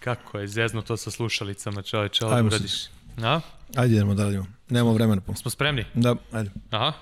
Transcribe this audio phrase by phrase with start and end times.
[0.00, 2.72] Kako je zezno to sa slušalicama, čoveče, ovo Ajmo uradiš.
[3.22, 3.40] A?
[3.76, 4.42] Ajde idemo dalje.
[4.68, 5.22] Nemamo vremena.
[5.34, 5.84] Smo spremni?
[5.94, 6.50] Da, ajde.
[6.70, 6.92] Aha.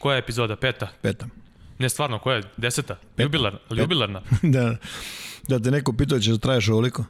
[0.00, 0.56] Koja je epizoda?
[0.56, 0.88] Peta?
[1.02, 1.26] Peta.
[1.78, 2.42] Ne, stvarno, koja je?
[2.56, 2.96] Deseta?
[3.16, 3.58] Jubilarna?
[3.70, 4.22] Jubilarna?
[4.42, 4.76] da,
[5.48, 7.04] da te neko pitao ćeš da traješ ovoliko?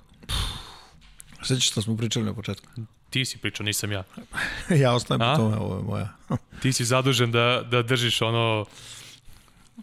[1.42, 2.66] Svećaš što smo pričali na početku?
[3.10, 4.04] Ti si pričao, nisam ja.
[4.82, 6.08] ja ostajem po tome, ovo je moja.
[6.62, 8.66] Ti si zadužen da, da držiš ono...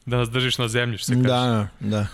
[0.06, 1.28] Da nas držiš na zemlji, što se kaže.
[1.28, 2.08] da, da.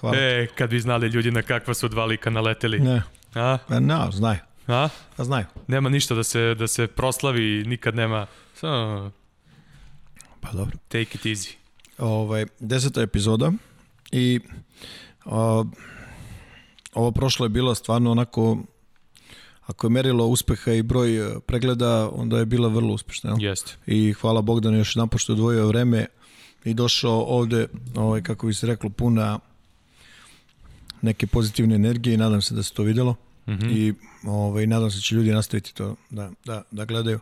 [0.00, 0.16] Hvala.
[0.16, 2.80] E, kad bi znali ljudi na kakva su dva lika naleteli.
[2.80, 3.02] Ne,
[3.34, 3.58] A?
[3.68, 4.38] pa no, znaju.
[4.68, 4.88] A?
[5.16, 5.46] Pa znaju.
[5.66, 8.26] Nema ništa da se, da se proslavi, nikad nema...
[8.54, 9.10] Samo
[10.42, 10.76] Pa dobro.
[10.88, 11.54] take it easy.
[11.98, 13.52] Ovaj, deseta epizoda
[14.12, 14.40] i
[15.24, 15.64] o,
[16.92, 18.58] ovo prošlo je bilo stvarno onako
[19.66, 23.30] ako je merilo uspeha i broj e, pregleda, onda je bila vrlo uspešna.
[23.30, 23.42] Jel?
[23.42, 23.76] Jeste.
[23.86, 26.06] I hvala Bogdanu još jedan pošto je odvojio vreme
[26.64, 29.38] i došao ovde, ovaj, kako bi se reklo, puna
[31.02, 33.14] neke pozitivne energije i nadam se da se to videlo.
[33.46, 33.70] Mm -hmm.
[33.76, 33.94] I
[34.26, 37.20] ovaj, nadam se da će ljudi nastaviti to da, da, da gledaju.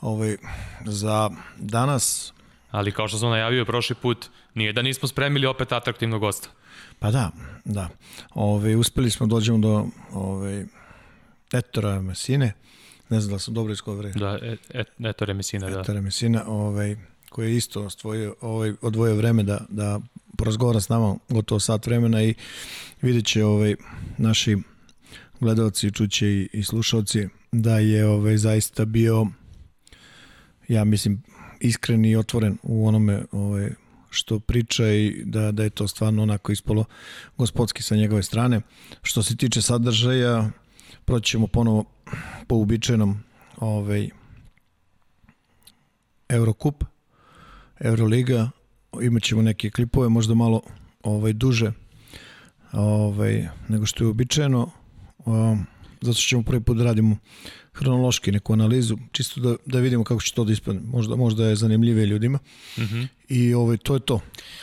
[0.00, 0.36] Ovaj,
[0.84, 2.32] za danas,
[2.70, 6.48] Ali kao što sam najavio prošli put, nije da nismo spremili opet atraktivnog gosta.
[6.98, 7.30] pa da,
[7.64, 7.88] da.
[8.34, 10.64] Ovaj, uspeli smo dođemo do ovaj,
[11.52, 12.52] Etora Mesine,
[13.08, 14.12] ne znam da sam dobro izgovorio.
[14.12, 15.80] Da, et, et, eto Remesina, da.
[15.80, 16.96] Etora Mesina, ovaj,
[17.28, 20.00] koji je isto stvojio, ovaj, odvojio vreme da, da
[20.38, 22.34] porazgovara s nama gotovo sat vremena i
[23.02, 23.76] vidjet će ovaj,
[24.18, 24.56] naši
[25.40, 29.26] gledalci, čuće i, i slušalci da je ovaj, zaista bio
[30.68, 31.22] ja mislim
[31.60, 33.70] iskren i otvoren u onome ovaj,
[34.10, 36.84] što priča i da, da je to stvarno onako ispolo
[37.38, 38.60] gospodski sa njegove strane.
[39.02, 40.50] Što se tiče sadržaja,
[41.04, 41.84] proći ćemo ponovo
[42.46, 43.20] po uobičajenom
[43.56, 44.08] ovaj,
[46.28, 46.84] Eurocup,
[47.80, 48.50] Euroliga,
[49.00, 50.62] imat ćemo neke klipove, možda malo
[51.02, 51.72] ovaj, duže
[52.72, 54.70] ovaj, nego što je uobičajeno.
[55.24, 55.66] Um,
[56.00, 57.16] zato što ćemo prvi put da radimo
[57.72, 60.80] hronološki neku analizu, čisto da, da vidimo kako će to da ispadne.
[60.84, 62.38] Možda, možda je zanimljivije ljudima.
[62.78, 63.06] Mm -hmm.
[63.28, 64.20] I ovaj, to je to.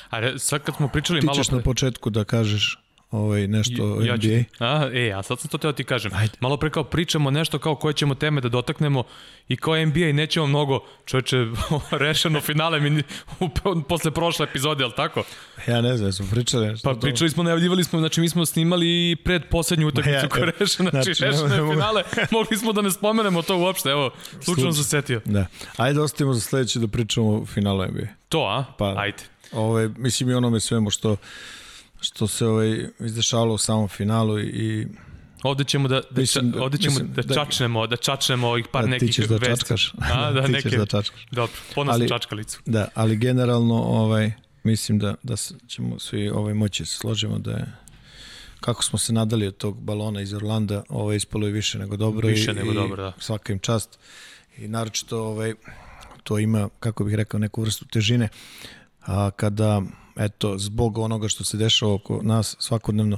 [0.09, 1.37] A re, sad kad smo pričali Ti malo...
[1.37, 2.84] ćeš na početku da kažeš
[3.15, 4.43] ovaj, nešto o ja ću- NBA.
[4.59, 6.11] A, e, a sad sam to teo ti kažem.
[6.15, 6.33] Ajde.
[6.39, 9.03] Malo pre kao pričamo nešto kao koje ćemo teme da dotaknemo
[9.47, 11.45] i kao NBA i nećemo mnogo, čoveče,
[12.05, 13.03] rešeno finale mi,
[13.39, 13.49] u,
[13.89, 15.23] posle prošle epizode, jel tako?
[15.67, 16.93] Ja ne znam, smo pričali nešto.
[16.93, 20.53] Pa pričali smo, najavljivali smo, znači mi smo snimali pred poslednju utakmicu ja, koja je
[20.59, 24.11] rešena, znači, znači, rešeno ne je finale, mogli smo da ne spomenemo to uopšte, evo,
[24.41, 25.21] slučajno se setio.
[25.25, 25.45] Da.
[25.77, 28.07] Ajde, ostavimo za sledeće da pričamo o finalu NBA.
[28.29, 28.63] To, a?
[28.77, 29.17] Pa- Ajde.
[29.51, 31.17] Ovaj, mislim i onome svemu što
[32.05, 34.87] što se ovaj izdešavalo u samom finalu i, i
[35.43, 38.65] Ovde ćemo da, da, Mislim da- ovde ćemo mislim da, da- čačnemo, da čačnemo ovih
[38.71, 39.49] par da, nekih ti ćeš da vesti.
[39.51, 39.93] čačkaš.
[40.13, 40.69] A, da, ti neke.
[40.69, 41.25] ćeš da čačkaš.
[41.31, 42.59] Dobro, ponosno Ali- čačkalicu.
[42.65, 44.31] Da, ali generalno ovaj
[44.63, 45.35] mislim da da
[45.67, 47.65] ćemo svi ovaj moći da se složimo da je
[48.59, 52.27] kako smo se nadali od tog balona iz Orlanda, ovaj ispalo je više nego dobro
[52.27, 53.13] Više i, nego i dobro, da.
[53.19, 53.99] Svaka im čast.
[54.57, 55.53] I naročito ovaj
[56.23, 58.29] to ima kako bih rekao neku vrstu težine.
[59.01, 59.81] A kada
[60.15, 63.17] eto zbog onoga što se dešava oko nas svakodnevno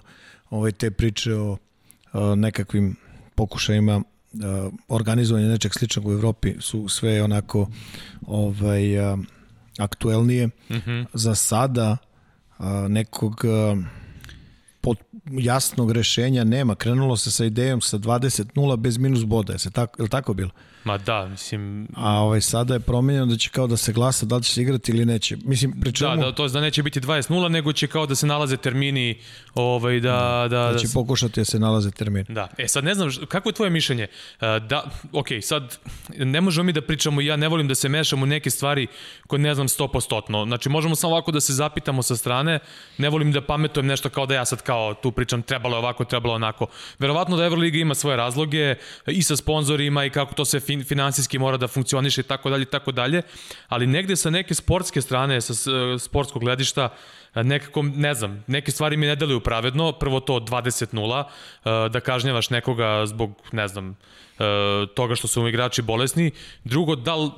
[0.50, 1.58] ovaj te priče o,
[2.14, 2.96] o nekakvim
[3.36, 4.02] pokušajima
[4.44, 7.70] a, organizovanja nečeg sličnog u Evropi su sve onako
[8.28, 9.18] ovaj a,
[9.78, 10.48] aktuelnije.
[10.48, 11.06] Mm -hmm.
[11.14, 11.98] Za sada
[12.58, 13.78] a, nekog a,
[14.82, 14.98] pod
[15.32, 16.76] jasnog rešenja nema.
[16.76, 19.54] Krenulo se sa idejom sa 20-0 bez minus boda.
[19.54, 20.52] Je, se tako, je li tako bilo?
[20.88, 24.36] Ma da, mislim, A ovaj, sada je promenjeno da će kao da se glasa da
[24.36, 25.38] li će se igrati ili neće.
[25.44, 28.16] Mislim, pri čemu da, da, to je da neće biti 20-0, nego će kao da
[28.16, 29.18] se nalaze termini,
[29.56, 32.26] ovaj, da, da, da da, će pokušati da se nalaze termin.
[32.30, 34.08] Da, e sad ne znam, kako je tvoje mišljenje?
[34.42, 35.78] E, Da, ok, sad
[36.18, 38.88] ne možemo mi da pričamo, ja ne volim da se mešam u neke stvari
[39.28, 40.48] koje ne znam 100%.
[40.48, 42.60] Znači možemo samo ovako da se zapitamo sa strane,
[42.98, 46.06] ne volim da pametujem nešto kao da ja sad kao tu pričam trebalo je ovako,
[46.06, 46.68] trebalo je onako.
[47.00, 48.76] Verovatno da Euroliga ima svoje razloge
[49.08, 52.62] i sa sponzorima i kako to se fin, finansijski mora da funkcioniše i tako dalje
[52.62, 53.22] i tako dalje,
[53.68, 55.68] ali negde sa neke sportske strane, sa s-
[56.00, 56.90] sportskog gledišta,
[57.36, 59.92] nekako, ne znam, neke stvari mi ne deluju pravedno.
[59.92, 61.24] Prvo to 20-0,
[61.66, 63.98] e, da kažnjavaš nekoga zbog, ne znam,
[64.96, 66.32] toga što su mu igrači bolesni.
[66.64, 67.30] Drugo, da li,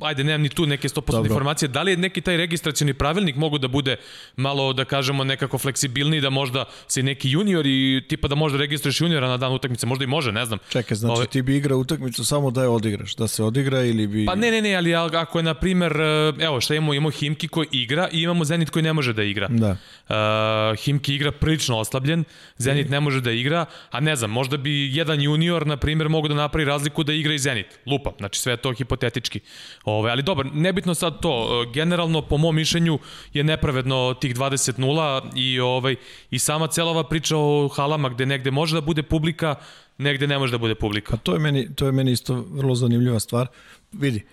[0.00, 1.28] ajde, nemam ni tu neke 100% Dobro.
[1.28, 3.96] informacije, da li je neki taj registracioni pravilnik mogu da bude
[4.36, 9.00] malo, da kažemo, nekako fleksibilniji, da možda se neki junior i tipa da možda registruješ
[9.00, 10.58] juniora na dan utakmice, možda i može, ne znam.
[10.68, 14.06] Čekaj, znači Ove- ti bi igrao utakmicu samo da je odigraš, da se odigra ili
[14.06, 14.26] bi...
[14.26, 17.48] Pa ne, ne, ne, ali ako je, na primer, e, evo šta imamo, imamo Himki
[17.48, 19.48] koji igra i imamo Zenit koji ne može da igra.
[19.48, 19.76] Da.
[20.08, 22.24] Uh, Himki igra prilično oslabljen,
[22.58, 26.28] Zenit ne može da igra, a ne znam, možda bi jedan junior, na primjer, mogu
[26.28, 27.66] da napravi razliku da igra i Zenit.
[27.86, 29.40] Lupam, znači sve to hipotetički.
[29.84, 31.62] Ove, ali dobro, nebitno sad to.
[31.62, 32.98] Uh, Generalno, po mom mišljenju,
[33.32, 35.96] je nepravedno tih 20-0 i, ovaj,
[36.30, 39.54] i sama cela ova priča o halama gde negde može da bude publika,
[39.98, 41.10] negde ne može da bude publika.
[41.10, 43.46] Pa to je meni, to je meni isto vrlo zanimljiva stvar.
[43.92, 44.26] Vidi,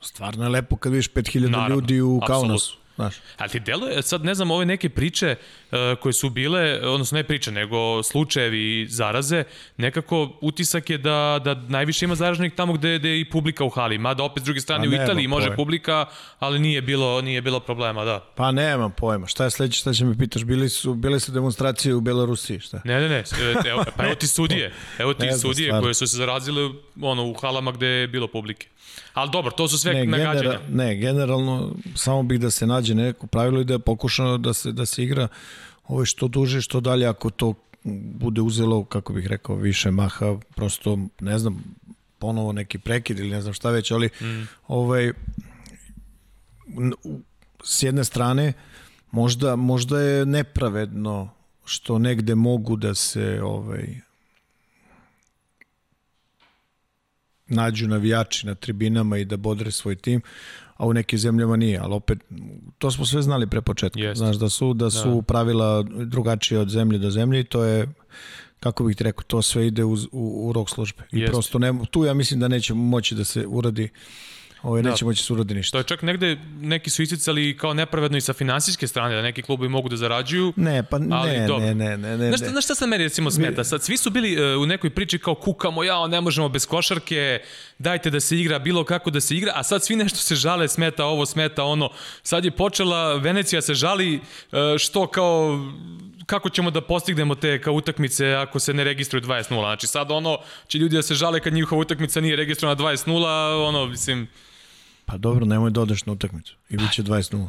[0.00, 2.20] stvarno je lepo kad vidiš 5000 Naravno, ljudi u.
[2.26, 2.76] Kaunasu.
[3.00, 7.16] Znaš, Ali ti deluje, sad ne znam, ove neke priče uh, koje su bile, odnosno
[7.16, 9.44] ne priče, nego slučajevi zaraze,
[9.76, 13.70] nekako utisak je da, da najviše ima zaraženih tamo gde, gde je i publika u
[13.70, 13.98] hali.
[13.98, 15.56] Mada opet s druge strane Pa u nema Italiji može pojma.
[15.56, 16.06] publika,
[16.38, 18.20] ali nije bilo, nije bilo problema, da.
[18.36, 19.26] pa nemam pojma.
[19.26, 20.44] Šta je sledeće, šta će me pitaš?
[20.44, 22.80] Bili su, bile su demonstracije u Belorusiji, šta?
[22.84, 23.24] Ne, ne, ne, e,
[23.66, 25.82] evo, pa evo ti sudije, evo ti Ne sudije stvarno.
[25.82, 26.70] koje su se zarazile
[27.00, 28.66] ono, u halama gde je bilo publike.
[29.14, 30.40] Ali dobro, to su sve Ne, nagađanja.
[30.40, 34.54] genera, ne, generalno samo bih da se nađe neko pravilo i da je pokušano da
[34.54, 35.28] se, da se igra
[35.84, 37.54] ovo što duže, što dalje, ako to
[38.14, 41.64] bude uzelo, kako bih rekao, više maha, prosto, ne znam,
[42.18, 44.48] ponovo neki prekid ili ne znam šta već, ali mm.
[44.68, 45.12] ovaj,
[47.64, 48.52] s jedne strane,
[49.10, 51.30] možda, možda je nepravedno
[51.64, 54.00] što negde mogu da se ovaj,
[57.46, 60.22] nađu navijači na tribinama i da bodre svoj tim,
[60.80, 62.18] a u nekim zemljama nije, ali opet
[62.78, 64.00] to smo sve znali pre početka.
[64.00, 64.18] Jeste.
[64.18, 65.22] Znaš da su da su da.
[65.22, 67.88] pravila drugačije od zemlje do zemlje i to je
[68.60, 71.02] kako bih ti rekao, to sve ide uz, u, u rok službe.
[71.12, 71.32] I Jeste.
[71.32, 73.88] prosto ne, tu ja mislim da neće moći da se uradi
[74.62, 74.90] Ovaj, Da.
[74.90, 75.78] neće moći da se uradi To ništa.
[75.78, 79.68] je čak negde, neki su isticali kao nepravedno i sa finansijske strane, da neki klubovi
[79.68, 81.64] mogu da zarađuju, Ne, pa Ali ne, dobro.
[81.66, 82.48] ne, ne, ne, ne, Znaš, ne.
[82.48, 83.64] znaš šta sad meni recimo smeta?
[83.64, 87.40] Sad svi su bili uh, u nekoj priči kao kukamo, jao, ne možemo bez košarke,
[87.78, 90.68] dajte da se igra bilo kako da se igra, a sad svi nešto se žale,
[90.68, 91.90] smeta ovo, smeta ono.
[92.22, 95.58] Sad je počela, Venecija se žali uh, što kao
[96.26, 99.44] kako ćemo da postignemo te kao utakmice ako se ne registruju 20-0.
[99.60, 103.86] Znači sad ono, će ljudi da se žale kad njihova utakmica nije registrovana 20-0, ono,
[103.86, 104.28] mislim,
[105.10, 107.48] Pa dobro, nemoj da odeš na utakmicu i bit će 20-0.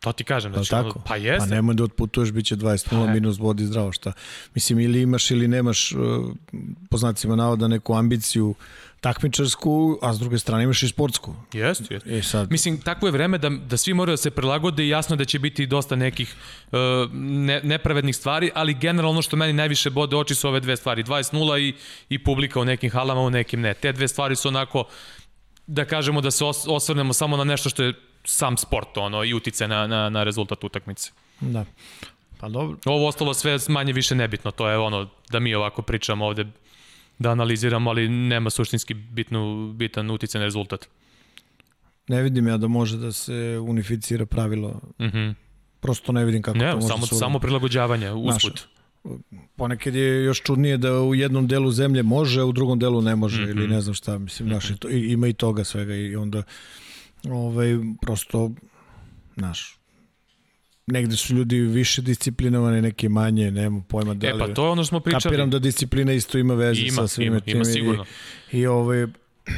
[0.00, 0.52] to ti kažem.
[0.52, 0.88] Pa Znači, tako?
[0.88, 1.48] ono, pa jeste.
[1.48, 4.12] Pa nemoj da otputuješ, bit će 20-0 Pa, minus vodi zdravo, šta?
[4.54, 5.98] Mislim, ili imaš ili nemaš, uh,
[6.90, 8.54] po znacima navoda, neku ambiciju
[9.00, 11.34] takmičarsku, a s druge strane imaš i sportsku.
[11.52, 12.18] Jeste, jeste.
[12.18, 15.16] E sad, Mislim, takvo je vreme da, da svi moraju da se prilagode i jasno
[15.16, 16.34] da će biti dosta nekih
[16.72, 16.78] uh,
[17.12, 21.60] ne, nepravednih stvari, ali generalno što meni najviše bode oči su ove dve stvari, 20-0
[21.60, 21.74] i,
[22.08, 23.74] i publika u nekim halama, u nekim ne.
[23.74, 24.84] Te dve stvari su onako,
[25.66, 27.94] da kažemo da se os, osvrnemo samo na nešto što je
[28.24, 31.10] sam sport ono, i utice na, na, na rezultat utakmice.
[31.40, 31.64] da.
[32.40, 32.78] Pa dobro.
[32.84, 36.46] Ovo ostalo sve manje više nebitno, to je ono da mi ovako pričamo ovde
[37.18, 40.88] da analiziramo, ali nema suštinski bitnu, bitan uticaj na rezultat.
[42.08, 44.80] Ne vidim ja da može da se unificira pravilo.
[45.00, 45.18] Mhm.
[45.18, 45.36] Mm
[45.80, 47.20] Prosto ne vidim kako to Ne, može samo, da se uradi.
[47.20, 48.66] samo prilagođavanje, usput.
[49.56, 53.16] Ponekad je još čudnije da u jednom delu zemlje može, a u drugom delu ne
[53.16, 53.50] može mm -hmm.
[53.50, 56.42] Ili ne znam šta, mislim, znaš, i to, i- ima i toga svega i onda
[57.24, 57.68] ovaj,
[58.02, 58.50] prosto,
[59.36, 59.78] znaš,
[60.86, 64.38] negde su ljudi više disciplinovani, neki manje, nema pojma da E li...
[64.38, 65.22] pa to je ono što smo pričali.
[65.22, 67.54] Kapiram da disciplina isto ima veze Ima, sa svime ima, tim.
[67.54, 68.04] ima sigurno.
[68.52, 69.06] I, i ovaj,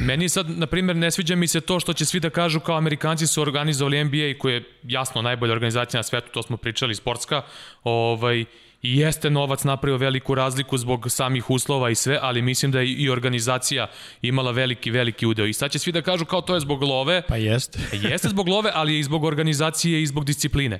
[0.01, 2.77] Meni sad, na primjer, ne sviđa mi se to što će svi da kažu kao
[2.77, 7.41] Amerikanci su organizovali NBA koji je jasno najbolja organizacija na svetu, to smo pričali, sportska,
[7.83, 8.45] ovaj,
[8.81, 12.93] i jeste novac napravio veliku razliku zbog samih uslova i sve, ali mislim da je
[12.93, 13.87] i organizacija
[14.21, 15.45] imala veliki, veliki udeo.
[15.45, 17.79] I sad će svi da kažu kao to je zbog love, pa jeste.
[18.11, 20.79] jeste zbog love, ali je i zbog organizacije i zbog discipline.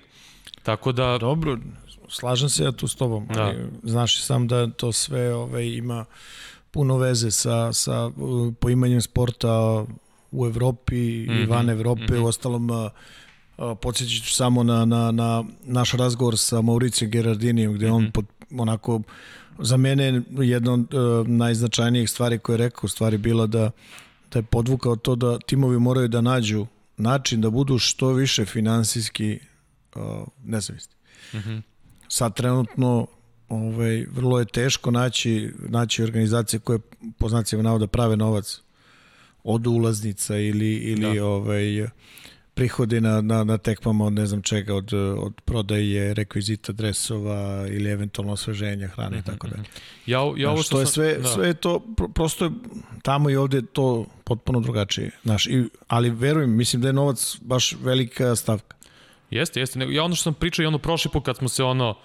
[0.63, 1.57] Tako da, Dobro,
[2.09, 3.43] slažem se ja tu s tobom, Da.
[3.43, 6.05] ali znaš sam da to sve ovaj, ima
[6.71, 9.85] puno veze sa, sa uh, poimanjem sporta
[10.31, 12.03] u Evropi mm -hmm, i van Evrope.
[12.03, 12.23] Mm -hmm.
[12.23, 12.91] U ostalom, uh,
[13.81, 17.95] podsjećat ću samo na, na, na naš razgovor sa Mauricio Gerardinijem, gde mm -hmm.
[17.95, 18.25] on pod,
[18.57, 19.01] onako,
[19.59, 23.71] za mene jedna od uh, najznačajnijih stvari koje je rekao, stvari bila da,
[24.31, 26.65] da je podvukao to da timovi moraju da nađu
[26.97, 29.39] način da budu što više finansijski
[29.95, 30.01] uh,
[30.43, 30.93] nezavisni.
[31.33, 31.61] Mm -hmm.
[32.07, 33.07] Sad trenutno
[33.49, 36.79] ovaj, vrlo je teško naći, naći organizacije koje
[37.17, 38.61] po znacima navoda prave novac
[39.43, 41.25] od ulaznica ili, ili da.
[41.25, 41.87] ovaj,
[42.57, 47.89] prihodi na, na, na tekmama od ne znam čega, od, od prodaje rekvizita dresova ili
[47.89, 49.63] eventualno osveženja hrane i tako dalje.
[50.05, 51.27] Ja, ja ovo što, što je sve, da.
[51.27, 51.81] sve je to,
[52.13, 52.51] prosto je
[53.01, 55.11] tamo i ovde to potpuno drugačije.
[55.23, 58.75] Znaš, i, ali verujem, mislim da je novac baš velika stavka.
[59.29, 59.79] Jeste, jeste.
[59.89, 61.95] Ja ono što sam pričao i ono prošli put kad smo se ono,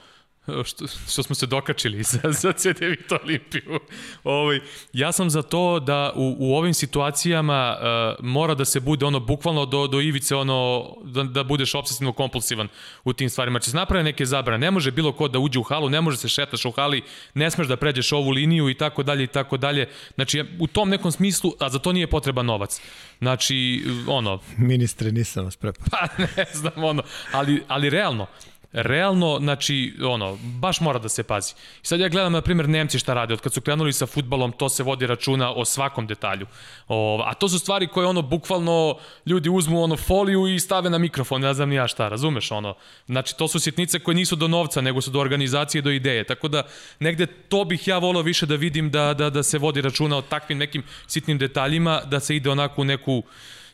[0.65, 3.81] što, što smo se dokačili za, za CD Vito Olimpiju.
[4.25, 4.61] Ovaj,
[4.93, 9.21] ja sam za to da u, u ovim situacijama uh, mora da se bude ono
[9.21, 12.69] bukvalno do, do ivice ono da, da budeš obsesivno kompulsivan
[13.05, 13.59] u tim stvarima.
[13.59, 16.17] Če se naprave neke zabrane, ne može bilo ko da uđe u halu, ne može
[16.17, 17.03] se šetaš u hali,
[17.35, 19.89] ne smeš da pređeš ovu liniju i tako dalje i tako dalje.
[20.15, 22.81] Znači u tom nekom smislu, a za to nije potreban novac.
[23.19, 25.87] Znači ono ministre nisam vas preparao.
[25.91, 28.27] Pa ne znam ono, ali ali realno
[28.73, 31.55] realno, znači, ono, baš mora da se pazi.
[31.83, 33.35] I sad ja gledam, na primjer, Nemci šta rade.
[33.35, 36.47] Od kad su krenuli sa futbalom, to se vodi računa o svakom detalju.
[36.89, 40.99] O, a to su stvari koje, ono, bukvalno ljudi uzmu, ono, foliju i stave na
[40.99, 42.75] mikrofon, ne znam ni ja šta, razumeš, ono.
[43.07, 46.25] Znači, to su sitnice koje nisu do novca, nego su do organizacije, do ideje.
[46.25, 46.63] Tako da,
[47.01, 50.23] negde to bih ja volao više da vidim da, da, da se vodi računa o
[50.23, 53.23] takvim nekim sitnim detaljima, da se ide onako u neku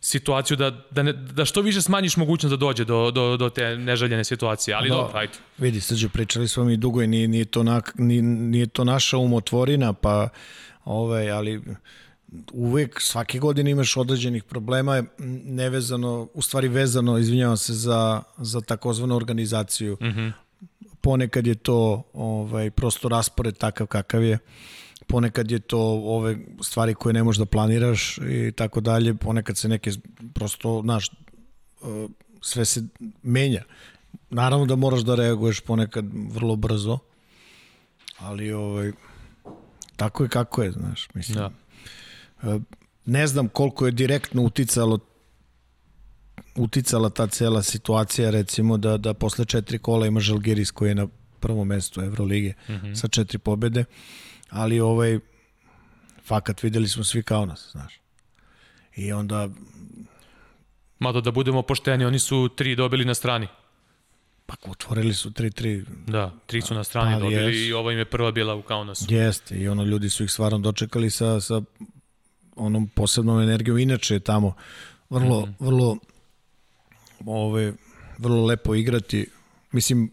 [0.01, 3.77] situaciju da, da, ne, da što više smanjiš mogućnost da dođe do, do, do te
[3.77, 5.33] neželjene situacije, ali dobro, ajde.
[5.59, 9.19] Vidi, srđe, pričali smo mi dugo i nije, nije, to, na, nije, nije to naša
[9.19, 10.29] umotvorina, pa
[10.85, 11.63] ovaj, ali
[12.53, 15.03] uvek svake godine imaš određenih problema
[15.45, 19.97] nevezano, u stvari vezano, izvinjavam se, za, za takozvanu organizaciju.
[20.01, 20.33] Mm -hmm.
[21.01, 24.39] Ponekad je to ovaj, prosto raspored takav kakav je
[25.09, 29.69] ponekad je to ove stvari koje ne možeš da planiraš i tako dalje, ponekad se
[29.69, 29.91] neke
[30.35, 31.13] prosto, znaš, e,
[32.41, 32.83] sve se
[33.23, 33.63] menja.
[34.31, 36.99] Naravno da moraš da reaguješ ponekad vrlo brzo,
[38.19, 38.93] ali ovaj,
[39.97, 41.39] tako je kako je, znaš, mislim.
[41.39, 41.51] Da.
[42.43, 42.61] E,
[43.07, 44.99] ne znam koliko je direktno uticalo
[46.57, 51.09] uticala ta cela situacija recimo da da posle četiri kola ima Žalgiris koji je na
[51.41, 52.95] prvom mestu Evrolige mm -hmm.
[52.95, 53.81] sa četiri pobede.
[53.81, 53.87] Uh,
[54.51, 55.19] ali ovaj,
[56.25, 58.01] fakat videli smo svi kao nas, znaš.
[58.97, 59.49] I onda...
[60.99, 63.49] Mada da budemo pošteni, oni su tri dobili na strani.
[64.47, 65.85] Pa otvorili su 3-3.
[66.07, 67.69] Da, tri su na strani ali dobili jest.
[67.69, 69.07] i ova im je prva bila u Kaunasu.
[69.09, 71.63] Jeste, i ono ljudi su ih stvarno dočekali sa, sa
[72.57, 73.79] onom posebnom energijom.
[73.79, 74.55] Inače je tamo
[75.11, 75.55] vrlo, mm -hmm.
[75.59, 75.99] vrlo
[77.27, 77.73] ove,
[78.19, 79.27] vrlo lepo igrati.
[79.73, 80.11] Mislim,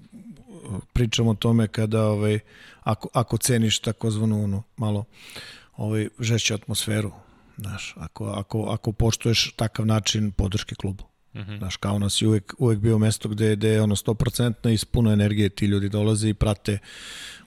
[0.94, 2.39] pričamo o tome kada ovaj,
[2.86, 5.06] ako, ako ceniš takozvanu ono, malo
[5.77, 7.12] ovaj, žešću atmosferu,
[7.58, 11.04] znaš, ako, ako, ako poštuješ takav način podrške klubu.
[11.34, 11.58] Mm -hmm.
[11.58, 14.86] Znaš, kao nas je uvek, uvek bio mesto gde, gde je ono 100% i s
[14.86, 16.77] puno energije ti ljudi dolaze i prate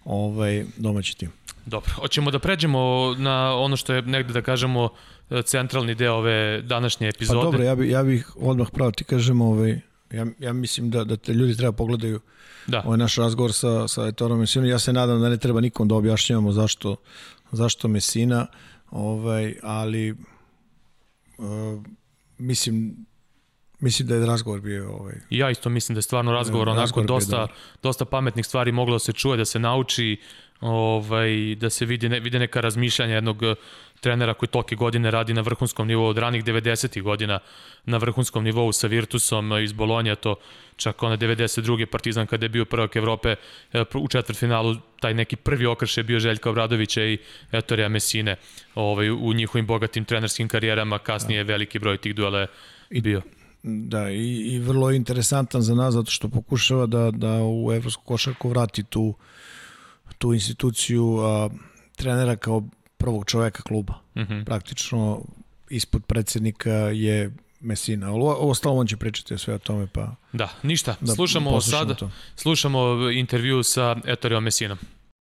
[0.05, 1.31] ovaj, domaći tim.
[1.67, 4.89] Dobro, hoćemo da pređemo na ono što je negde da kažemo
[5.45, 7.39] centralni deo ove današnje epizode.
[7.39, 9.81] Pa dobro, ja, bi, ja bih odmah pravo ti kažem, ovaj,
[10.11, 12.21] ja, ja mislim da, da te ljudi treba pogledaju
[12.69, 12.83] da.
[12.87, 14.69] ovaj naš razgovor sa, sa Etorom Mesinom.
[14.69, 16.97] Ja se nadam da ne treba nikom da objašnjavamo zašto,
[17.51, 18.47] zašto Mesina,
[18.91, 20.11] ovaj, ali
[21.39, 21.83] uh,
[22.39, 23.09] mislim
[23.81, 25.15] Mislim da je razgovor bio ovaj.
[25.31, 27.47] Ja isto mislim da je stvarno razgovor onako razgovor dosta
[27.83, 30.21] dosta pametnih stvari moglo da se čuje, da se nauči,
[30.61, 33.43] ovaj da se vidi ne, vide neka razmišljanja jednog
[34.01, 37.03] trenera koji toke godine radi na vrhunskom nivou od ranih 90.
[37.03, 37.39] godina
[37.85, 40.35] na vrhunskom nivou sa Virtusom iz Bolonja, to
[40.77, 41.87] čak ona 92.
[41.87, 43.37] Partizan kada je bio prvak Evrope
[43.73, 47.19] e, u četvrtfinalu, taj neki prvi okrš je bio Željka Obradovića i
[47.53, 48.37] Etorija Mesine
[48.75, 51.53] ovaj, u njihovim bogatim trenerskim karijerama, kasnije da.
[51.53, 52.47] veliki broj tih duela
[52.91, 53.23] je bio.
[53.63, 58.49] Da, i, i vrlo interesantan za nas zato što pokušava da, da u evropsku košarku
[58.49, 59.15] vrati tu,
[60.19, 61.49] tu instituciju a,
[61.97, 62.63] trenera kao
[62.97, 63.95] prvog čoveka kluba.
[64.17, 64.45] Mm -hmm.
[64.45, 65.21] Praktično
[65.71, 68.11] ispod predsednika je Mesina.
[68.13, 70.15] Ovo ostalo on će pričati o sve o tome pa.
[70.33, 70.97] Da, ništa.
[71.01, 72.11] Da slušamo sada to.
[72.37, 74.79] slušamo intervju sa Etorio Messinom.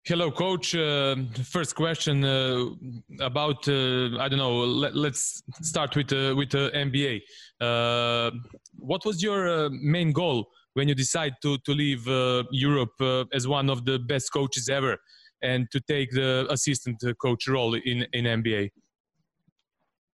[0.06, 0.74] Hello, coach.
[0.74, 1.18] Uh,
[1.54, 2.76] first question uh,
[3.22, 3.74] about uh,
[4.20, 4.66] I don't know.
[4.82, 7.22] Let, let's start with uh, with the NBA.
[7.62, 8.32] Uh,
[8.80, 13.26] what was your uh, main goal when you decide to to leave uh, Europe uh,
[13.34, 14.98] as one of the best coaches ever?
[15.44, 18.72] and to take the assistant coach role in, in NBA?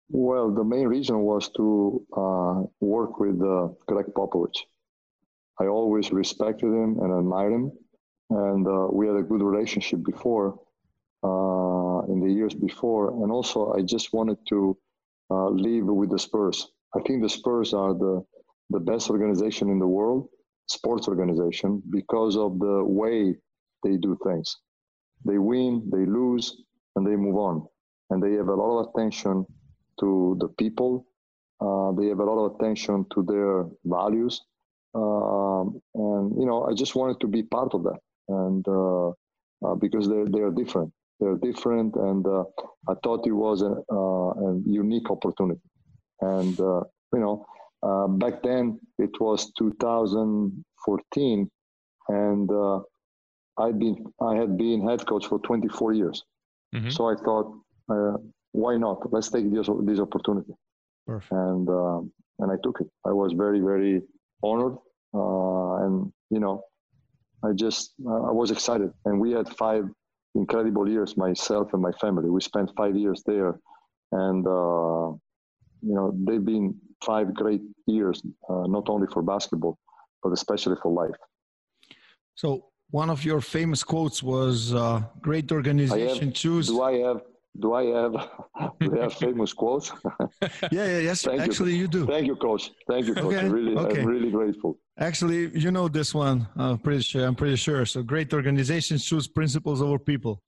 [0.08, 4.58] Well, the main reason was to uh, work with uh, Greg Popovich.
[5.60, 7.72] I always respected him and admired him,
[8.30, 10.58] and uh, we had a good relationship before,
[11.22, 13.22] uh, in the years before.
[13.22, 14.78] And also, I just wanted to
[15.30, 16.68] uh, leave with the Spurs.
[16.96, 18.24] I think the Spurs are the
[18.70, 20.28] the best organization in the world,
[20.68, 23.34] sports organization, because of the way
[23.84, 24.56] they do things.
[25.24, 26.62] They win, they lose,
[26.96, 27.66] and they move on.
[28.10, 29.44] And they have a lot of attention
[30.00, 31.06] to the people.
[31.60, 34.40] Uh, they have a lot of attention to their values,
[34.94, 37.98] um, and you know, I just wanted to be part of that,
[38.28, 39.08] and uh,
[39.66, 42.44] uh, because they they are different, they're different, and uh,
[42.88, 45.60] I thought it was a, uh, a unique opportunity,
[46.20, 46.82] and uh,
[47.12, 47.44] you know,
[47.82, 51.50] back then it was 2014,
[52.08, 52.50] and
[53.58, 56.22] I'd been I had been head coach for 24 years,
[56.74, 56.90] mm-hmm.
[56.90, 57.54] so I thought,
[58.52, 59.12] why not?
[59.12, 60.54] Let's take this this opportunity.
[61.06, 61.32] Perfect.
[61.32, 62.88] And um, and I took it.
[63.04, 64.02] I was very very
[64.42, 64.76] honored,
[65.14, 66.62] uh, and you know,
[67.44, 68.92] I just I was excited.
[69.04, 69.84] And we had five
[70.34, 72.30] incredible years, myself and my family.
[72.30, 73.58] We spent five years there,
[74.12, 75.08] and uh,
[75.82, 76.74] you know, they've been
[77.04, 79.78] five great years, uh, not only for basketball,
[80.22, 81.16] but especially for life.
[82.34, 87.20] So one of your famous quotes was uh, "Great organization have, choose." Do I have
[87.60, 88.12] do I have
[88.80, 89.92] do I have famous quotes?
[90.42, 91.22] yeah, yeah, yes.
[91.22, 91.82] Thank actually, you.
[91.82, 91.88] you.
[91.88, 92.06] do.
[92.06, 92.70] Thank you, coach.
[92.88, 93.34] Thank you, coach.
[93.34, 93.46] Okay.
[93.46, 94.00] I'm really, okay.
[94.00, 94.78] I'm really grateful.
[94.98, 96.48] Actually, you know this one.
[96.56, 97.24] Uh, pretty sure.
[97.26, 97.84] I'm pretty sure.
[97.86, 100.42] So, great organizations choose principles over people.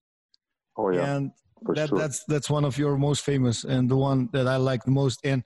[0.77, 1.15] Oh yeah.
[1.15, 1.33] And
[1.75, 1.99] that, sure.
[1.99, 5.21] that's that's one of your most famous and the one that I like the most.
[5.25, 5.43] And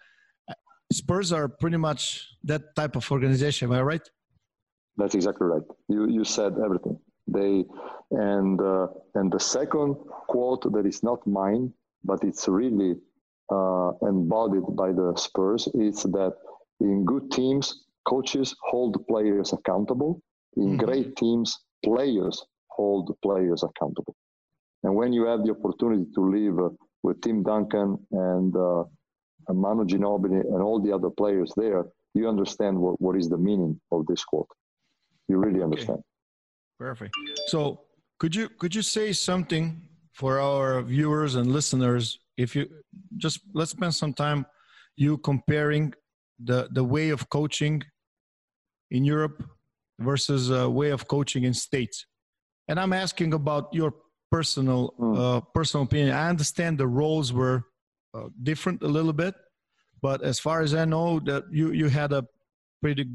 [0.95, 3.69] Spurs are pretty much that type of organization.
[3.69, 4.07] Am I right?
[4.97, 5.67] That's exactly right.
[5.89, 6.99] You you said everything.
[7.27, 7.65] They
[8.11, 9.97] and uh, and the second
[10.29, 11.73] quote that is not mine,
[12.05, 12.95] but it's really
[13.51, 15.69] uh, embodied by the Spurs.
[15.75, 16.35] Is that
[16.81, 20.23] in good teams, coaches hold players accountable.
[20.57, 20.85] In mm-hmm.
[20.85, 24.15] great teams, players hold players accountable.
[24.85, 26.69] And when you have the opportunity to live uh,
[27.03, 28.55] with Tim Duncan and
[29.49, 31.85] uh, Manu Ginobili and all the other players there,
[32.15, 34.49] you understand what, what is the meaning of this quote.
[35.29, 35.99] You really understand.
[35.99, 36.79] Okay.
[36.79, 37.15] Perfect.
[37.47, 37.81] So
[38.19, 39.81] could you could you say something
[40.13, 42.19] for our viewers and listeners?
[42.37, 42.69] If you
[43.17, 44.47] just let's spend some time
[44.97, 45.95] you comparing
[46.39, 47.83] the the way of coaching
[48.91, 49.43] in Europe
[50.01, 52.07] versus a way of coaching in states.
[52.69, 53.95] And I'm asking about your
[54.31, 55.17] personal mm.
[55.19, 56.11] uh, personal opinion.
[56.11, 57.65] I understand the roles were
[58.14, 59.35] uh, different a little bit,
[60.00, 62.26] but as far as I know, that you you had a
[62.80, 63.09] pretty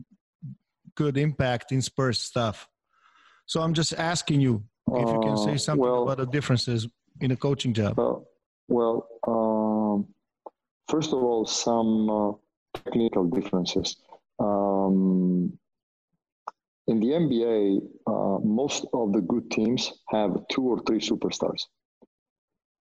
[0.95, 2.67] good impact in Spurs stuff.
[3.45, 6.87] So I'm just asking you if you can say uh, something well, about the differences
[7.21, 7.97] in a coaching job.
[8.67, 10.07] Well, um,
[10.87, 12.31] first of all, some uh,
[12.73, 13.97] technical differences.
[14.39, 15.57] Um,
[16.87, 21.61] in the NBA, uh, most of the good teams have two or three superstars.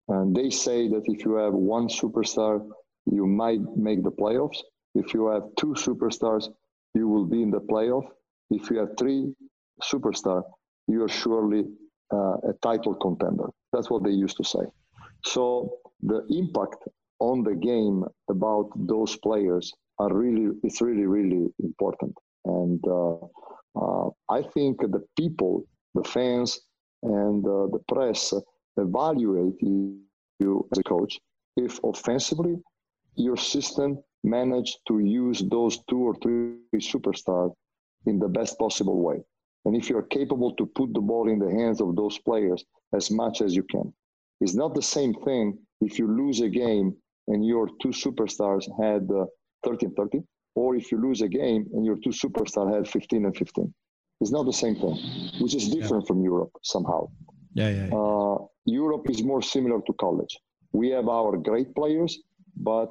[0.08, 2.64] And they say that if you have one superstar,
[3.06, 4.58] you might make the playoffs.
[4.94, 6.48] If you have two superstars,
[6.94, 8.06] you will be in the playoff.
[8.50, 9.34] If you have three
[9.82, 10.42] superstar,
[10.86, 11.64] you are surely
[12.12, 13.48] uh, a title contender.
[13.72, 14.64] That's what they used to say.
[15.24, 16.84] So the impact
[17.18, 22.14] on the game about those players are really it's really really important.
[22.44, 23.16] And uh,
[23.80, 25.64] uh, I think the people,
[25.94, 26.60] the fans,
[27.02, 28.32] and uh, the press
[28.76, 31.18] evaluate you as a coach
[31.56, 32.56] if offensively
[33.14, 37.52] your system managed to use those two or three superstars
[38.06, 39.18] in the best possible way
[39.66, 43.10] and if you're capable to put the ball in the hands of those players as
[43.10, 43.92] much as you can.
[44.40, 46.94] It's not the same thing if you lose a game
[47.26, 49.26] and your two superstars had uh,
[49.64, 50.22] 30 and 30,
[50.54, 53.74] or if you lose a game and your two superstars had 15 and 15.
[54.20, 54.96] It's not the same thing,
[55.40, 56.08] which is different yeah.
[56.08, 57.08] from Europe somehow.
[57.56, 57.86] Yeah, yeah.
[57.90, 57.96] yeah.
[57.96, 60.34] Uh, Europe is more similar to college.
[60.72, 62.12] We have our great players,
[62.70, 62.90] but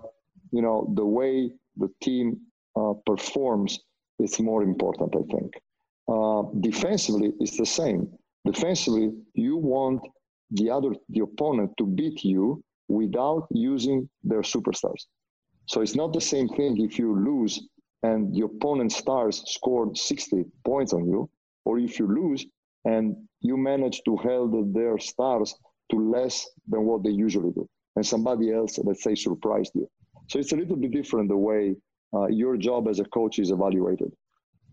[0.51, 2.25] you know the way the team
[2.79, 3.79] uh, performs
[4.19, 5.51] is more important, I think.
[6.07, 8.01] Uh, defensively, it's the same.
[8.45, 10.01] Defensively, you want
[10.51, 15.01] the other, the opponent, to beat you without using their superstars.
[15.65, 17.53] So it's not the same thing if you lose
[18.03, 21.29] and the opponent stars scored 60 points on you,
[21.65, 22.45] or if you lose
[22.85, 25.55] and you manage to hold their stars
[25.91, 29.87] to less than what they usually do, and somebody else, let's say, surprised you.
[30.29, 31.75] So it's a little bit different the way
[32.13, 34.11] uh, your job as a coach is evaluated.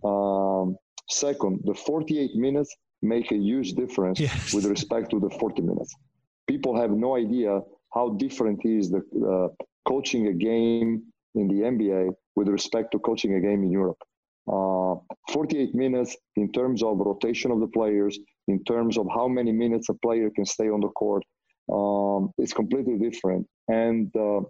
[0.04, 0.76] Um,
[1.12, 4.54] Second, the 48 minutes make a huge difference yes.
[4.54, 5.94] with respect to the 40 minutes.
[6.46, 7.60] People have no idea
[7.92, 9.48] how different is the uh,
[9.86, 11.02] coaching a game
[11.34, 13.98] in the NBA with respect to coaching a game in Europe.
[14.50, 14.96] Uh,
[15.32, 19.88] 48 minutes in terms of rotation of the players, in terms of how many minutes
[19.88, 21.22] a player can stay on the court,
[21.72, 23.46] um, it's completely different.
[23.68, 24.40] And uh,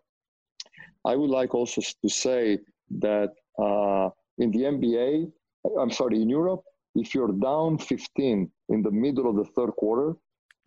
[1.05, 2.59] I would like also to say
[3.01, 5.31] that uh, in the NBA,
[5.79, 6.63] I'm sorry, in Europe,
[6.95, 10.15] if you're down 15 in the middle of the third quarter,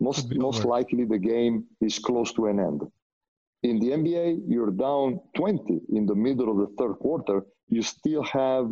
[0.00, 2.82] most most likely the game is close to an end.
[3.62, 7.46] in the NBA, you're down 20 in the middle of the third quarter.
[7.68, 8.68] You still have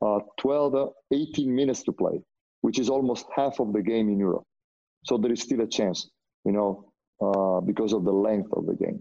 [0.00, 2.20] 12, 18 minutes to play,
[2.62, 4.44] which is almost half of the game in Europe.
[5.04, 6.10] So there is still a chance,
[6.44, 9.00] you know, uh, because of the length of the game.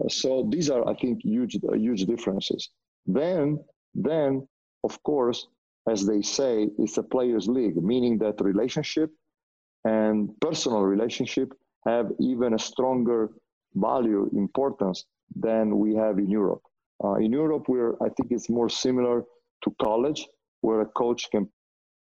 [0.00, 2.70] Uh, so these are, I think, huge, uh, huge differences.
[3.06, 3.58] Then,
[3.94, 4.46] then,
[4.84, 5.46] of course,
[5.88, 9.10] as they say, it's a players' league, meaning that relationship
[9.84, 11.52] and personal relationship
[11.86, 13.30] have even a stronger
[13.74, 16.62] value importance than we have in Europe.
[17.02, 19.24] Uh, in Europe, where I think it's more similar
[19.64, 20.26] to college,
[20.60, 21.48] where a coach can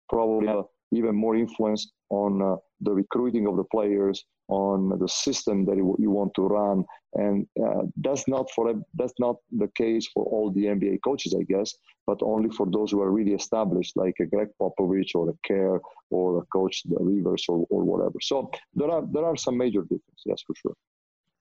[0.09, 5.65] probably have even more influence on uh, the recruiting of the players, on the system
[5.65, 10.25] that you want to run, and uh, that's not for that's not the case for
[10.25, 11.75] all the NBA coaches, I guess,
[12.07, 15.81] but only for those who are really established, like a Gregg Popovich or a Kerr
[16.11, 18.19] or a coach the Rivers or, or whatever.
[18.23, 20.75] So there are there are some major differences, yes, for sure.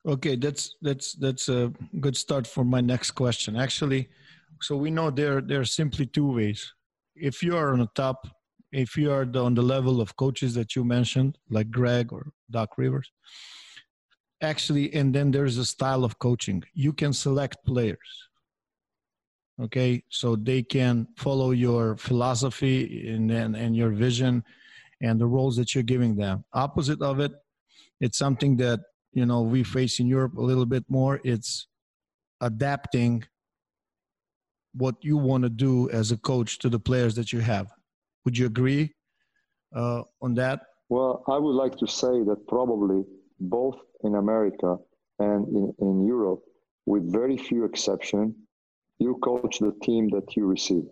[0.07, 3.55] Okay, that's that's that's a good start for my next question.
[3.55, 4.09] Actually,
[4.61, 6.73] so we know there there are simply two ways.
[7.15, 8.27] If you are on the top
[8.75, 12.77] if you are on the level of coaches that you mentioned, like Greg or Doc
[12.77, 13.09] Rivers,
[14.41, 16.61] actually, and then there's a style of coaching.
[16.73, 18.29] You can select players.
[19.61, 24.43] Okay, so they can follow your philosophy and, and, and your vision
[25.01, 26.43] and the roles that you're giving them.
[26.51, 27.31] Opposite of it,
[28.01, 28.81] it's something that
[29.13, 31.21] you know we face in Europe a little bit more.
[31.23, 31.67] It's
[32.41, 33.23] adapting
[34.77, 37.71] what you want to do as a coach to the players that you have.
[38.25, 38.93] Would you agree
[39.75, 40.61] uh, on that?
[40.89, 43.03] Well, I would like to say that probably
[43.39, 44.77] both in America
[45.19, 46.41] and in, in Europe,
[46.85, 48.35] with very few exceptions,
[48.99, 50.83] you coach the team that you receive.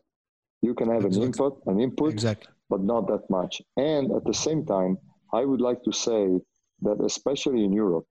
[0.62, 1.22] You can have exactly.
[1.22, 2.54] an input, an input, exactly.
[2.70, 3.62] but not that much.
[3.78, 4.98] And at the same time,
[5.34, 6.40] I would like to say
[6.82, 8.06] that especially in Europe,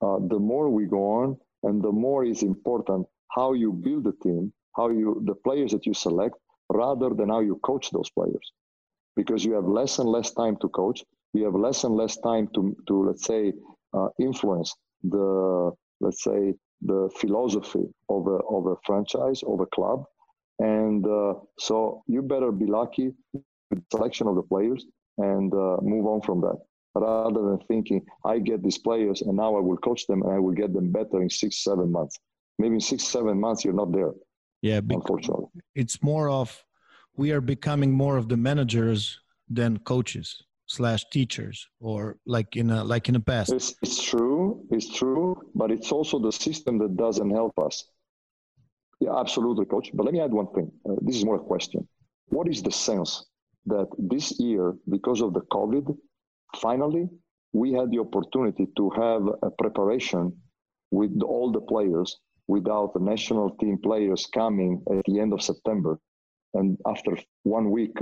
[0.00, 4.12] uh, the more we go on, and the more is important how you build a
[4.22, 6.36] team, how you the players that you select,
[6.72, 8.46] rather than how you coach those players.
[9.16, 11.04] Because you have less and less time to coach.
[11.34, 13.52] You have less and less time to, to let's say
[13.92, 20.04] uh, influence the let's say the philosophy of a, of a franchise of a club.
[20.60, 24.86] And uh, so you better be lucky with the selection of the players
[25.18, 26.58] and uh, move on from that.
[26.94, 30.38] Rather than thinking i get these players and now i will coach them and i
[30.38, 32.18] will get them better in six seven months.
[32.58, 34.12] Maybe in six seven months you're not there
[34.62, 36.64] yeah, unfortunately, it's more of
[37.16, 42.84] we are becoming more of the managers than coaches slash teachers or like in a
[42.84, 43.52] like in the past.
[43.52, 47.84] It's, it's true it's true but it's also the system that doesn't help us.
[49.00, 50.70] Yeah absolutely coach but let me add one thing.
[50.88, 51.88] Uh, this is more a question.
[52.26, 53.24] What is the sense
[53.66, 55.96] that this year because of the covid
[56.56, 57.08] finally
[57.52, 60.32] we had the opportunity to have a preparation
[60.90, 65.98] with all the players without the national team players coming at the end of September.
[66.54, 67.96] And after one week,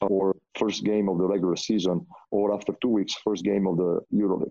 [0.00, 4.00] or first game of the regular season, or after two weeks, first game of the
[4.12, 4.50] EuroLeague.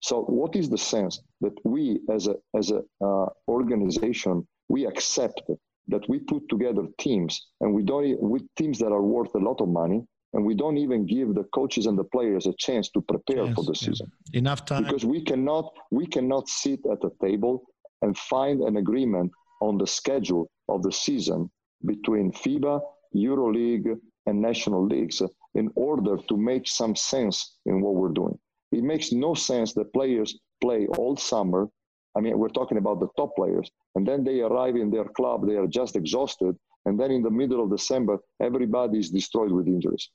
[0.00, 5.42] So, what is the sense that we, as a as a uh, organization, we accept
[5.88, 9.60] that we put together teams, and we don't with teams that are worth a lot
[9.60, 10.04] of money,
[10.34, 13.54] and we don't even give the coaches and the players a chance to prepare yes,
[13.54, 17.64] for the season enough time because we cannot we cannot sit at a table
[18.02, 21.50] and find an agreement on the schedule of the season
[21.86, 22.80] between FIBA,
[23.14, 25.22] EuroLeague, and national leagues
[25.54, 28.38] in order to make some sense in what we're doing.
[28.72, 31.68] It makes no sense that players play all summer.
[32.16, 35.46] I mean, we're talking about the top players, and then they arrive in their club,
[35.46, 39.66] they are just exhausted, and then in the middle of December, everybody is destroyed with
[39.66, 40.08] injuries.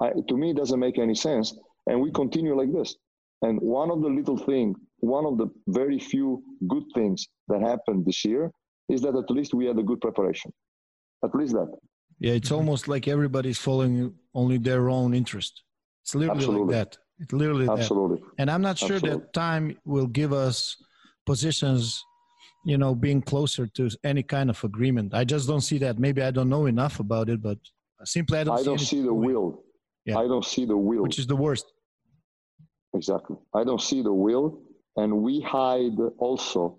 [0.00, 1.56] I, to me, it doesn't make any sense.
[1.86, 2.94] And we continue like this.
[3.42, 8.04] And one of the little things, one of the very few good things that happened
[8.04, 8.50] this year
[8.88, 10.52] is that at least we had a good preparation.
[11.24, 11.68] At least that.
[12.18, 12.56] Yeah, it's mm-hmm.
[12.56, 15.62] almost like everybody's following only their own interest.
[16.02, 16.74] It's literally Absolutely.
[16.74, 16.98] like that.
[17.20, 18.16] It's literally Absolutely.
[18.16, 18.32] That.
[18.38, 19.20] And I'm not sure Absolutely.
[19.20, 20.76] that time will give us
[21.26, 22.02] positions,
[22.64, 25.14] you know, being closer to any kind of agreement.
[25.14, 25.98] I just don't see that.
[25.98, 27.58] Maybe I don't know enough about it, but
[28.04, 28.54] simply I don't.
[28.54, 29.62] I see don't see the will.
[30.08, 30.18] Yeah.
[30.18, 31.02] I don't see the will.
[31.02, 31.66] Which is the worst.
[32.94, 33.36] Exactly.
[33.54, 34.62] I don't see the will.
[34.96, 36.78] And we hide also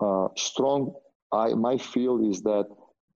[0.00, 0.94] uh, strong.
[1.32, 2.66] I, my feel is that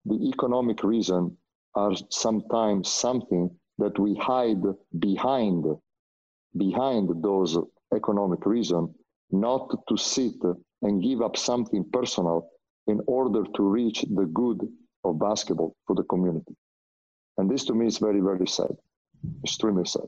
[0.05, 1.35] the economic reason
[1.75, 4.63] are sometimes something that we hide
[4.99, 5.65] behind
[6.55, 7.57] behind those
[7.95, 8.93] economic reason
[9.31, 10.35] not to sit
[10.83, 12.47] and give up something personal
[12.85, 14.59] in order to reach the good
[15.03, 16.55] of basketball for the community
[17.39, 18.75] and this to me is very very sad
[19.43, 20.07] extremely sad.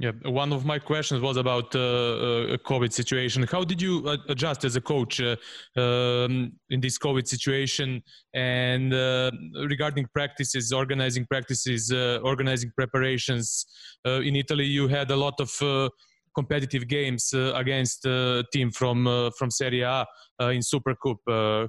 [0.00, 3.42] Yeah, one of my questions was about uh, uh, COVID situation.
[3.42, 5.36] How did you adjust as a coach uh,
[5.76, 8.02] um, in this COVID situation?
[8.32, 9.30] And uh,
[9.68, 13.66] regarding practices, organizing practices, uh, organizing preparations
[14.06, 15.90] uh, in Italy, you had a lot of
[16.34, 19.04] competitive games against a team from
[19.36, 20.06] from Serie A
[20.40, 21.18] in Super Cup.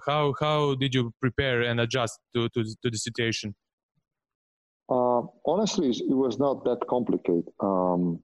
[0.08, 3.54] how how did you prepare and adjust to to, to the situation?
[4.92, 7.48] Uh, honestly, it was not that complicated.
[7.62, 8.22] Um,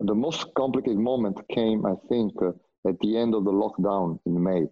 [0.00, 2.52] the most complicated moment came, I think, uh,
[2.88, 4.64] at the end of the lockdown in May,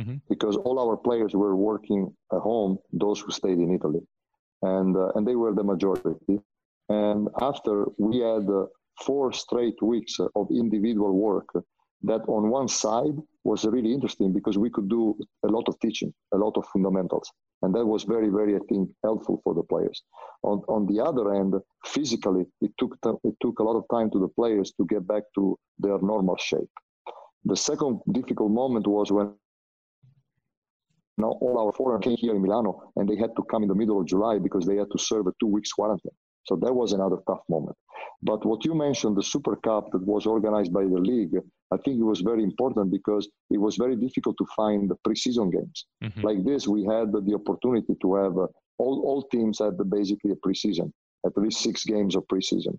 [0.00, 0.16] mm-hmm.
[0.28, 4.00] because all our players were working at home, those who stayed in Italy,
[4.62, 6.40] and uh, and they were the majority.
[6.88, 8.66] And after we had uh,
[9.06, 11.48] four straight weeks of individual work,
[12.02, 16.12] that on one side was really interesting because we could do a lot of teaching,
[16.32, 17.30] a lot of fundamentals.
[17.64, 20.02] And that was very, very, I think, helpful for the players.
[20.42, 21.54] On, on the other end,
[21.86, 25.22] physically, it took, it took a lot of time to the players to get back
[25.36, 26.68] to their normal shape.
[27.46, 29.32] The second difficult moment was when
[31.16, 33.74] now all our foreigners came here in Milano and they had to come in the
[33.74, 36.12] middle of July because they had to serve a two weeks quarantine.
[36.46, 37.76] So that was another tough moment.
[38.22, 41.36] But what you mentioned, the Super Cup that was organized by the league,
[41.74, 45.46] I think it was very important because it was very difficult to find the preseason
[45.56, 45.78] games.
[46.04, 46.22] Mm-hmm.
[46.28, 48.46] Like this, we had the opportunity to have uh,
[48.82, 50.88] all, all teams had the basically a preseason,
[51.26, 52.76] at least six games of preseason.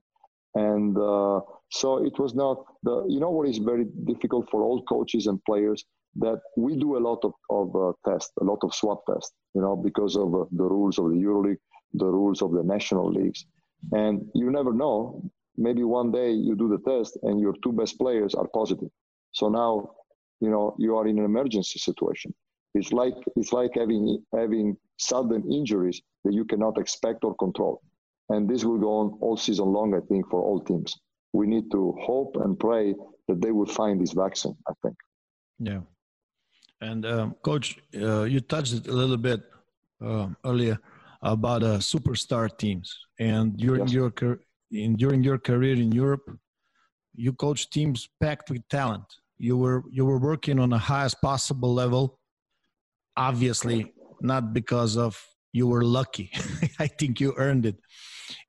[0.55, 4.81] And uh, so it was not the, you know what is very difficult for all
[4.83, 5.83] coaches and players
[6.17, 9.61] that we do a lot of, of uh, tests, a lot of swap tests, you
[9.61, 11.57] know, because of uh, the rules of the EuroLeague,
[11.93, 13.45] the rules of the national leagues.
[13.91, 15.29] And you never know.
[15.57, 18.89] Maybe one day you do the test and your two best players are positive.
[19.31, 19.91] So now,
[20.41, 22.33] you know, you are in an emergency situation.
[22.73, 27.81] It's like it's like having having sudden injuries that you cannot expect or control.
[28.29, 30.93] And this will go on all season long, I think, for all teams.
[31.33, 32.95] We need to hope and pray
[33.27, 34.95] that they will find this vaccine, I think.
[35.59, 35.81] Yeah.
[36.81, 39.41] And um, coach, uh, you touched it a little bit
[40.03, 40.77] uh, earlier
[41.21, 42.93] about uh, superstar teams.
[43.19, 43.93] And during yes.
[43.93, 44.11] your
[44.83, 46.29] in, during your career in Europe,
[47.15, 49.05] you coached teams packed with talent.
[49.37, 52.19] You were you were working on the highest possible level.
[53.17, 55.21] Obviously, not because of
[55.53, 56.31] you were lucky.
[56.79, 57.77] I think you earned it.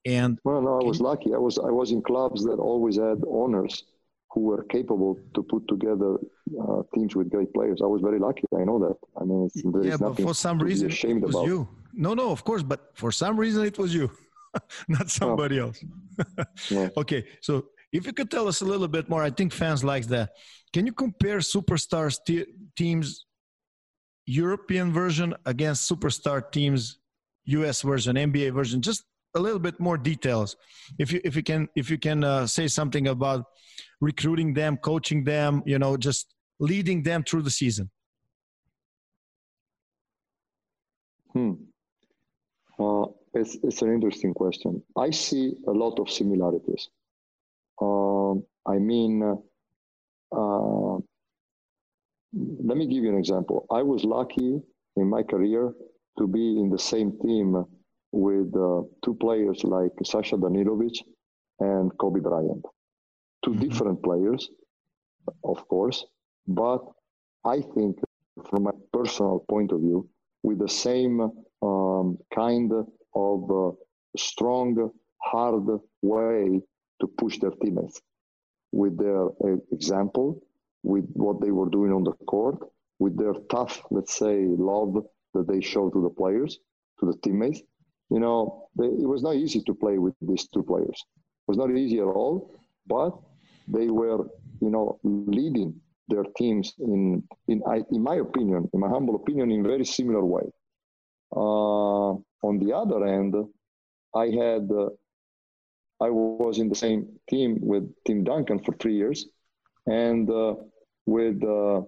[0.04, 1.34] And well, no, I was lucky.
[1.34, 3.84] I was I was in clubs that always had owners
[4.32, 6.18] who were capable to put together
[6.62, 7.80] uh, teams with great players.
[7.82, 8.44] I was very lucky.
[8.60, 8.96] I know that.
[9.20, 9.48] I mean,
[9.82, 11.46] yeah, but for some reason, it was about.
[11.46, 11.68] you.
[11.94, 14.10] No, no, of course, but for some reason, it was you,
[14.88, 15.66] not somebody oh.
[15.66, 15.85] else.
[16.70, 16.88] yeah.
[16.96, 20.06] Okay, so if you could tell us a little bit more, I think fans like
[20.09, 20.30] that.
[20.72, 22.18] Can you compare superstars
[22.76, 23.26] teams
[24.26, 26.98] European version against superstar teams
[27.46, 28.82] US version, NBA version?
[28.82, 29.04] Just
[29.37, 30.56] a little bit more details
[30.98, 33.44] if you if you can if you can uh, say something about
[34.00, 37.90] recruiting them coaching them you know just leading them through the season
[41.32, 41.52] hmm.
[42.78, 43.06] Uh,
[43.40, 46.88] it's, it's an interesting question i see a lot of similarities
[47.83, 48.33] uh,
[48.75, 49.22] i mean
[50.40, 50.96] uh,
[52.68, 54.61] let me give you an example i was lucky
[54.96, 55.72] in my career
[56.18, 57.64] to be in the same team
[58.12, 60.96] with uh, two players like Sasha Danilovic
[61.61, 62.64] and Kobe Bryant.
[63.44, 63.61] 2 mm-hmm.
[63.61, 64.49] different players,
[65.44, 66.07] of course,
[66.46, 66.83] but
[67.44, 67.99] I think
[68.51, 70.09] from a personal point of view,
[70.42, 71.20] with the same
[71.62, 72.72] um, kind
[73.16, 73.72] of uh,
[74.16, 74.90] strong,
[75.22, 75.66] hard
[76.02, 76.61] way
[77.00, 78.00] to push their teammates
[78.72, 80.42] with their uh, example,
[80.83, 82.59] with what they were doing on the court,
[82.98, 84.94] with their tough, let's say, love
[85.35, 86.59] that they show to the players,
[87.00, 87.61] to the teammates,
[88.11, 90.98] you know, they, it was not easy to play with these two players.
[91.05, 92.55] It was not easy at all,
[92.87, 93.12] but
[93.68, 94.20] they were,
[94.61, 95.74] you know, leading
[96.09, 100.46] their teams in, in, in my opinion, in my humble opinion, in very similar way.
[101.35, 102.14] Uh,
[102.48, 103.35] on the other end,
[104.14, 104.88] I had, uh,
[106.06, 109.26] I was in the same team with Tim Duncan for three years,
[109.87, 110.54] and uh,
[111.06, 111.78] with uh,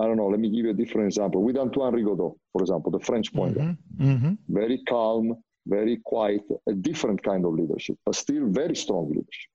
[0.00, 0.28] I don't know.
[0.34, 1.42] Let me give you a different example.
[1.42, 4.10] With Antoine Rigaudot, for example, the French pointer, mm-hmm.
[4.10, 4.32] Mm-hmm.
[4.48, 5.34] very calm,
[5.66, 9.50] very quiet, a different kind of leadership, but still very strong leadership.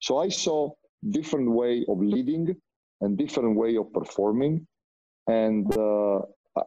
[0.00, 0.70] So I saw
[1.18, 2.56] different way of leading
[3.00, 4.66] and different way of performing,
[5.26, 6.18] and uh,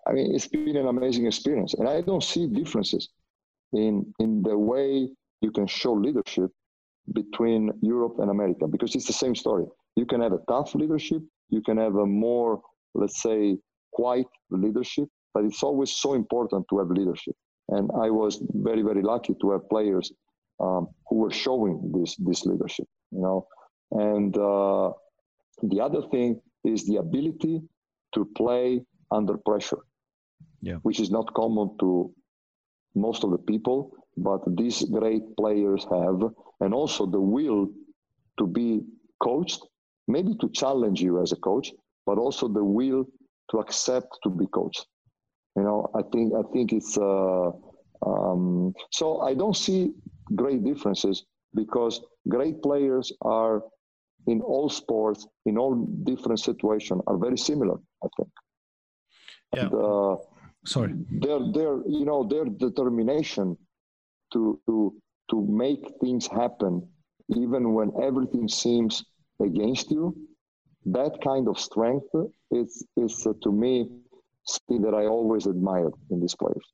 [0.08, 1.74] I mean it's been an amazing experience.
[1.74, 3.10] And I don't see differences
[3.76, 5.08] in in the way
[5.42, 6.50] you can show leadership
[7.14, 9.66] between Europe and America because it's the same story.
[9.96, 12.62] You can have a tough leadership, you can have a more,
[12.96, 13.58] let's say,
[13.94, 17.36] quiet leadership, but it's always so important to have leadership
[17.70, 20.12] and I was very very lucky to have players
[20.60, 22.88] um, who were showing this this leadership.
[23.12, 23.48] You know,
[23.92, 24.92] And uh,
[25.64, 27.62] the other thing is the ability
[28.14, 29.84] to play under pressure,
[30.62, 30.76] yeah.
[30.82, 32.12] which is not common to
[32.96, 36.22] most of the people, but these great players have,
[36.62, 37.68] and also the will
[38.40, 38.82] to be
[39.22, 39.62] coached,
[40.08, 41.72] maybe to challenge you as a coach,
[42.06, 43.06] but also the will
[43.52, 44.86] to accept to be coached.
[45.56, 47.52] You know, I think I think it's uh,
[48.06, 49.92] um, so I don't see
[50.36, 53.64] great differences because great players are
[54.28, 57.78] in all sports, in all different situations, are very similar.
[58.04, 58.30] I think.
[59.54, 59.62] Yeah.
[59.62, 60.16] And, uh,
[60.66, 60.94] Sorry.
[61.12, 63.58] Their their you know their determination
[64.34, 64.94] to to
[65.32, 66.88] to make things happen,
[67.30, 69.04] even when everything seems
[69.42, 70.16] against you,
[70.86, 72.08] that kind of strength
[72.52, 73.90] is is uh, to me
[74.46, 76.66] something that I always admired in these players.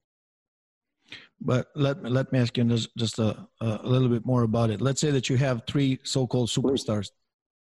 [1.39, 4.79] But let let me ask you just, just a, a little bit more about it.
[4.81, 7.09] Let's say that you have three so-called superstars,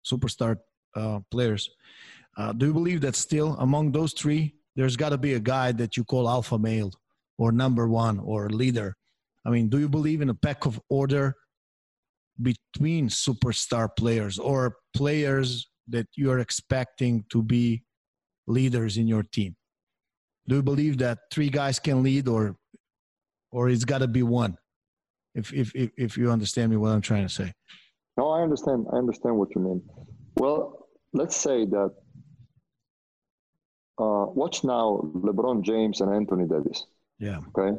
[0.05, 0.57] superstar
[0.95, 1.69] uh, players.
[2.37, 5.73] Uh, do you believe that still among those three, there's got to be a guy
[5.73, 6.91] that you call alpha male
[7.37, 8.95] or number one or leader?
[9.45, 11.35] I mean, do you believe in a pack of order
[12.41, 17.83] between superstar players or players that you are expecting to be
[18.45, 19.55] leaders in your team?
[20.47, 22.55] Do you believe that three guys can lead or
[23.51, 24.57] or it's got to be one
[25.35, 27.53] if, if if if you understand me what i'm trying to say
[28.17, 29.81] no i understand i understand what you mean
[30.35, 31.91] well let's say that
[33.99, 36.85] uh, watch now lebron james and anthony davis.
[37.19, 37.39] Yeah.
[37.49, 37.77] Okay?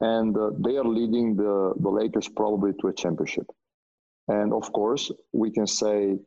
[0.00, 3.46] And uh, they are leading the the lakers probably to a championship.
[4.28, 6.18] And of course we can say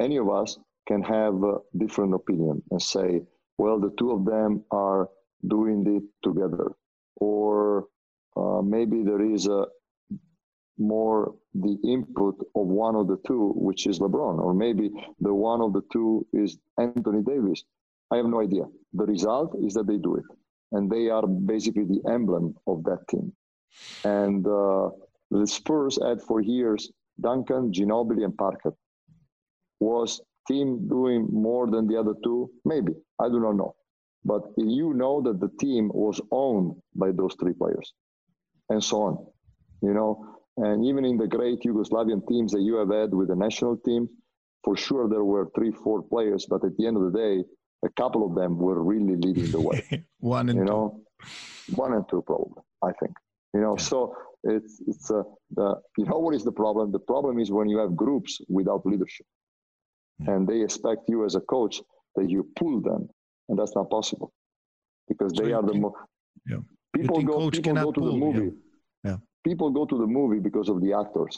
[0.00, 3.22] any of us can have a different opinion and say
[3.58, 5.08] well the two of them are
[5.46, 6.72] doing it together.
[7.16, 7.86] Or
[8.36, 9.66] uh, maybe there is a
[10.80, 15.60] more the input of one of the two, which is LeBron, or maybe the one
[15.60, 17.62] of the two is Anthony Davis.
[18.10, 18.64] I have no idea.
[18.92, 20.24] The result is that they do it,
[20.72, 23.32] and they are basically the emblem of that team.
[24.04, 24.90] And uh,
[25.30, 28.74] the Spurs had for years Duncan, Ginobili, and Parker.
[29.78, 32.50] Was team doing more than the other two?
[32.64, 33.74] Maybe I do not know,
[34.24, 37.92] but you know that the team was owned by those three players
[38.68, 39.26] and so on.
[39.82, 43.36] You know, and even in the great Yugoslavian teams that you have had with the
[43.36, 44.08] national team,
[44.64, 47.44] for sure there were three, four players, but at the end of the day,
[47.84, 49.82] a couple of them were really leading the way.
[50.36, 50.70] one and you two.
[50.70, 51.00] know,
[51.74, 52.62] one and two probably.
[52.82, 53.12] I think.
[53.54, 53.84] You know, Yeah.
[53.90, 54.14] so
[54.44, 55.22] it's it's uh,
[55.58, 56.92] the you know what is the problem?
[56.92, 59.26] The problem is when you have groups without leadership,
[60.18, 60.32] Yeah.
[60.32, 61.82] and they expect you as a coach
[62.16, 63.08] that you pull them,
[63.48, 64.32] and that's not possible
[65.08, 65.94] because So they are the think- more
[66.46, 66.62] yeah.
[66.98, 68.24] People go people go to pull, the yeah.
[68.26, 68.52] movie
[69.08, 69.18] Yeah.
[69.48, 71.34] people go to the movie because of the actors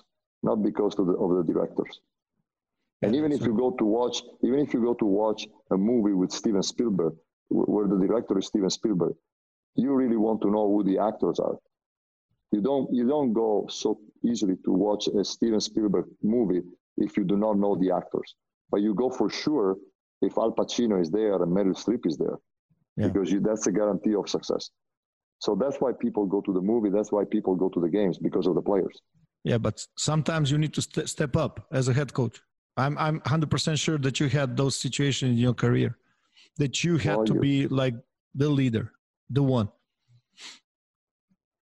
[0.49, 1.95] not because of the, of the directors
[3.03, 6.13] and even if you go to watch even if you go to watch a movie
[6.13, 7.15] with steven spielberg
[7.49, 9.15] where the director is steven spielberg
[9.75, 11.57] you really want to know who the actors are.
[12.51, 16.63] You don't you don't go so easily to watch a steven spielberg movie
[16.99, 18.35] if you do not know the actors.
[18.71, 19.77] But you go for sure
[20.21, 22.37] if al pacino is there and meryl streep is there.
[22.97, 23.09] Yeah.
[23.09, 24.69] because you, that's a guarantee of success.
[25.39, 28.19] So that's why people go to the movie that's why people go to the games
[28.19, 29.01] because of the players.
[29.45, 32.43] Yeah, but sometimes you need to st- step up as a head coach.
[32.77, 35.97] I'm I'm 100% sure that you had those situations in your career
[36.59, 37.95] that you had Well, to you- be like
[38.35, 38.93] the leader,
[39.31, 39.69] the one.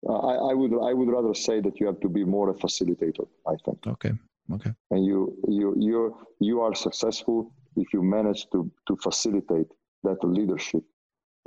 [0.08, 2.54] Uh, I, I would I would rather say that you have to be more a
[2.54, 3.26] facilitator.
[3.46, 4.12] I think, Okay.
[4.54, 4.72] Okay.
[4.90, 9.66] and you you you you are successful if you manage to to facilitate
[10.04, 10.82] that leadership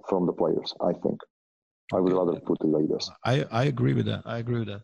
[0.08, 0.74] from the players.
[0.82, 1.20] I think.
[1.94, 3.10] I would rather put it like this.
[3.26, 4.22] I I agree with that.
[4.26, 4.82] I agree with that.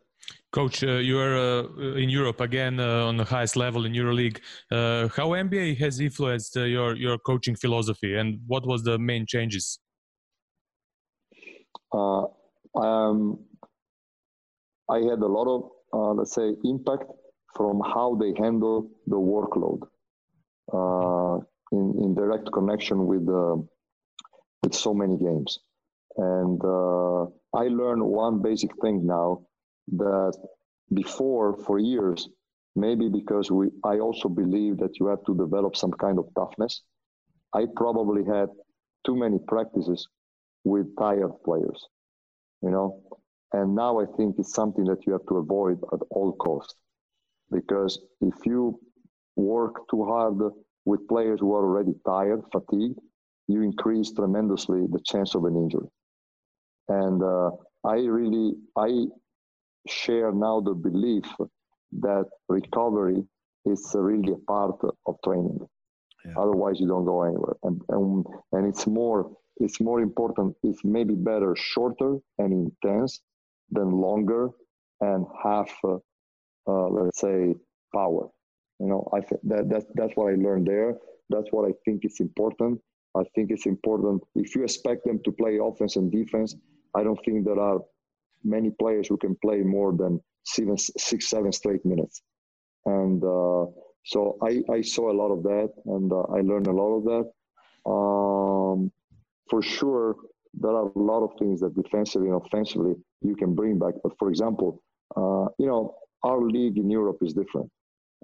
[0.51, 4.39] Coach, uh, you are uh, in Europe again uh, on the highest level in EuroLeague.
[4.71, 9.27] Uh, how NBA has influenced uh, your your coaching philosophy, and what was the main
[9.27, 9.79] changes?
[11.93, 12.25] Uh,
[12.75, 13.39] um,
[14.89, 17.03] I had a lot of let's say impact
[17.55, 19.81] from how they handle the workload
[21.71, 23.27] in in direct connection with
[24.63, 25.59] with so many games.
[26.17, 26.59] And
[27.53, 29.45] I learned one basic thing now
[29.97, 30.34] that
[30.93, 32.28] before for years,
[32.75, 36.82] maybe because we I also believe that you have to develop some kind of toughness.
[37.54, 38.49] I probably had
[39.06, 40.08] too many practices
[40.63, 41.88] with tired players,
[42.62, 43.02] you know.
[43.54, 46.75] And now I think it's something that you have to avoid at all costs.
[47.52, 48.79] Because if you
[49.35, 50.37] work too hard
[50.85, 53.00] with players who are already tired, fatigued,
[53.48, 55.87] you increase tremendously the chance of an injury.
[56.90, 57.52] And uh,
[57.83, 59.06] I really, I
[59.90, 61.25] share now the belief
[62.00, 63.23] that recovery
[63.65, 65.60] is really a part of training.
[66.25, 66.33] Yeah.
[66.37, 67.56] Otherwise, you don't go anywhere.
[67.63, 70.56] And, and and it's more it's more important.
[70.63, 73.21] It's maybe better shorter and intense
[73.71, 74.50] than longer
[75.02, 75.98] and half, uh,
[76.67, 77.56] uh, let's say,
[77.94, 78.27] power.
[78.79, 80.98] You know, I think that that's that's what I learned there.
[81.29, 82.79] That's what I think is important.
[83.17, 86.56] I think it's important if you expect them to play offense and defense.
[86.96, 87.79] I don't think there are
[88.44, 92.21] many players who can play more than seven, six, seven straight minutes.
[92.85, 93.65] And uh,
[94.06, 97.04] so I, I saw a lot of that, and uh, I learned a lot of
[97.06, 97.90] that.
[97.90, 98.92] Um,
[99.50, 100.15] for sure,
[100.54, 103.94] there are a lot of things that defensively and offensively you can bring back.
[104.04, 104.81] But for example,
[105.15, 107.69] uh, you know, our league in Europe is different.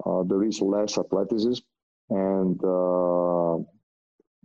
[0.05, 1.63] Uh, there is less athleticism,
[2.09, 3.57] and uh,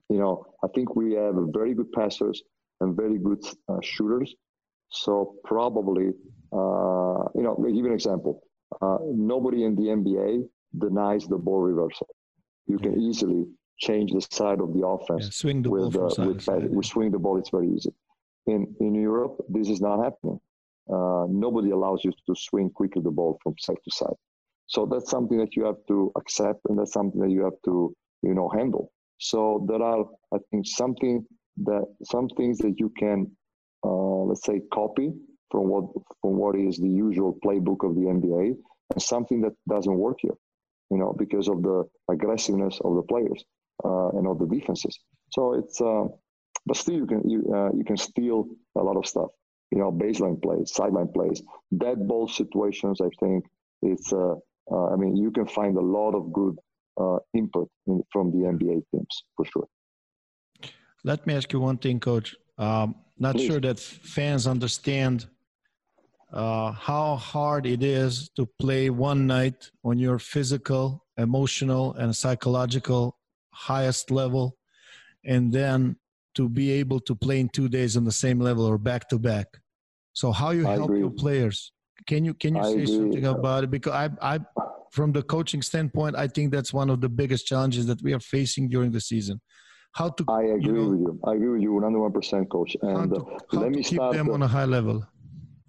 [0.09, 2.43] you know, I think we have very good passers
[2.81, 4.35] and very good uh, shooters.
[4.91, 6.09] So probably,
[6.53, 8.43] uh, you know, give you an example.
[8.81, 12.09] Uh, nobody in the NBA denies the ball reversal.
[12.67, 13.47] You can easily
[13.79, 15.25] change the side of the offense.
[15.25, 16.71] Yeah, swing the with, ball from uh, with, side.
[16.71, 17.39] We swing the ball.
[17.39, 17.93] It's very easy.
[18.47, 20.41] In in Europe, this is not happening.
[20.93, 24.19] Uh, nobody allows you to swing quickly the ball from side to side.
[24.67, 27.95] So that's something that you have to accept, and that's something that you have to
[28.23, 28.93] you know handle.
[29.19, 31.25] So there are, I think, something
[31.65, 33.31] that some things that you can,
[33.89, 35.13] let's say, copy
[35.51, 35.85] from what
[36.21, 38.57] from what is the usual playbook of the NBA,
[38.93, 40.37] and something that doesn't work here,
[40.91, 43.45] you know, because of the aggressiveness of the players
[43.85, 44.99] uh, and of the defenses.
[45.33, 46.05] So it's, uh,
[46.67, 49.31] but still, you can you uh, you can steal a lot of stuff,
[49.71, 51.43] you know, baseline plays, sideline plays,
[51.77, 53.01] dead ball situations.
[53.01, 53.45] I think
[53.83, 54.13] it's.
[54.13, 54.35] Uh,
[54.73, 56.57] uh, I mean, you can find a lot of good
[57.01, 59.67] uh, input in, from the NBA teams for sure.
[61.03, 62.37] Let me ask you one thing, Coach.
[62.61, 63.47] Um, not Please.
[63.47, 65.27] sure that fans understand
[66.33, 73.17] uh, how hard it is to play one night on your physical, emotional, and psychological
[73.53, 74.57] highest level,
[75.25, 75.97] and then
[76.35, 79.19] to be able to play in two days on the same level or back to
[79.19, 79.47] back.
[80.13, 81.01] So, how you I help agree.
[81.01, 81.73] your players?
[82.07, 82.87] Can you can you I say agree.
[82.87, 83.71] something about it?
[83.71, 84.39] Because I I
[84.93, 88.21] from the coaching standpoint, I think that's one of the biggest challenges that we are
[88.21, 89.41] facing during the season.
[89.93, 90.25] How to?
[90.29, 91.21] I agree you know, with you.
[91.25, 92.77] I agree with you 101 percent, coach.
[92.83, 93.21] And to,
[93.51, 95.07] how let me keep start them on a high level.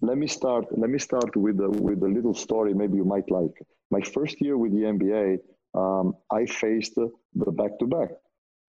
[0.01, 0.65] Let me start.
[0.77, 2.73] Let me start with a, with a little story.
[2.73, 3.55] Maybe you might like.
[3.91, 5.37] My first year with the NBA,
[5.75, 7.09] um, I faced the
[7.51, 8.09] back to back,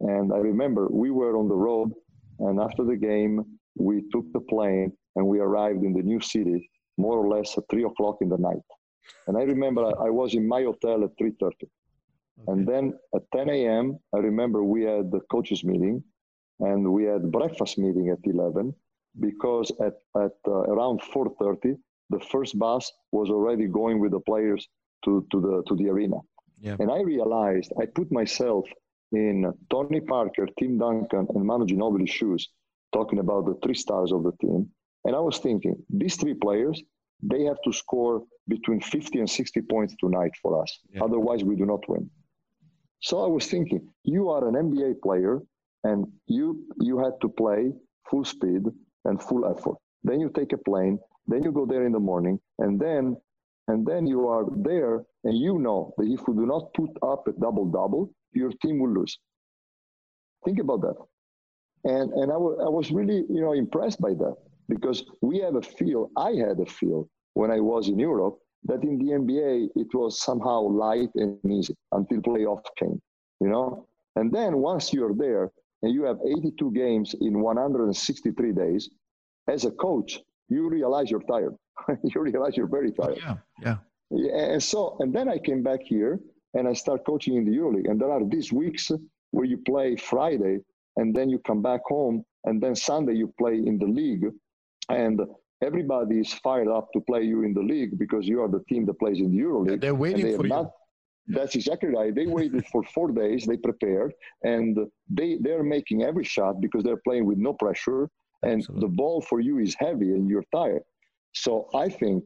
[0.01, 1.93] and I remember we were on the road,
[2.41, 3.45] and after the game,
[3.77, 7.65] we took the plane and we arrived in the new city more or less at
[7.71, 8.67] three o'clock in the night
[9.27, 11.69] and I remember I, I was in my hotel at 3.30.
[12.43, 12.53] Okay.
[12.53, 16.03] And then at 10 a.m., I remember we had the coaches meeting
[16.61, 18.75] and we had breakfast meeting at 11
[19.21, 21.77] because at, at uh, around 4.30,
[22.11, 24.69] the first bus was already going with the players
[25.05, 26.17] to, to, the, to the arena.
[26.61, 26.77] Yeah.
[26.79, 28.65] And I realized I put myself
[29.13, 32.49] in Tony Parker, Tim Duncan, and Manu Ginobili's shoes,
[32.93, 34.71] talking about the three stars of the team.
[35.05, 36.83] And I was thinking, these three players,
[37.23, 40.79] they have to score between 50 and 60 points tonight for us.
[40.93, 41.05] Yeah.
[41.05, 42.09] Otherwise, we do not win.
[43.03, 45.41] So I was thinking, you are an NBA player
[45.85, 47.73] and you you had to play
[48.11, 48.63] full speed
[49.07, 49.77] and full effort.
[50.05, 50.99] Then you take a plane,
[51.29, 53.17] then you go there in the morning, and then
[53.69, 57.29] and then you are there and you know that if you do not put up
[57.29, 59.19] a double double, your team will lose.
[60.45, 60.97] Think about that.
[61.85, 64.37] And and I, w- I was really you know impressed by that
[64.69, 66.11] because we have a feel.
[66.17, 70.23] I had a feel when I was in Europe that in the NBA it was
[70.23, 73.01] somehow light and easy until playoff came,
[73.41, 73.87] you know.
[74.17, 75.51] And then once you're there
[75.83, 78.91] and you have 82 games in 163 days,
[79.49, 81.55] as a coach, you realize you're tired.
[82.05, 83.19] you realize you're very tired.
[83.19, 83.77] Yeah, yeah.
[84.11, 86.21] And so, and then I came back here
[86.55, 87.91] and I start coaching in the EuroLeague.
[87.91, 88.91] And there are these weeks
[89.31, 90.59] where you play Friday
[90.97, 94.27] and then you come back home and then Sunday you play in the league.
[94.89, 95.21] And
[95.63, 98.85] everybody is fired up to play you in the league because you are the team
[98.87, 99.71] that plays in the EuroLeague.
[99.71, 100.71] Yeah, they're waiting they for not.
[101.29, 102.13] That's exactly right.
[102.13, 103.47] They waited for four days.
[103.47, 104.77] They prepared, and
[105.09, 108.11] they they're making every shot because they're playing with no pressure,
[108.43, 108.81] and Absolutely.
[108.81, 110.83] the ball for you is heavy, and you're tired.
[111.33, 112.25] So I think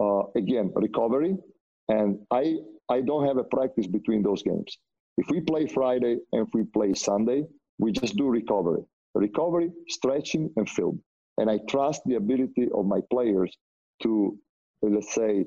[0.00, 1.36] uh, again recovery,
[1.88, 2.58] and I
[2.88, 4.78] I don't have a practice between those games.
[5.16, 7.44] If we play Friday and if we play Sunday,
[7.80, 8.84] we just do recovery,
[9.16, 11.02] recovery, stretching, and film
[11.38, 13.56] and I trust the ability of my players
[14.02, 14.36] to,
[14.82, 15.46] let's say,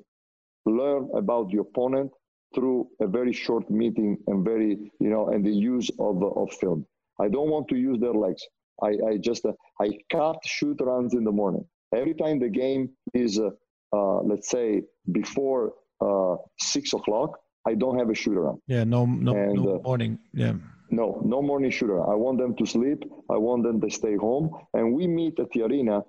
[0.66, 2.12] learn about the opponent
[2.54, 6.86] through a very short meeting and very, you know, and the use of, of film.
[7.20, 8.42] I don't want to use their legs.
[8.82, 11.66] I, I just, uh, I cut shoot runs in the morning.
[11.96, 13.50] Every time the game is, uh,
[13.94, 15.74] uh, let's say, before
[16.04, 17.38] uh, six o'clock,
[17.68, 18.60] I don't have a shoot around.
[18.68, 20.20] Yeah, no, no, and, no uh, morning.
[20.34, 20.54] Yeah.
[20.92, 22.02] No, no morning shooter.
[22.02, 23.04] I want them to sleep.
[23.30, 24.52] I want them to stay home.
[24.74, 26.02] And we meet at the arena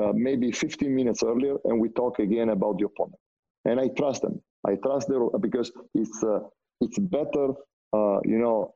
[0.00, 3.20] uh, maybe 15 minutes earlier and we talk again about the opponent.
[3.66, 4.40] And I trust them.
[4.66, 6.40] I trust them because it's, uh,
[6.80, 7.48] it's better,
[7.92, 8.74] uh, you know,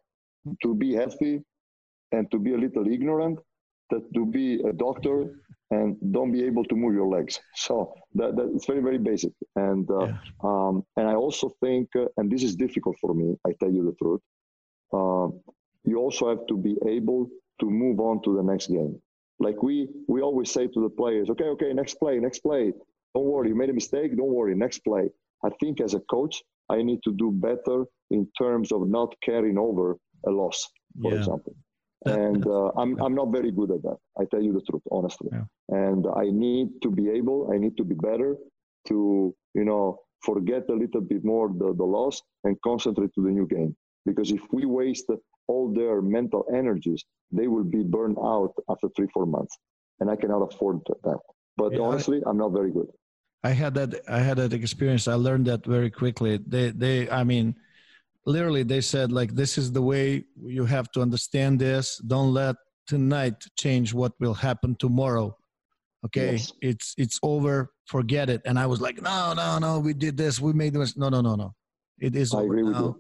[0.63, 1.43] to be healthy
[2.13, 3.39] and to be a little ignorant
[3.91, 5.31] than to be a doctor
[5.71, 7.41] and don't be able to move your legs.
[7.55, 9.33] So that, that it's very, very basic.
[9.57, 10.17] And, uh, yeah.
[10.43, 13.85] um, and I also think, uh, and this is difficult for me, I tell you
[13.85, 14.21] the truth,
[14.95, 15.29] uh,
[15.85, 17.29] you also have to be able
[17.61, 18.95] to move on to the next game.
[19.41, 22.73] Like we we always say to the players, okay, okay, next play, next play.
[23.15, 24.17] Don't worry, you made a mistake.
[24.17, 25.05] Don't worry, next play.
[25.45, 29.59] I think as a coach, I need to do better in terms of not carrying
[29.59, 29.87] over
[30.27, 30.59] a loss,
[31.03, 31.19] for yeah.
[31.19, 31.55] example.
[32.07, 33.99] and uh, I'm I'm not very good at that.
[34.21, 35.31] I tell you the truth, honestly.
[35.33, 35.47] Yeah.
[35.69, 37.51] And I need to be able.
[37.53, 38.37] I need to be better
[38.89, 43.31] to you know forget a little bit more the, the loss and concentrate to the
[43.39, 43.75] new game.
[44.05, 45.11] Because if we waste
[45.49, 49.57] all their mental energies, they will be burned out after three, four months.
[50.01, 51.19] And I cannot afford that.
[51.57, 52.87] But yeah, honestly, I, I'm not very good.
[53.45, 55.07] I had that I had that experience.
[55.07, 56.41] I learned that very quickly.
[56.47, 57.55] They they I mean
[58.27, 61.99] literally they said like this is the way you have to understand this.
[61.99, 65.37] Don't let tonight change what will happen tomorrow.
[66.07, 66.33] Okay?
[66.33, 66.53] Yes.
[66.61, 67.73] It's it's over.
[67.87, 68.41] Forget it.
[68.47, 70.41] And I was like, no, no, no, we did this.
[70.41, 70.97] We made this.
[70.97, 71.55] No, no, no, no.
[72.01, 72.97] It is I over now.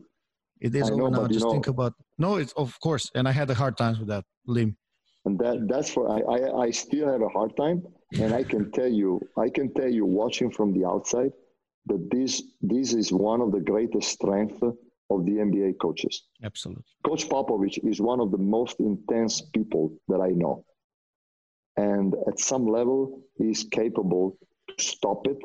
[0.66, 1.26] It is over now.
[1.28, 2.36] Just know, think about no.
[2.36, 4.70] It's of course, and I had a hard time with that, Lim.
[5.26, 7.78] And that that's for I, I I still have a hard time,
[8.22, 11.32] and I can tell you, I can tell you, watching from the outside,
[11.90, 14.62] that this this is one of the greatest strengths
[15.10, 16.14] of the NBA coaches.
[16.42, 16.84] Absolutely.
[17.06, 20.64] Coach Popovich is one of the most intense people that I know.
[21.76, 24.38] And at some level, he's capable
[24.68, 25.40] to stop it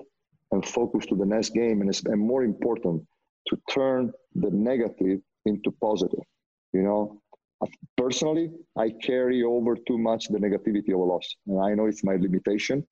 [0.51, 1.81] and focus to the next game.
[1.81, 3.03] And, and more important,
[3.47, 6.23] to turn the negative into positive.
[6.73, 7.21] You know,
[7.97, 12.03] personally, I carry over too much the negativity of a loss, and I know it's
[12.03, 12.85] my limitation,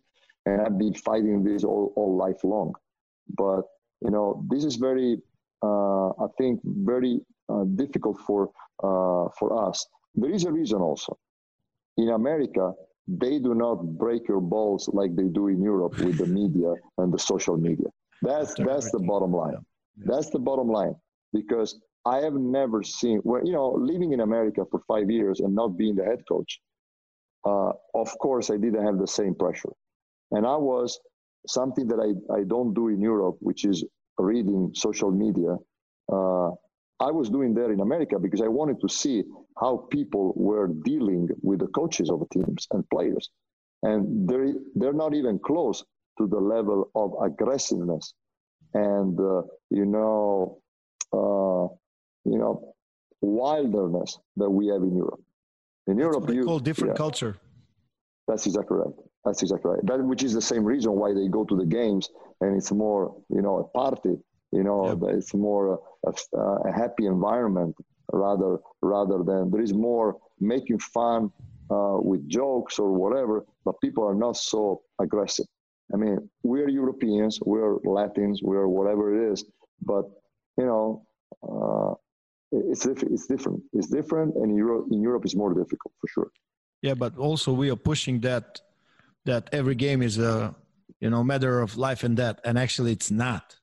[0.46, 2.74] and I've been fighting this all, all life long.
[3.38, 3.64] But
[4.02, 5.18] you know, this is very,
[5.64, 7.20] uh, I think, very
[7.50, 8.50] uh, difficult for
[8.84, 9.86] uh, for us.
[10.16, 11.18] There is a reason also.
[11.98, 12.74] In America,
[13.08, 17.14] they do not break your balls like they do in Europe with the media and
[17.14, 17.88] the social media.
[18.22, 19.64] That's that's the bottom line.
[19.98, 20.96] That's the bottom line
[21.34, 25.54] because I have never seen where you know living in America for five years and
[25.54, 26.60] not being the head coach.
[27.46, 29.74] Uh, of course, I didn't have the same pressure,
[30.32, 31.00] and I was
[31.48, 33.84] something that I, I don't do in Europe, which is
[34.18, 35.56] reading social media.
[36.12, 36.52] Uh,
[37.00, 39.24] I was doing there in America because I wanted to see
[39.60, 43.30] how people were dealing with the coaches of teams and players,
[43.84, 45.84] and they're they're not even close
[46.18, 48.14] to the level of aggressiveness
[48.78, 50.60] and uh, you know
[51.14, 51.66] uh,
[52.32, 52.74] you know
[53.22, 55.22] wilderness that we have in Europe.
[55.88, 57.34] In Europe, you call different yeah, culture.
[58.28, 58.96] That's exactly right.
[59.24, 59.86] That's exactly right.
[59.86, 62.10] That which is the same reason why they go to the games,
[62.42, 64.16] and it's more you know a party.
[64.52, 65.16] You know, yep.
[65.18, 65.64] it's more
[66.06, 67.76] a, a, a, happy environment
[68.14, 71.32] rather rather than there is more making fun
[71.70, 75.48] uh, with jokes or whatever, but people are not so aggressive.
[75.94, 79.46] I mean, we're Europeans, we're Latins, we're whatever it is,
[79.82, 80.06] but
[80.58, 81.06] you know,
[81.48, 81.94] uh,
[82.52, 83.64] it's it's different.
[83.74, 86.32] It's different, and in Europe, in Europe, it's more difficult for sure.
[86.82, 88.62] Yeah, but also we are pushing that
[89.26, 90.56] that every game is a
[91.00, 93.56] you know matter of life and death, and actually it's not.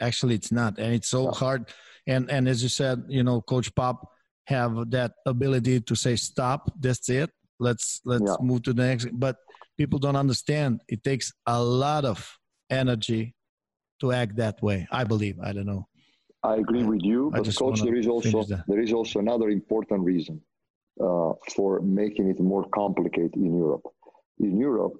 [0.00, 1.68] Actually, it's not, and it's so hard.
[2.06, 4.08] And and as you said, you know, Coach Pop
[4.46, 6.72] have that ability to say stop.
[6.80, 7.30] That's it.
[7.60, 8.36] Let's let's yeah.
[8.40, 9.08] move to the next.
[9.12, 9.36] But
[9.82, 10.80] people don't understand.
[10.94, 12.18] It takes a lot of
[12.70, 13.22] energy
[14.00, 15.36] to act that way i believe.
[15.48, 15.84] I don't know.
[16.52, 18.38] I agree with you but coach there is also
[18.72, 20.36] there is also another important reason
[21.06, 21.70] uh, for
[22.02, 23.86] making it more complicated in europe.
[24.46, 24.94] In europe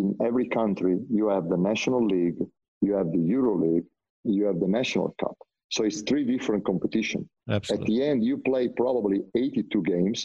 [0.00, 2.40] in every country you have the national league
[2.86, 3.88] you have the euro league
[4.36, 5.36] you have the national cup.
[5.74, 7.20] So it's three different competition.
[7.56, 7.76] Absolutely.
[7.76, 10.18] at the end you play probably 82 games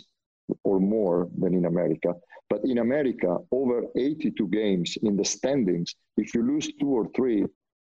[0.69, 2.11] or more than in America.
[2.51, 7.45] But in America, over 82 games in the standings, if you lose two or three,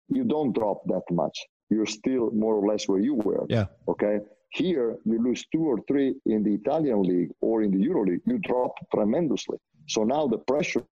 [0.09, 1.35] you don't drop that much.
[1.71, 3.43] You're still more or less where you were.
[3.49, 3.65] Yeah.
[3.87, 4.19] Okay.
[4.51, 8.21] Here, you lose two or three in the Italian league or in the Euro League,
[8.27, 9.57] you drop tremendously.
[9.87, 10.83] So now the pressure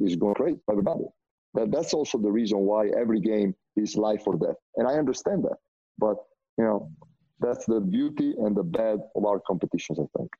[0.00, 1.04] is going crazy for everybody.
[1.52, 4.60] That, that's also the reason why every game is life or death.
[4.76, 5.58] And I understand that.
[5.98, 6.16] But,
[6.56, 6.90] you know,
[7.38, 10.30] that's the beauty and the bad of our competitions, I think.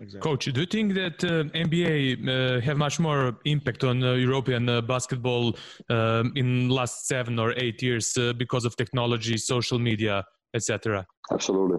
[0.00, 0.20] Exactly.
[0.20, 4.68] Coach, do you think that uh, NBA uh, have much more impact on uh, European
[4.68, 5.56] uh, basketball
[5.88, 10.24] um, in last seven or eight years uh, because of technology, social media,
[10.54, 11.06] etc.?
[11.32, 11.78] Absolutely,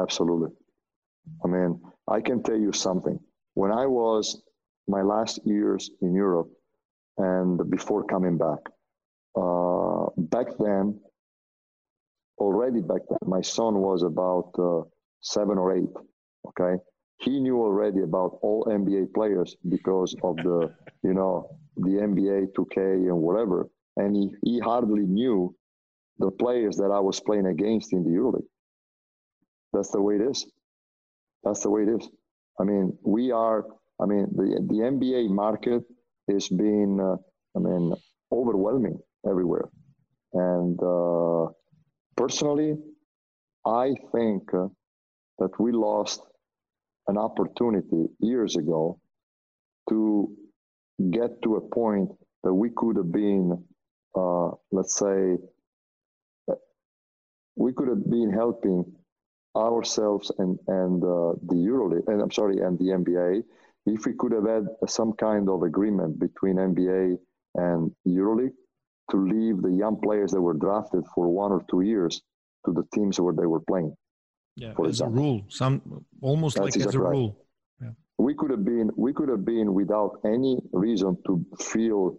[0.00, 0.50] absolutely.
[1.44, 3.18] I mean, I can tell you something.
[3.54, 4.42] When I was
[4.88, 6.48] my last years in Europe
[7.18, 8.60] and before coming back,
[9.36, 11.00] uh, back then,
[12.38, 14.52] already back then, my son was about
[15.20, 15.90] seven or eight.
[16.48, 16.80] Okay,
[17.18, 23.08] he knew already about all NBA players because of the, you know, the NBA 2K
[23.08, 23.68] and whatever.
[23.96, 25.54] And he, he hardly knew
[26.18, 28.46] the players that I was playing against in the EuroLeague.
[29.72, 30.46] That's the way it is.
[31.44, 32.08] That's the way it is.
[32.58, 33.64] I mean, we are,
[34.00, 35.82] I mean, the, the NBA market
[36.28, 37.16] is being, uh,
[37.56, 37.94] I mean,
[38.32, 38.98] overwhelming
[39.28, 39.68] everywhere.
[40.32, 41.52] And uh,
[42.16, 42.76] personally,
[43.66, 44.68] I think uh,
[45.38, 46.22] that we lost
[47.08, 48.98] an opportunity years ago
[49.88, 50.34] to
[51.10, 52.10] get to a point
[52.42, 53.64] that we could have been,
[54.16, 55.36] uh, let's say,
[57.56, 58.84] we could have been helping
[59.56, 63.42] ourselves and and uh, the EuroLeague, and I'm sorry, and the NBA,
[63.86, 67.16] if we could have had some kind of agreement between NBA
[67.54, 68.52] and EuroLeague
[69.10, 72.20] to leave the young players that were drafted for one or two years
[72.66, 73.96] to the teams where they were playing.
[74.56, 75.18] Yeah, for as example.
[75.18, 77.10] a rule, some almost That's like exactly as a right.
[77.10, 77.36] rule.
[77.82, 77.90] Yeah.
[78.18, 82.16] We could have been we could have been without any reason to feel,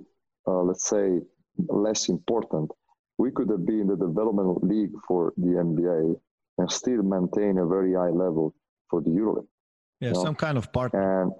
[0.47, 1.19] uh, let's say,
[1.57, 2.69] less important.
[3.17, 6.15] We could have been the development league for the NBA
[6.59, 8.53] and still maintain a very high level
[8.89, 9.47] for the EuroLeague.
[9.99, 10.33] Yeah, some know?
[10.35, 11.23] kind of partner.
[11.23, 11.31] And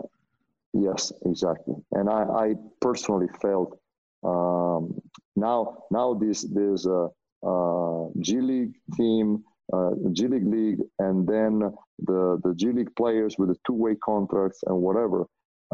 [0.74, 1.76] yes, exactly.
[1.92, 3.80] And I, I personally felt
[4.24, 5.00] um,
[5.36, 7.08] now now this this uh,
[7.46, 9.44] uh, G League team
[9.74, 11.60] uh, G League league, and then
[12.00, 15.26] the the G League players with the two way contracts and whatever.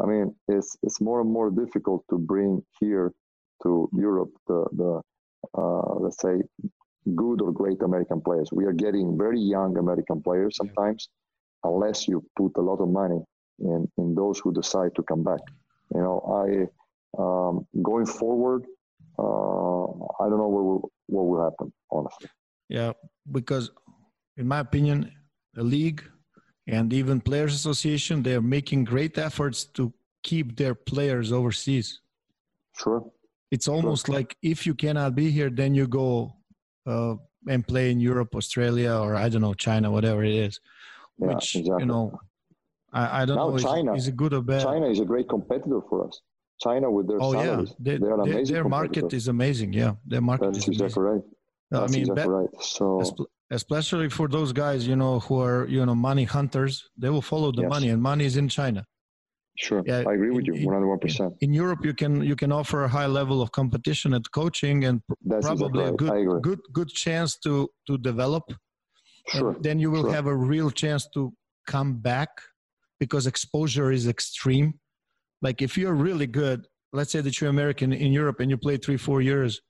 [0.02, 3.12] I mean, it's it's more and more difficult to bring here
[3.62, 5.00] to Europe the the
[5.56, 6.42] uh, let's say
[7.14, 8.48] good or great American players.
[8.52, 11.08] We are getting very young American players sometimes,
[11.62, 13.20] unless you put a lot of money
[13.60, 15.40] in in those who decide to come back.
[15.94, 16.66] You know, I
[17.22, 18.64] um, going forward,
[19.18, 19.84] uh,
[20.20, 22.28] I don't know what will, what will happen honestly.
[22.68, 22.92] Yeah,
[23.30, 23.70] because
[24.36, 25.10] in my opinion,
[25.54, 26.02] the league
[26.66, 32.00] and even players association they are making great efforts to keep their players overseas.
[32.78, 33.04] Sure.
[33.50, 34.16] It's almost sure.
[34.16, 36.34] like if you cannot be here, then you go
[36.86, 37.14] uh,
[37.46, 40.60] and play in Europe, Australia, or I don't know, China, whatever it is.
[41.18, 41.82] Yeah, which exactly.
[41.82, 42.18] you know,
[42.92, 43.58] I, I don't now know.
[43.58, 44.62] China is, is it good or bad?
[44.62, 46.20] China is a great competitor for us.
[46.60, 48.54] China with their oh salaries, yeah, they, they are amazing.
[48.54, 49.72] Their market is amazing.
[49.72, 51.22] Yeah, their market That's is exactly amazing.
[51.22, 51.22] right.
[51.70, 52.48] That's I mean, exactly right.
[52.60, 57.22] So especially for those guys, you know, who are you know money hunters, they will
[57.22, 57.70] follow the yes.
[57.70, 58.84] money, and money is in China.
[59.56, 61.34] Sure, yeah, I agree with in, you, one hundred one percent.
[61.40, 65.00] In Europe, you can you can offer a high level of competition at coaching, and
[65.24, 66.36] That's probably exactly right.
[66.36, 68.44] a good good good chance to to develop.
[69.28, 69.50] Sure.
[69.50, 70.12] And then you will sure.
[70.12, 71.32] have a real chance to
[71.66, 72.28] come back
[72.98, 74.74] because exposure is extreme.
[75.40, 78.76] Like if you're really good, let's say that you're American in Europe and you play
[78.76, 79.60] three four years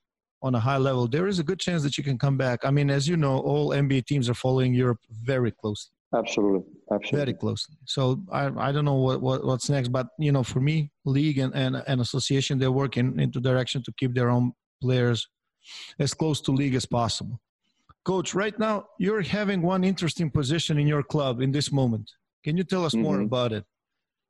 [0.45, 2.61] on a high level, there is a good chance that you can come back.
[2.65, 5.95] I mean, as you know, all NBA teams are following Europe very closely.
[6.15, 7.75] Absolutely, absolutely, very closely.
[7.87, 11.39] So I, I don't know what, what what's next, but you know, for me, league
[11.39, 15.27] and and, and association, they're working into direction to keep their own players
[15.99, 17.41] as close to league as possible.
[18.05, 22.07] Coach, right now you're having one interesting position in your club in this moment.
[22.45, 23.03] Can you tell us mm-hmm.
[23.03, 23.65] more about it?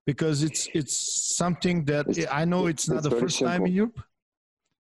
[0.06, 0.96] Because it's it's
[1.36, 3.52] something that it's, I know it's not it's the first simple.
[3.52, 4.00] time in Europe.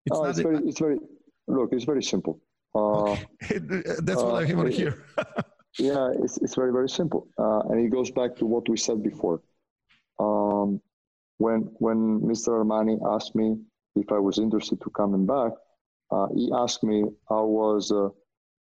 [0.06, 1.00] It's, oh, it's very, it's very
[1.48, 2.40] Look, it's very simple.
[2.76, 3.12] Uh,
[3.44, 3.60] okay.
[3.60, 5.06] That's what uh, I want to hear.
[5.80, 7.28] yeah, it's, it's very, very simple.
[7.38, 9.42] Uh, and it goes back to what we said before.
[10.20, 10.82] Um,
[11.38, 12.50] when, when Mr.
[12.64, 13.58] Armani asked me
[13.96, 15.52] if I was interested to coming back,
[16.12, 18.10] uh, he asked me how was uh,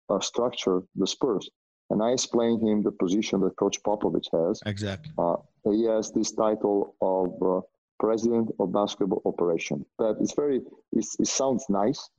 [0.10, 1.50] uh, structured the Spurs.
[1.90, 4.62] And I explained him the position that Coach Popovich has.
[4.66, 5.12] Exactly.
[5.18, 5.38] Uh,
[5.72, 7.62] he has this title of uh,
[8.00, 9.86] president of basketball operation.
[9.98, 10.62] That is very.
[10.94, 12.10] it sounds nice,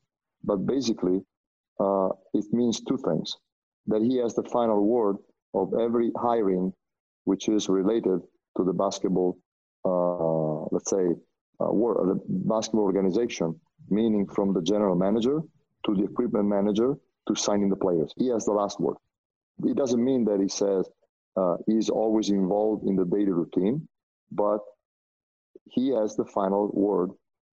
[0.45, 1.21] but basically,
[1.79, 3.37] uh, it means two things
[3.87, 5.17] that he has the final word
[5.55, 6.73] of every hiring
[7.25, 8.21] which is related
[8.57, 9.39] to the basketball,
[9.85, 11.15] uh, let's say,
[11.61, 15.41] uh, world, the basketball organization, meaning from the general manager
[15.85, 16.95] to the equipment manager
[17.29, 18.13] to signing the players.
[18.17, 18.97] He has the last word.
[19.65, 20.89] It doesn't mean that he says
[21.37, 23.87] uh, he's always involved in the daily routine,
[24.33, 24.61] but
[25.71, 27.11] he has the final word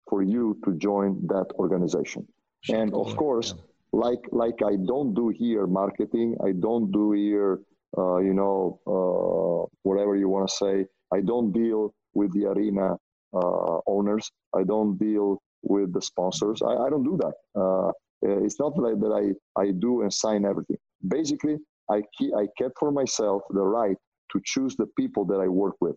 [0.09, 2.27] for you to join that organization
[2.69, 3.55] and of course
[3.93, 7.59] like like i don't do here marketing i don't do here
[7.97, 10.85] uh, you know, uh, whatever you want to say.
[11.13, 12.95] I don't deal with the arena
[13.33, 14.31] uh, owners.
[14.55, 16.61] I don't deal with the sponsors.
[16.61, 17.59] I, I don't do that.
[17.59, 17.91] Uh,
[18.21, 20.77] it's not like that I, I do and sign everything.
[21.07, 21.57] Basically,
[21.89, 23.97] I, keep, I kept for myself the right
[24.31, 25.95] to choose the people that I work with,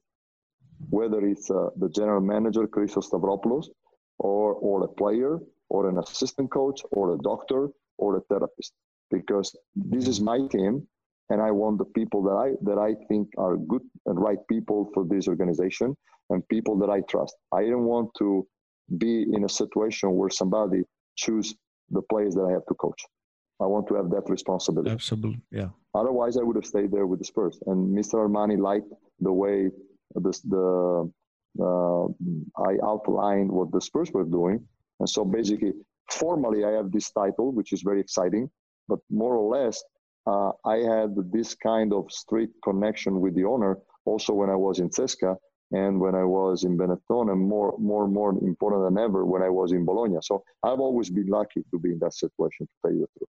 [0.91, 3.67] whether it's uh, the general manager, Christos Stavropoulos,
[4.19, 5.39] or, or a player,
[5.69, 8.73] or an assistant coach, or a doctor, or a therapist.
[9.11, 10.87] Because this is my team,
[11.31, 14.91] and I want the people that I that I think are good and right people
[14.93, 15.97] for this organization
[16.31, 17.35] and people that I trust.
[17.53, 18.47] I don't want to
[18.99, 20.83] be in a situation where somebody
[21.17, 21.55] choose
[21.91, 23.03] the players that I have to coach.
[23.61, 24.91] I want to have that responsibility.
[24.91, 25.69] Absolutely, yeah.
[25.95, 27.59] Otherwise, I would have stayed there with the Spurs.
[27.67, 28.15] And Mr.
[28.15, 29.71] Armani liked the way
[30.17, 31.11] this, the
[31.63, 32.05] uh,
[32.59, 34.67] I outlined what the Spurs were doing,
[35.01, 35.73] and so basically,
[36.11, 38.51] formally, I have this title, which is very exciting.
[38.89, 39.83] But more or less,
[40.27, 44.79] uh, I had this kind of strict connection with the owner also when I was
[44.79, 45.37] in CSKA
[45.73, 49.49] and when I was in Benetton, and more, more, more important than ever when I
[49.49, 50.19] was in Bologna.
[50.23, 53.29] So I've always been lucky to be in that situation, to tell you the truth.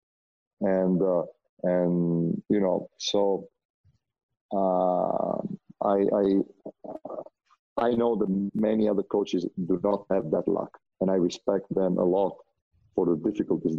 [0.61, 1.23] And uh,
[1.63, 3.47] and you know, so
[4.53, 5.37] uh,
[5.85, 11.15] I, I I know that many other coaches do not have that luck, and I
[11.15, 12.33] respect them a lot
[12.95, 13.75] for the difficulties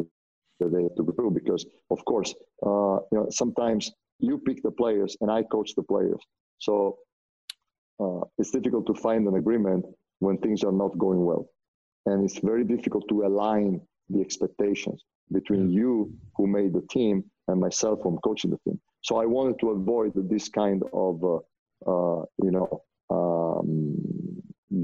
[0.61, 2.35] that they have to go through because of course
[2.69, 6.23] uh, you know sometimes you pick the players and i coach the players.
[6.59, 6.99] So
[8.03, 9.85] uh, it's difficult to find an agreement
[10.21, 11.49] when things are not going well.
[12.07, 15.03] And it's very difficult to align the expectations
[15.33, 18.79] between you who made the team and myself who am coaching the team.
[19.03, 21.41] So i wanted to avoid this kind of uh,
[21.91, 22.69] uh you know
[23.17, 23.97] um,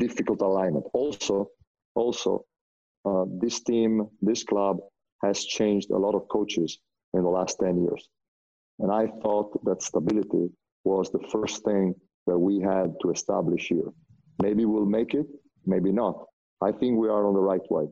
[0.05, 0.86] difficult alignment.
[0.93, 1.36] Also
[1.95, 2.45] also
[3.05, 4.78] uh, this team this club
[5.22, 6.78] has changed a lot of coaches
[7.14, 8.09] in the last 10 years.
[8.78, 10.49] And I thought that stability
[10.84, 11.95] was the first thing
[12.26, 13.91] that we had to establish here.
[14.43, 15.26] Maybe we'll make it,
[15.66, 16.24] maybe not.
[16.62, 17.86] I think we are on the right way,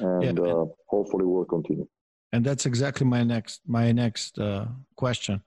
[0.00, 1.86] and yeah, uh, hopefully we'll continue.
[2.32, 5.40] And that's exactly my next my next uh, question.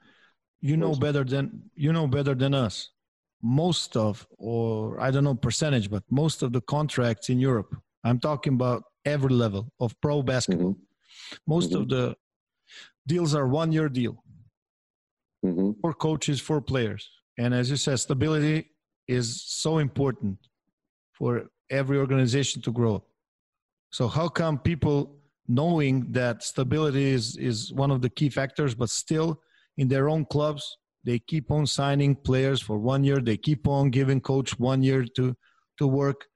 [0.62, 2.90] You know better than you know better than us.
[3.44, 7.76] Most of, or I don't know percentage, but most of the contracts in Europe.
[8.04, 10.72] I'm talking about every level of pro basketball.
[10.72, 10.84] Mm-hmm
[11.48, 11.82] most mm-hmm.
[11.82, 12.16] of the
[13.08, 14.24] deals are one year deal
[15.46, 15.72] mm-hmm.
[15.82, 17.10] for coaches, for players.
[17.38, 18.70] And as you said, stability
[19.08, 20.38] is so important
[21.14, 23.04] for every organization to grow.
[23.92, 28.90] So how come people knowing that stability is, is one of the key factors, but
[28.90, 29.42] still
[29.78, 33.20] in their own clubs, they keep on signing players for one year.
[33.20, 35.36] They keep on giving coach one year to,
[35.80, 36.28] to work.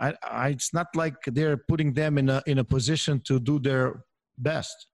[0.00, 3.58] I, I, it's not like they're putting them in a, in a position to do
[3.58, 4.04] their
[4.38, 4.86] best.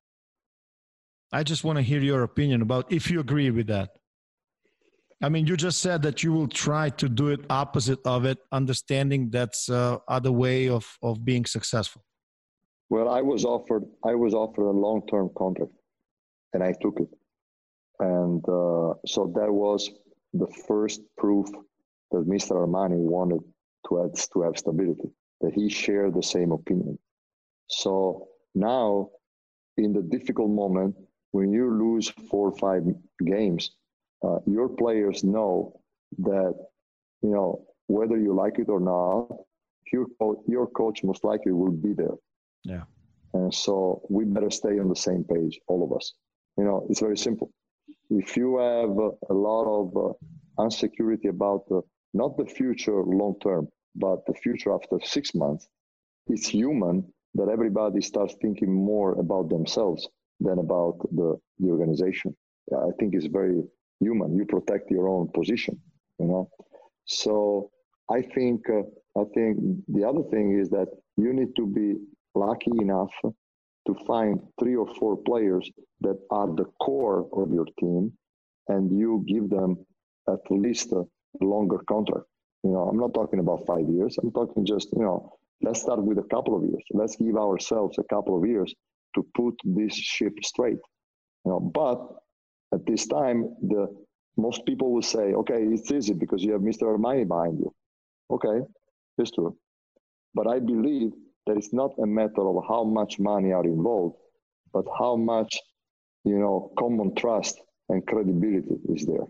[1.32, 3.90] I just want to hear your opinion about if you agree with that.
[5.22, 8.38] I mean, you just said that you will try to do it opposite of it,
[8.52, 12.02] understanding that's uh, other way of, of being successful.
[12.90, 15.72] Well, I was offered I was offered a long term contract,
[16.52, 17.09] and I took it,
[17.98, 19.90] and uh, so that was
[20.34, 21.48] the first proof
[22.12, 22.52] that Mr.
[22.52, 23.40] Armani wanted
[23.89, 25.11] to have, to have stability,
[25.41, 26.99] that he shared the same opinion.
[27.68, 29.11] So now
[29.76, 30.97] in the difficult moment
[31.32, 32.82] when you lose four or five
[33.24, 33.72] games,
[34.24, 35.80] uh, your players know
[36.18, 36.55] that
[37.22, 39.28] you know whether you like it or not,
[39.93, 40.07] your
[40.47, 42.16] your coach most likely will be there.
[42.64, 42.84] Yeah.
[43.34, 46.14] And so we better stay on the same page, all of us.
[46.57, 47.51] You know, it's very simple.
[48.09, 48.97] If you have
[49.30, 51.82] a lot of uh, insecurity about the,
[52.14, 55.68] not the future long term, but the future after six months,
[56.28, 60.09] it's human that everybody starts thinking more about themselves
[60.40, 62.34] than about the, the organization.
[62.72, 63.62] I think it's very
[64.01, 64.36] human.
[64.36, 65.80] You protect your own position,
[66.18, 66.51] you know.
[67.05, 67.70] So
[68.11, 68.82] I think uh,
[69.20, 71.94] I think the other thing is that you need to be
[72.34, 73.14] lucky enough
[73.86, 75.70] to find three or four players
[76.01, 78.12] that are the core of your team,
[78.68, 79.76] and you give them
[80.28, 81.05] at least a
[81.40, 82.26] longer contract.
[82.66, 84.18] You know, I'm not talking about five years.
[84.22, 86.84] I'm talking just you know Let's start with a couple of years.
[86.92, 88.74] Let's give ourselves a couple of years
[89.14, 90.78] to put this ship straight.
[91.44, 91.98] You know, but
[92.74, 93.86] at this time, the
[94.36, 96.82] most people will say, okay, it's easy because you have Mr.
[96.82, 97.72] Armani behind you.
[98.30, 98.60] Okay,
[99.18, 99.56] it's true.
[100.34, 101.12] But I believe
[101.46, 104.16] that it's not a matter of how much money are involved,
[104.72, 105.58] but how much,
[106.24, 107.58] you know, common trust
[107.88, 109.26] and credibility is there.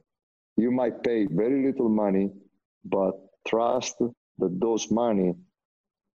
[0.56, 2.32] You might pay very little money,
[2.84, 3.12] but
[3.46, 3.96] trust
[4.38, 5.34] that those money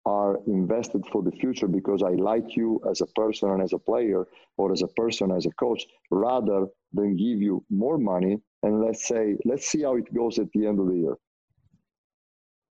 [0.07, 3.79] are invested for the future because I like you as a person and as a
[3.79, 4.27] player,
[4.57, 9.07] or as a person as a coach, rather than give you more money and let's
[9.07, 11.17] say, let's see how it goes at the end of the year.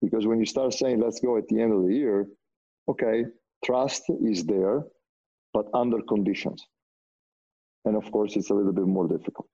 [0.01, 2.27] Because when you start saying, let's go at the end of the year,
[2.87, 3.25] okay,
[3.65, 4.83] trust is there,
[5.53, 6.65] but under conditions.
[7.85, 9.47] And of course, it's a little bit more difficult.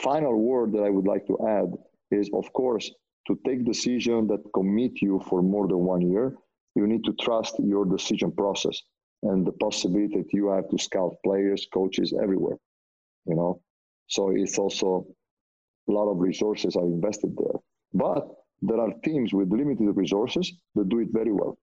[0.00, 1.72] Final word that I would like to add
[2.10, 2.90] is, of course,
[3.26, 6.36] to take decision that commit you for more than one year,
[6.74, 8.82] you need to trust your decision process
[9.22, 12.56] and the possibility that you have to scout players, coaches everywhere.
[13.26, 13.60] You know,
[14.06, 15.06] so it's also
[15.88, 17.60] a lot of resources are invested there.
[17.92, 18.28] But
[18.62, 21.58] there are teams with limited resources that do it very well.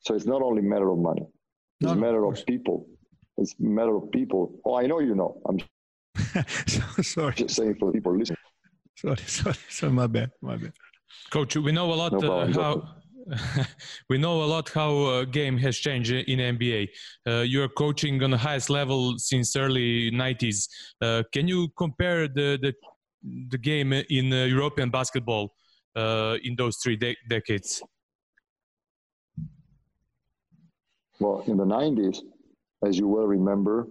[0.00, 1.26] So it's not only a matter of money;
[1.80, 2.86] it's no, a matter of, of people.
[3.36, 4.54] It's a matter of people.
[4.64, 5.40] Oh, I know you know.
[5.46, 5.58] I'm
[7.02, 7.34] sorry.
[7.34, 8.38] Just saying for people listening.
[9.00, 9.92] Sorry, sorry, sorry.
[9.92, 10.30] My bad.
[10.42, 10.72] My bad.
[11.30, 12.88] Coach, we know a lot no uh, how
[14.10, 16.88] we know a lot how uh, game has changed in NBA.
[17.26, 20.68] Uh, you're coaching on the highest level since early 90s.
[21.00, 22.74] Uh, can you compare the the,
[23.48, 25.52] the game in uh, European basketball
[25.96, 27.82] uh, in those three de decades?
[31.20, 32.18] Well, in the 90s,
[32.82, 33.88] as you well remember,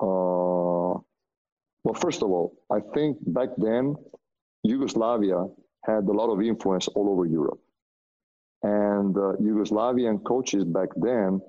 [0.00, 0.94] uh,
[1.84, 3.96] well, first of all, I think back then
[4.64, 5.46] Yugoslavia
[5.84, 7.60] had a lot of influence all over Europe.
[8.62, 11.40] And uh, Yugoslavian coaches back then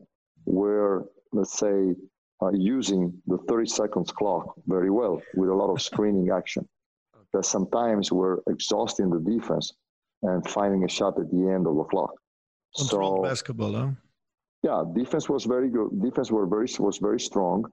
[0.45, 1.95] were, let's say,
[2.41, 6.67] uh, using the 30 seconds clock very well with a lot of screening action
[7.33, 9.71] that sometimes were exhausting the defense
[10.23, 12.11] and finding a shot at the end of the clock.
[12.77, 13.89] Controlled so, basketball, huh?
[14.63, 16.01] Yeah, defense was very good.
[16.01, 17.63] Defense were very was very strong,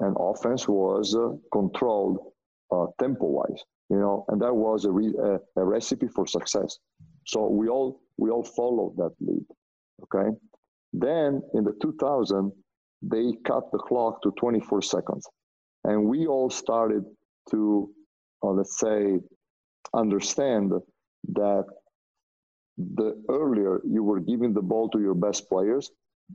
[0.00, 2.18] and offense was uh, controlled
[2.70, 3.62] uh, tempo wise.
[3.90, 6.78] You know, and that was a, re- a, a recipe for success.
[7.26, 9.44] So we all we all followed that lead.
[10.04, 10.30] Okay.
[10.92, 12.52] Then in the 2000,
[13.02, 15.26] they cut the clock to 24 seconds,
[15.84, 17.04] and we all started
[17.50, 17.90] to,
[18.42, 19.18] uh, let's say,
[19.94, 20.72] understand
[21.32, 21.64] that
[22.76, 25.90] the earlier you were giving the ball to your best players,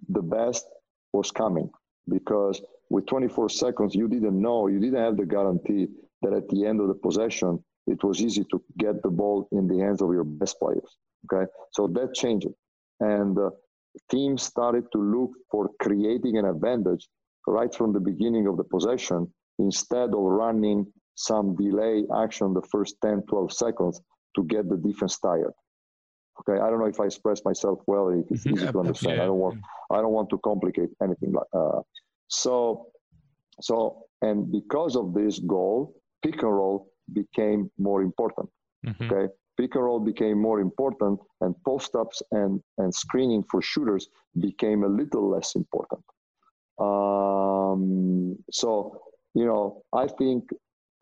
[0.10, 0.66] the best
[1.14, 1.70] was coming
[2.10, 5.88] because with 24 seconds you didn't know you didn't have the guarantee
[6.24, 9.68] that at the end of the possession it was easy to get the ball in
[9.68, 10.98] the hands of your best players
[11.32, 12.48] Okay, so that changed,
[13.00, 13.50] and uh,
[14.12, 17.08] teams started to look for creating an advantage
[17.48, 22.96] right from the beginning of the possession instead of running some delay action the first
[23.04, 24.02] 10, 12 seconds
[24.36, 25.54] to get the defense tired.
[26.40, 28.10] Okay, I don't know if I expressed myself well.
[28.10, 28.58] If it's mm-hmm.
[28.58, 29.18] easy to understand.
[29.18, 29.24] Yeah.
[29.24, 29.60] I don't want
[29.92, 31.32] I don't want to complicate anything.
[31.32, 31.82] Like, uh,
[32.28, 32.88] so,
[33.62, 35.94] so and because of this goal,
[36.24, 38.50] pick and roll became more important.
[38.86, 39.04] Mm-hmm.
[39.06, 44.08] Okay, pick and roll became more important and post ups and, and screening for shooters
[44.40, 46.04] became a little less important.
[46.80, 49.00] Um, so,
[49.36, 50.46] you know, I think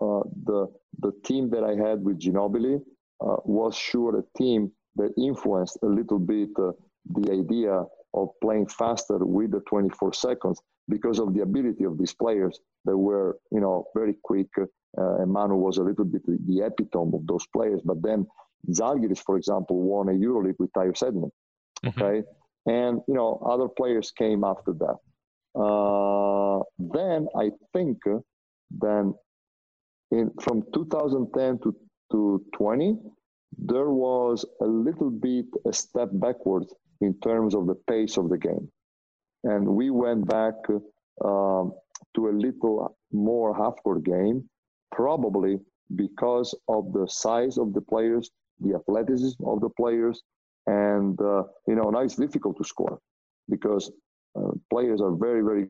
[0.02, 0.68] uh, the,
[1.00, 2.82] the team that I had with Ginobili
[3.26, 6.72] uh, was sure a team that influenced a little bit uh,
[7.16, 7.84] the idea
[8.14, 12.98] of playing faster with the 24 seconds because of the ability of these players that
[12.98, 14.50] were, you know, very quick.
[14.98, 17.82] Uh, and Manu was a little bit the epitome of those players.
[17.86, 18.28] But then
[18.70, 21.32] Zalgiris, for example, won a EuroLeague with Tyus Edman.
[21.86, 22.02] Mm-hmm.
[22.02, 22.24] Okay,
[22.68, 24.98] and you know other players came after that.
[25.60, 27.98] Uh, then I think
[28.70, 29.14] then
[30.12, 31.76] in from 2010 to
[32.12, 32.98] to 20,
[33.58, 38.38] there was a little bit a step backwards in terms of the pace of the
[38.38, 38.70] game,
[39.44, 40.56] and we went back
[41.26, 41.74] um,
[42.16, 44.48] to a little more half-court game,
[44.92, 45.60] probably
[45.96, 48.32] because of the size of the players
[48.62, 50.22] the athleticism of the players,
[50.68, 53.00] and uh, you know now it's difficult to score
[53.50, 53.92] because
[54.38, 55.68] uh, players are very very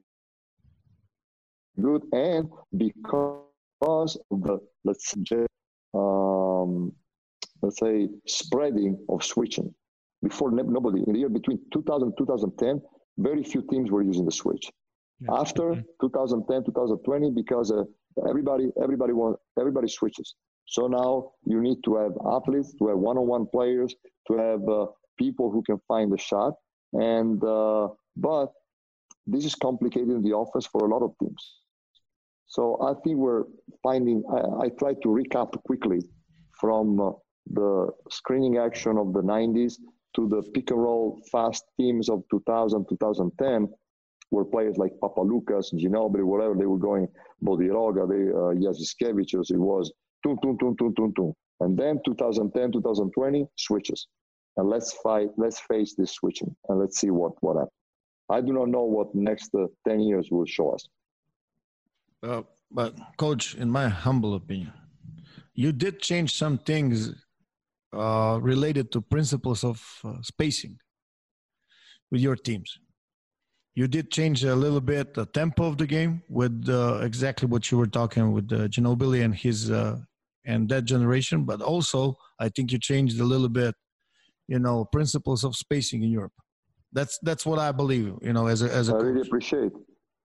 [1.81, 5.13] good, and because of the let's
[5.93, 6.91] um,
[7.61, 9.73] let's say spreading of switching.
[10.23, 12.81] Before nobody in the year between 2000 2010,
[13.17, 14.71] very few teams were using the switch.
[15.19, 15.33] Yeah.
[15.33, 16.05] After mm-hmm.
[16.07, 17.83] 2010 2020, because uh,
[18.29, 20.35] everybody everybody want everybody switches
[20.71, 23.93] so now you need to have athletes, to have one-on-one players,
[24.27, 24.85] to have uh,
[25.17, 26.53] people who can find the shot.
[26.93, 28.53] And uh, but
[29.27, 31.43] this is complicated in the offense for a lot of teams.
[32.47, 33.43] So I think we're
[33.83, 34.23] finding.
[34.31, 35.99] I, I try to recap quickly
[36.57, 37.11] from uh,
[37.51, 39.73] the screening action of the 90s
[40.15, 43.69] to the pick and roll fast teams of 2000 2010
[44.31, 47.05] where players like Papa Lucas, Ginobili, whatever they were going,
[47.43, 49.91] Bodiroga, they, uh, Jasikevičius, it was
[50.23, 51.33] tum, tum, tum, tum, tum, tum.
[51.59, 54.07] And then 2010, 2020, switches.
[54.57, 55.29] and let's fight.
[55.37, 57.71] Let's face this switching, and let's see what what happens.
[58.29, 60.87] I do not know what next uh, ten years will show us.
[62.23, 62.41] Uh,
[62.71, 64.73] but coach, in my humble opinion,
[65.53, 67.13] you did change some things
[67.93, 70.77] uh, related to principles of uh, spacing
[72.11, 72.79] with your teams.
[73.75, 77.71] You did change a little bit the tempo of the game with uh, exactly what
[77.71, 79.97] you were talking with uh, Ginobili and his uh,
[80.45, 83.75] and that generation, but also I think you changed a little bit,
[84.47, 86.33] you know, principles of spacing in Europe.
[86.91, 88.91] That's that's what I believe, you know, as a as a.
[88.91, 89.05] I coach.
[89.05, 89.71] really appreciate.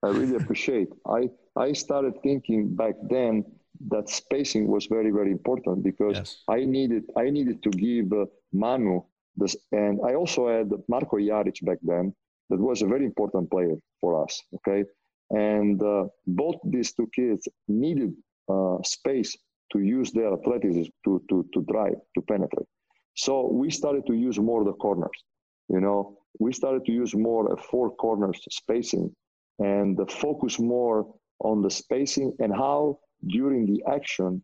[0.02, 0.88] I really appreciate.
[1.06, 3.44] I I started thinking back then
[3.88, 6.42] that spacing was very very important because Yes.
[6.48, 9.02] I needed I needed to give uh, Manu
[9.36, 12.14] this, and I also had Marko Jaric back then.
[12.50, 14.42] That was a very important player for us.
[14.56, 14.84] Okay,
[15.30, 18.12] and uh, both these two kids needed
[18.48, 19.36] uh, space
[19.72, 22.68] to use their athleticism to to to drive to penetrate.
[23.14, 25.18] So we started to use more the corners.
[25.68, 29.14] You know, we started to use more four corners spacing
[29.58, 31.06] and focus more
[31.40, 32.98] on the spacing and how
[33.28, 34.42] during the action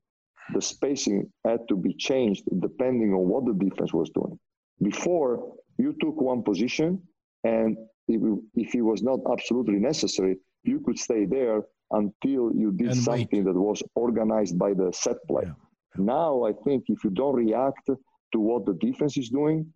[0.55, 4.39] the spacing had to be changed depending on what the defense was doing.
[4.83, 7.01] Before you took one position
[7.45, 7.77] and
[8.09, 8.21] if,
[8.55, 11.63] if it was not absolutely necessary, you could stay there
[11.93, 13.05] until you did And wait.
[13.05, 15.45] something that was organized by the set play.
[15.47, 15.55] Yeah.
[15.97, 17.87] Now I think if you don't react
[18.33, 19.67] to what the defense is doing,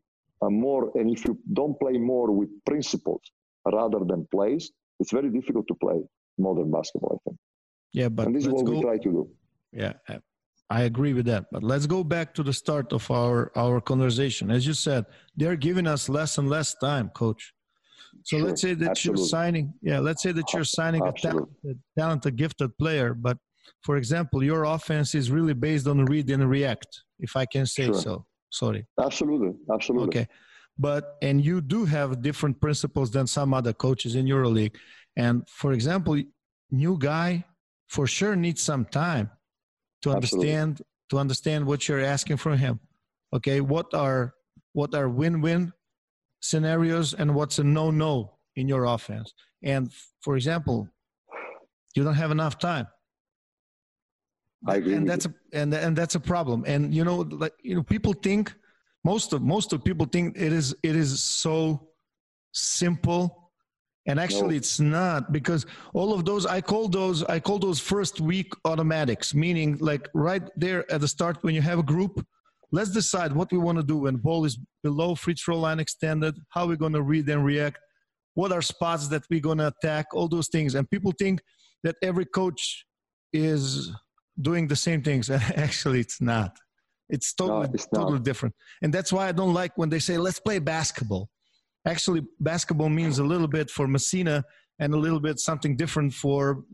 [0.42, 3.22] uh, more and if you don't play more with principles
[3.72, 5.98] rather than plays, it's very difficult to play
[6.38, 7.12] modern basketball.
[7.16, 7.36] I think,
[7.93, 9.30] Yeah, but and this is what we go- try to do.
[9.72, 11.45] Yeah, I- agree with that.
[11.53, 14.51] But let's go back to the start of our our conversation.
[14.51, 15.05] As you said,
[15.37, 17.53] they're giving us less and less time, coach.
[18.24, 21.78] So Sure, let's say that you're signing, yeah, let's say that you're signing a talented,
[21.99, 23.14] talented, gifted player.
[23.14, 23.37] But
[23.87, 27.87] for example, your offense is really based on read and react, if I can say
[27.87, 27.95] Sure.
[28.07, 28.26] so.
[28.51, 28.82] Sorry.
[29.09, 30.09] Absolutely, absolutely.
[30.09, 30.26] Okay.
[30.78, 34.76] But and you do have different principles than some other coaches in EuroLeague.
[35.16, 36.14] And for example,
[36.70, 37.45] new guy
[37.89, 39.30] for sure needs some time
[40.03, 40.53] to Absolutely.
[40.55, 42.80] understand to understand what you're asking from him.
[43.32, 44.34] Okay, what are
[44.72, 45.72] what are win-win
[46.41, 49.32] scenarios and what's a no-no in your offense?
[49.62, 50.89] And for example,
[51.95, 52.87] you don't have enough time.
[54.66, 56.64] I agree and that's a and and that's a problem.
[56.66, 58.53] And you know, like you know, people think
[59.05, 61.89] most of most of people think it is it is so
[62.53, 63.45] simple
[64.09, 64.61] and actually No.
[64.62, 69.34] it's not because all of those i call those i call those first week automatics
[69.34, 72.24] meaning like right there at the start when you have a group
[72.72, 76.34] let's decide what we want to do when ball is below free throw line extended
[76.50, 77.78] how we're going to read and react
[78.36, 80.74] what are spots that we're going to attack all those things.
[80.74, 81.40] And people think
[81.82, 82.84] that every coach
[83.32, 83.90] is
[84.40, 85.30] doing the same things.
[85.30, 86.57] And actually it's not.
[87.09, 88.02] It's totally it's not.
[88.02, 88.54] totally different.
[88.82, 91.28] And that's why i don't like when they say let's play basketball
[91.87, 94.45] actually basketball means a little bit for messina
[94.78, 96.64] and a little bit something different for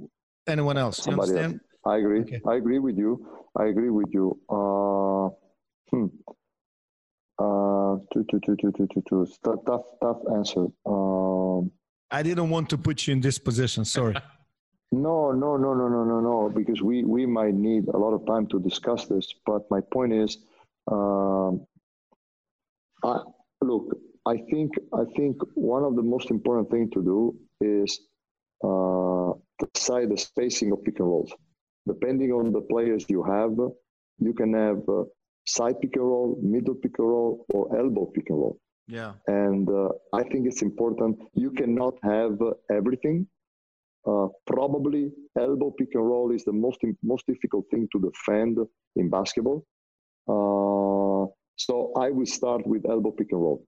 [0.48, 1.38] anyone else you Somebody else.
[1.38, 2.20] understand I agree.
[2.20, 2.40] Okay.
[2.46, 3.26] I agree with you.
[3.58, 4.38] I agree with you.
[4.48, 5.28] Uh,
[5.90, 6.06] hmm.
[7.38, 9.26] Uh, two, two, two, two, two, two, two.
[9.44, 10.66] Tough, tough, tough answer.
[10.86, 11.70] Um,
[12.10, 14.14] i didn't want to put you in this position sorry
[14.92, 18.26] No, no, no, no, no, no, no, because we, we might need a lot of
[18.26, 19.34] time to discuss this.
[19.46, 20.36] But my point is,
[20.86, 21.66] um,
[23.02, 23.20] I,
[23.62, 23.96] look,
[24.26, 28.00] I think I think one of the most important thing to do is
[28.64, 29.32] uh,
[29.74, 31.32] decide the spacing of pick and rolls.
[31.86, 33.56] Depending on the players you have,
[34.18, 35.04] you can have uh,
[35.46, 38.58] side pick and roll, middle pick and roll, or elbow pick and roll
[38.88, 41.18] yeah and uh, I think it's important.
[41.34, 43.26] You cannot have uh, everything.
[44.04, 48.58] Uh, probably elbow pick and roll is the most most difficult thing to defend
[48.96, 49.64] in basketball.
[50.28, 53.64] Uh, so I will start with elbow pick and roll,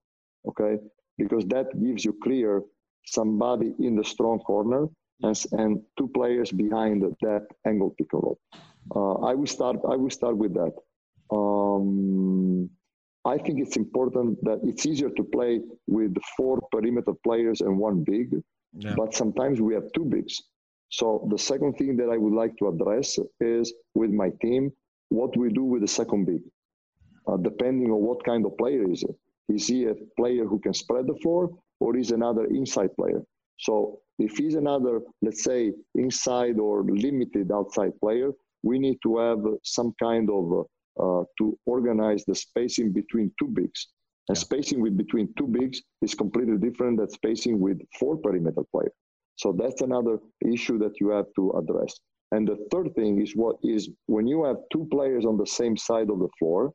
[0.48, 0.78] okay,
[1.18, 2.62] because that gives you clear
[3.06, 4.88] somebody in the strong corner
[5.22, 8.38] and, and two players behind that angle pick and roll.
[8.94, 9.76] Uh, I will start.
[9.88, 10.74] I will start with that.
[11.30, 12.70] Um,
[13.24, 18.04] I think it's important that it's easier to play with four perimeter players and one
[18.04, 18.34] big,
[18.76, 20.42] yeah but sometimes we have two bigs.
[20.90, 24.72] So the second thing that I would like to address is with my team,
[25.08, 26.42] what we do with the second big,
[27.26, 29.16] uh, depending on what kind of player is it.
[29.48, 33.22] Is he a player who can spread the floor, or is another inside player?
[33.58, 38.32] So if he's another, let's say, inside or limited outside player,
[38.62, 40.66] we need to have some kind of
[41.00, 43.88] uh, to organize the spacing between two bigs.
[44.28, 44.44] And Yeah.
[44.48, 48.96] spacing with between two bigs is completely different than spacing with four perimeter players.
[49.36, 50.18] So that's another
[50.54, 51.92] issue that you have to address.
[52.32, 55.76] And the third thing is what is when you have two players on the same
[55.76, 56.72] side of the floor,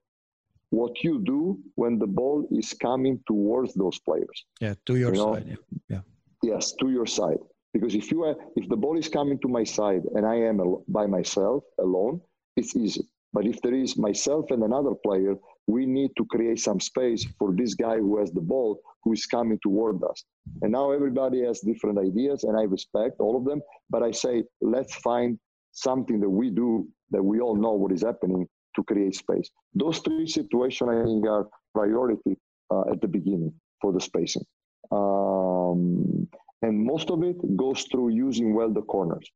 [0.71, 4.45] what you do when the ball is coming towards those players.
[4.59, 5.57] Yeah, to your You know, side.
[5.89, 6.01] Yeah.
[6.43, 7.39] Yes, to your side.
[7.73, 10.59] Because if you are, if the ball is coming to my side and I am
[10.59, 12.21] al- by myself alone,
[12.55, 13.07] it's easy.
[13.31, 15.35] But if there is myself and another player,
[15.67, 19.25] we need to create some space for this guy who has the ball who is
[19.27, 20.23] coming toward us.
[20.63, 23.61] And now everybody has different ideas, and I respect all of them.
[23.91, 25.37] But I say, let's find
[25.71, 29.49] something that we do that we all know what is happening to create space.
[29.73, 32.37] Those three situations, I think, are priority
[32.71, 34.43] uh, at the beginning for the spacing.
[34.91, 36.27] Um,
[36.61, 39.27] and most of it goes through using well the corners.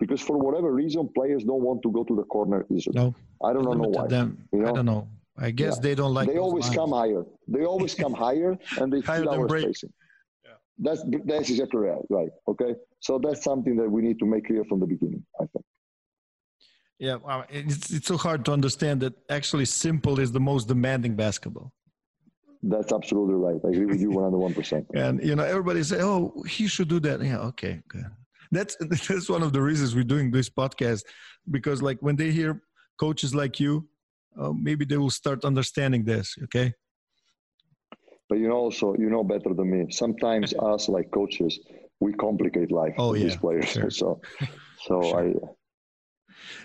[0.00, 2.94] Because for whatever reason, players don't want to go to the corner easily.
[2.96, 3.14] No,
[3.44, 4.06] I don't know why.
[4.08, 4.38] them.
[4.52, 4.74] you I know?
[4.74, 5.08] don't know.
[5.38, 5.82] I guess Yeah.
[5.82, 6.28] they don't like.
[6.28, 6.76] they always lines.
[6.76, 7.22] come higher.
[7.48, 9.64] They always come higher, and they Higher feel than our break.
[9.64, 9.92] spacing.
[10.78, 12.02] That's that's exactly right.
[12.10, 12.30] Right.
[12.48, 12.74] Okay.
[12.98, 15.24] So that's something that we need to make clear from the beginning.
[15.40, 15.64] I think.
[16.98, 17.18] Yeah,
[17.50, 21.72] it's it's so hard to understand that actually simple is the most demanding basketball.
[22.62, 23.60] That's absolutely right.
[23.64, 24.54] I agree with you 101.
[24.54, 28.06] percent And you know, everybody say, "Oh, he should do that." Yeah, okay, good.
[28.52, 28.76] That's
[29.08, 31.02] that's one of the reasons we're doing this podcast
[31.50, 32.62] because, like, when they hear
[32.98, 33.88] coaches like you,
[34.40, 36.36] uh, maybe they will start understanding this.
[36.44, 36.72] Okay.
[38.28, 39.90] But you know, also you know better than me.
[39.90, 41.58] Sometimes us like coaches,
[42.00, 43.68] we complicate life Oh, for these players.
[43.68, 43.90] sure.
[43.90, 44.20] So,
[44.86, 45.20] so Sure.
[45.20, 45.34] I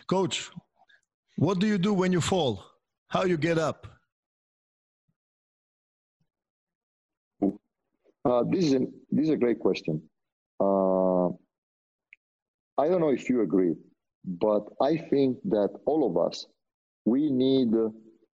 [0.07, 0.49] Coach,
[1.37, 2.63] what do you do when you fall?
[3.07, 3.87] How you get up?
[8.25, 10.01] Uh, this is an, this is a great question.
[10.59, 11.27] Uh,
[12.77, 13.75] I don't know if you agree,
[14.25, 16.45] but I think that all of us
[17.05, 17.71] we need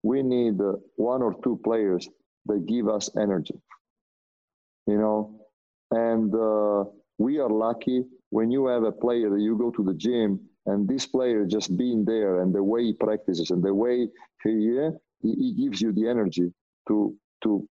[0.03, 0.59] we need
[0.97, 2.09] one or two players
[2.47, 3.61] that give us energy.
[4.87, 5.41] You know,
[5.91, 9.95] and uh, we are lucky when you have a player that you go to the
[9.95, 14.09] gym and this player just being there and the way he practices and the way
[14.43, 14.91] he yeah,
[15.23, 16.53] he, he gives you the energy
[16.89, 17.67] to to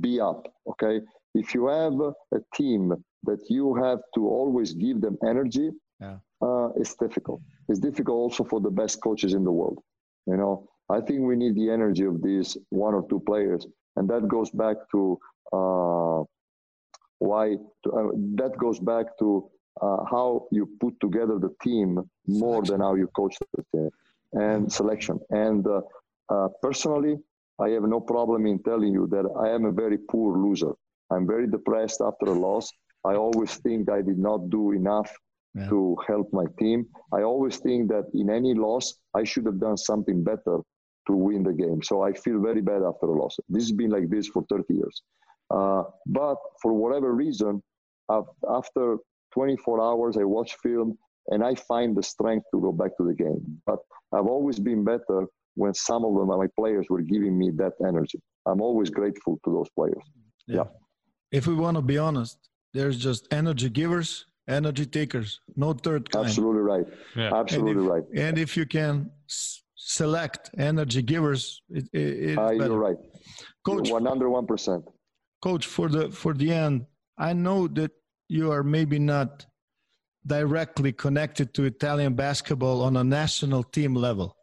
[0.00, 0.46] be up.
[0.70, 1.00] Okay,
[1.34, 1.94] if you have
[2.38, 2.92] a team
[3.24, 5.70] that you have to always give them energy,
[6.00, 6.18] Yeah.
[6.46, 7.40] uh, it's difficult.
[7.68, 9.78] It's difficult also for the best coaches in the world.
[10.26, 13.66] You know, I think we need the energy of these one or two players,
[13.96, 15.18] and that goes back to
[15.58, 16.20] uh,
[17.18, 17.56] why.
[17.84, 18.10] To, uh,
[18.42, 19.48] that goes back to
[19.80, 23.90] uh, how you put together the team more than how you coach the team
[24.32, 25.18] and selection.
[25.30, 25.80] And uh,
[26.28, 27.16] uh, personally,
[27.60, 30.72] I have no problem in telling you that I am a very poor loser.
[31.10, 32.70] I'm very depressed after a loss.
[33.04, 35.10] I always think I did not do enough
[35.56, 35.68] Yeah.
[35.72, 35.78] to
[36.10, 36.78] help my team.
[37.18, 38.84] I always think that in any loss,
[39.20, 40.56] I should have done something better
[41.08, 41.80] to win the game.
[41.88, 43.34] So I feel very bad after a loss.
[43.54, 44.96] This has been like this for 30 years.
[45.56, 45.82] Uh,
[46.20, 47.62] but for whatever reason,
[48.58, 48.98] after
[49.34, 50.96] 24 hours, I watch film
[51.28, 53.42] and I find the strength to go back to the game.
[53.66, 53.78] But
[54.14, 55.26] I've always been better
[55.56, 58.20] when some of them, my players, were giving me that energy.
[58.46, 60.04] I'm always grateful to those players.
[60.46, 60.64] Yeah.
[61.32, 62.38] If we want to be honest,
[62.74, 66.26] there's just energy givers, energy takers, no third kind.
[66.26, 66.86] Absolutely right.
[67.16, 67.34] Yeah.
[67.34, 68.04] Absolutely right.
[68.14, 72.64] And if you can s- select energy givers, it, it, it's Uh, better.
[72.66, 72.96] you're right.
[73.64, 74.82] Coach, 101%.
[75.42, 76.76] coach, for the for the end,
[77.28, 77.92] I know that
[78.28, 79.46] you are maybe not
[80.26, 84.36] directly connected to Italian basketball on a national team level,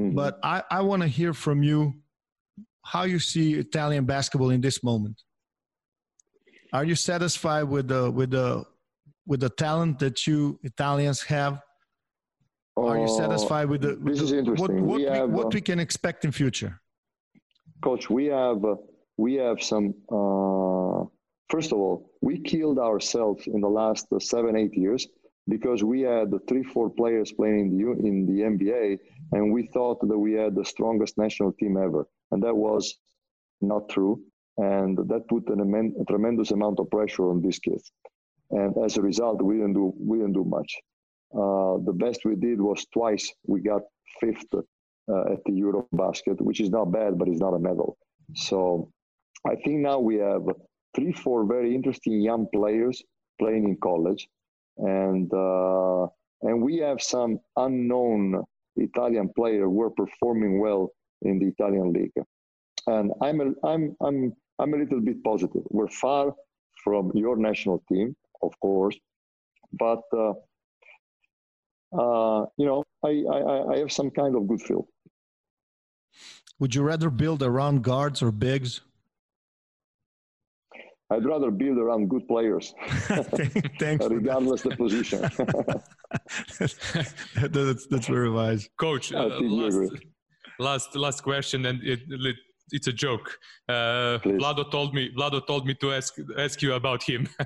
[0.00, 0.14] Mhm.
[0.14, 1.94] but I, I want to hear from you
[2.84, 5.22] how you see Italian basketball in this moment.
[6.72, 8.64] Are you satisfied with the with the
[9.26, 11.60] with the talent that you Italians have?
[12.76, 13.96] Are you Uh, satisfied with the?
[13.96, 14.86] With this the, is What, interesting.
[14.86, 16.80] what, We we, have, what uh, we can expect in future?
[17.82, 18.76] Coach, we have uh,
[19.16, 19.94] we have some.
[20.10, 21.04] Uh,
[21.48, 25.06] first of all, we killed ourselves in the last uh, seven eight years
[25.48, 28.98] because we had the three four players playing in the in the NBA,
[29.32, 32.98] and we thought that we had the strongest national team ever, and that was
[33.60, 34.20] not true,
[34.58, 35.60] and that put an
[36.00, 37.92] a tremendous amount of pressure on these kids,
[38.50, 40.72] and as a result, we didn't do we didn't do much.
[41.32, 43.82] Uh, the best we did was twice we got
[44.20, 47.98] fifth uh, at the Eurobasket, which is not bad, but it's not a medal.
[48.34, 48.90] So
[49.44, 50.42] I think now we have
[50.96, 53.02] three, four very interesting young players
[53.38, 54.28] playing in college,
[54.78, 56.06] and uh,
[56.42, 58.42] and we have some unknown
[58.76, 60.90] Italian player who are performing well
[61.22, 62.18] in the Italian league.
[62.86, 65.62] And I'm a, I'm I'm I'm a little bit positive.
[65.70, 66.34] We're far
[66.82, 68.96] from your national team, of course,
[69.72, 70.02] but.
[70.12, 70.32] Uh,
[71.92, 74.88] uh, you know, I, I, I have some kind of good feel.
[76.58, 78.80] Would you rather build around guards or bigs?
[81.10, 82.74] I'd rather build around good players,
[83.78, 84.04] Thanks.
[84.06, 85.20] regardless the position.
[87.52, 88.68] that's, that's very wise.
[88.80, 89.90] Coach, I uh, last, agree.
[90.58, 92.36] last last question, and it, it,
[92.72, 93.38] it's a joke.
[93.68, 94.40] Uh, Please.
[94.40, 97.28] Vlado told me Vlado told me to ask ask you about him.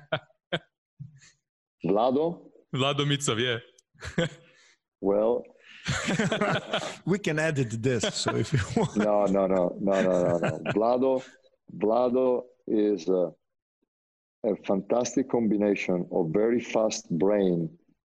[1.85, 2.39] Vlado,
[2.75, 4.27] Vlado Mitsov, yeah.
[5.03, 5.45] well,
[7.05, 8.97] We can edit this, so if you want.
[8.97, 10.59] no, no, no, no, no, no, no.
[10.73, 11.23] Vlado,
[11.77, 13.31] Vlado is a,
[14.45, 17.69] a fantastic combination of very fast brain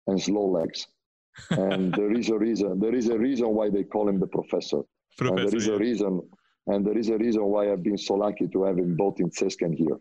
[0.08, 0.88] and slow legs.
[1.52, 2.80] And there is a reason.
[2.80, 4.82] There is a reason why they call him the professor.
[5.20, 6.22] and there Professor, is a reason.
[6.68, 9.30] And there is a reason why I've been so lucky to have him both in
[9.30, 9.98] Cesc and here.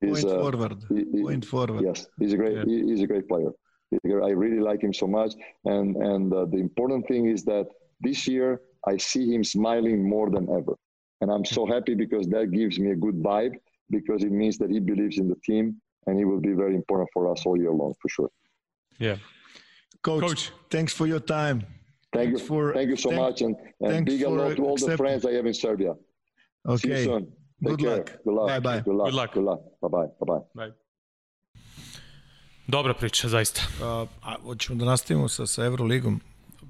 [0.00, 0.78] He's, Point uh, forward.
[0.88, 1.82] he- he- Point forward.
[1.82, 2.56] Yes, he's a great.
[2.58, 2.64] Yeah.
[2.64, 3.50] he- He's a great player.
[3.90, 5.32] He's a great- I really like him so much.
[5.64, 7.66] And and uh, the important thing is that
[8.00, 10.74] this year I see him smiling more than ever,
[11.20, 13.56] and I'm so happy because that gives me a good vibe
[13.90, 17.08] because it means that he believes in the team and he will be very important
[17.12, 18.30] for us all year long for sure.
[18.98, 19.16] Yeah.
[20.02, 20.52] Coach, Coach.
[20.70, 21.60] thanks for your time.
[22.12, 24.62] Thank Thanks you, for- thank you so thank- much, and, and thanks big hello to
[24.64, 25.92] all the friends I have in Serbia.
[26.76, 27.04] See you Okay.
[27.04, 27.22] soon.
[27.64, 27.96] Take Good care.
[27.96, 28.06] luck.
[28.24, 28.48] Good luck.
[28.48, 28.80] Bye-bye.
[28.80, 29.06] Good luck.
[29.10, 29.32] Good luck.
[29.34, 29.60] Good luck.
[29.82, 30.06] Bye bye.
[30.20, 30.44] Bye bye.
[30.54, 30.72] Bye.
[32.68, 33.60] Dobra priča, zaista.
[33.82, 36.20] A, a hoćemo da nastavimo sa, sa Euroligom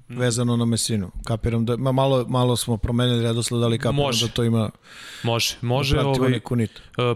[0.09, 1.11] vezano na Mesinu.
[1.25, 4.27] Kapiram da, ma malo, malo smo promenili redosled, ali kapiram Može.
[4.27, 4.69] da to ima
[5.23, 5.95] Može, može.
[5.95, 6.55] pratimo Ovaj, neku.
[6.59, 6.67] E,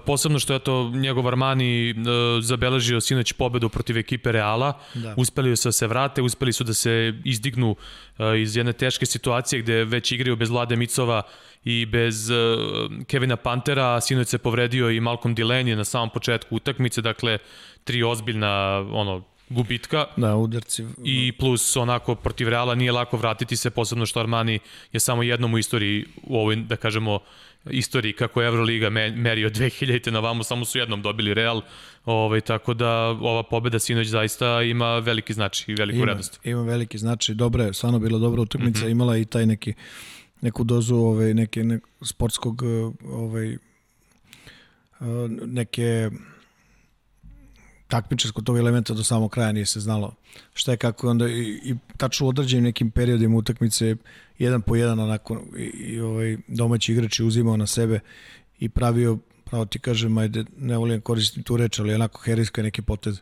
[0.06, 1.94] posebno što je to njegov Armani e,
[2.42, 4.80] zabeležio sinoć pobedu protiv ekipe Reala.
[4.94, 5.14] Da.
[5.18, 7.76] Uspeli su da se vrate, uspeli su da se izdignu
[8.20, 11.22] e, iz jedne teške situacije gde već igraju bez Vlade Micova
[11.66, 12.32] i bez
[13.08, 14.02] Kevina Pantera.
[14.02, 17.38] Sinoć se povredio i Malcolm Delaney na samom početku utakmice, dakle
[17.84, 20.06] tri ozbiljna ono, gubitka.
[20.18, 20.86] Da, udarci.
[21.04, 24.60] I plus onako protiv Reala nije lako vratiti se, posebno što Armani
[24.92, 27.20] je samo jednom u istoriji, u ovoj, da kažemo,
[27.70, 31.62] istoriji kako je Euroliga me- merio 2000-te na vamo, samo su jednom dobili Real,
[32.06, 36.40] ovaj, tako da ova pobeda sinoć zaista ima veliki značaj i veliku ima, radost.
[36.44, 37.36] ima veliki značaj.
[37.36, 38.92] Dobra je, stvarno bila dobra utakmica, mm -hmm.
[38.92, 39.74] imala i taj neki
[40.42, 43.58] neku dozu ovaj neke ne, sportskog uh, ovaj uh,
[45.46, 46.10] neke
[47.94, 50.16] takmičarskog tog elementa do samog kraja nije se znalo
[50.54, 53.96] šta je kako onda i, i tačno u određenim nekim periodima utakmice
[54.40, 58.00] jedan po jedan onako i, i ovaj domaći igrač je uzimao na sebe
[58.60, 62.82] i pravio pravo ti kažem ajde ne volim koristiti tu reč ali onako herijska neki
[62.82, 63.22] potez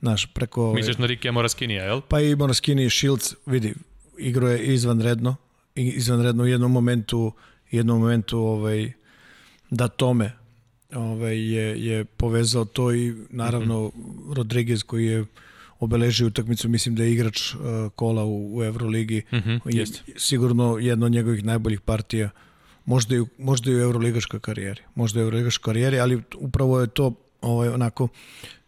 [0.00, 2.00] naš preko ovaj, Misliš na Rike Moraskinija, jel?
[2.00, 3.74] Pa i Moraskini i Shields, vidi,
[4.18, 5.36] igro je izvanredno,
[5.74, 7.32] izvanredno u jednom momentu,
[7.70, 8.92] jednom momentu ovaj,
[9.70, 10.37] da tome
[10.94, 14.34] ovaj, je, je povezao to i naravno mm -hmm.
[14.34, 15.24] Rodriguez koji je
[15.80, 17.60] obeležio utakmicu, mislim da je igrač uh,
[17.94, 20.00] kola u, u Euroligi, Mhm, je jeste.
[20.16, 22.30] sigurno jedna od njegovih najboljih partija,
[22.84, 26.86] možda i, možda i u Euroligaškoj karijeri, možda i u Euroligaškoj karijeri, ali upravo je
[26.86, 28.08] to ovaj, onako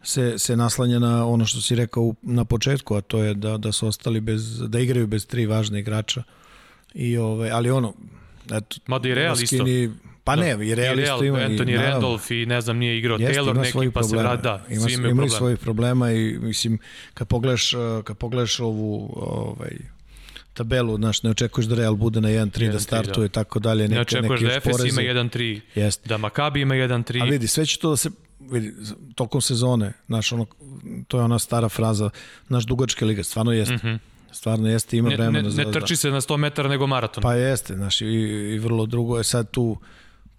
[0.02, 3.72] se, se naslanja na ono što si rekao na početku, a to je da, da
[3.72, 6.22] su ostali bez, da igraju bez tri važne igrača.
[6.94, 7.94] I ovaj, ali ono,
[8.52, 9.64] eto, Mada i Real isto.
[10.31, 11.40] Pa ne, i Real, I isto ima.
[11.40, 11.93] i, Anthony naravno.
[11.93, 14.28] Randolph i ne znam, nije igrao Jeste, Taylor neki, pa se problema.
[14.28, 15.36] vrat, da, ima, svi imaju imaju problema.
[15.39, 16.78] svojih problema i mislim
[17.15, 19.70] kad pogledaš uh, kad pogledaš ovu ovaj
[20.52, 23.32] tabelu, znaš, ne očekuješ da Real bude na 1-3 da 1-3, startuje i da.
[23.32, 25.02] tako dalje, neke, Ne očekuješ da Efes poreze.
[25.02, 26.09] ima 1-3, Jeste.
[26.09, 27.23] da Maccabi ima 1-3.
[27.23, 28.74] A vidi, sve će to da se vidi,
[29.15, 30.47] tokom sezone, znaš, ono,
[31.09, 32.11] to je ona stara fraza,
[32.48, 33.74] naš dugačke liga, stvarno jeste.
[33.74, 33.94] Mhm.
[34.32, 37.23] Stvarno jeste, ima Ne, vremena ne, za ne trči se na 100 metara nego maraton.
[37.23, 38.07] Pa jeste, znaš, i,
[38.55, 39.77] i vrlo drugo je sad tu,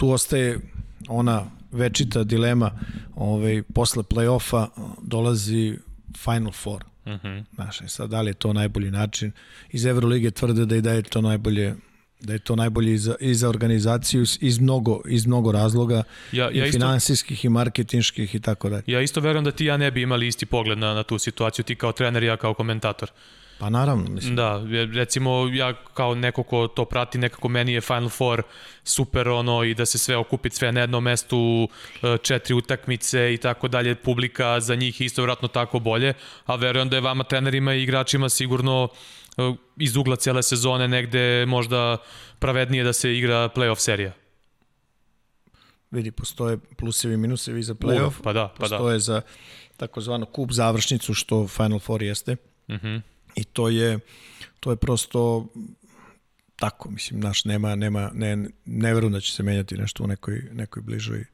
[0.02, 0.60] tu ostaje
[1.08, 2.72] ona večita dilema,
[3.16, 4.68] ovaj, posle play-offa
[5.04, 5.78] dolazi
[6.18, 6.84] Final Four.
[7.06, 7.44] Uh -huh.
[7.56, 9.32] Znaš, e sad da li je to najbolji način?
[9.72, 11.76] Iz Evrolige tvrde da i da je to najbolje
[12.20, 16.44] da je to najbolje i za, i za organizaciju iz mnogo, iz mnogo razloga Ja-
[16.46, 18.84] ja i isto- finansijskih i marketinških i tako dalje.
[18.88, 21.66] Ja isto verujem da ti ja ne bi imali isti pogled na, na tu situaciju,
[21.66, 23.10] ti kao trener i ja kao komentator.
[23.62, 24.36] Pa naravno, mislim.
[24.36, 24.64] Da,
[24.94, 28.44] recimo ja kao neko ko to prati, nekako meni je Final Four
[28.84, 31.70] super ono i da se sve okupi sve na jednom mestu,
[32.04, 36.14] e, četiri utakmice i tako dalje, publika za njih je isto vratno tako bolje,
[36.46, 38.90] a verujem da je vama trenerima i igračima sigurno
[39.38, 41.98] e, iz ugla cijele sezone negde možda
[42.40, 44.14] pravednije da se igra playoff serija.
[45.92, 48.22] Vidi, postoje plusevi i minusevi za playoff.
[48.24, 48.78] Pa da, pa da.
[48.78, 49.22] postoje za
[49.78, 52.36] takozvano kup završnicu što Final Four jeste.
[52.68, 53.02] Uh -huh.
[53.36, 54.00] I to je
[54.60, 55.48] to je prosto
[56.56, 60.42] tako, mislim, naš nema nema ne ne verujem da će se menjati nešto u nekoj
[60.52, 61.26] nekoj bližoj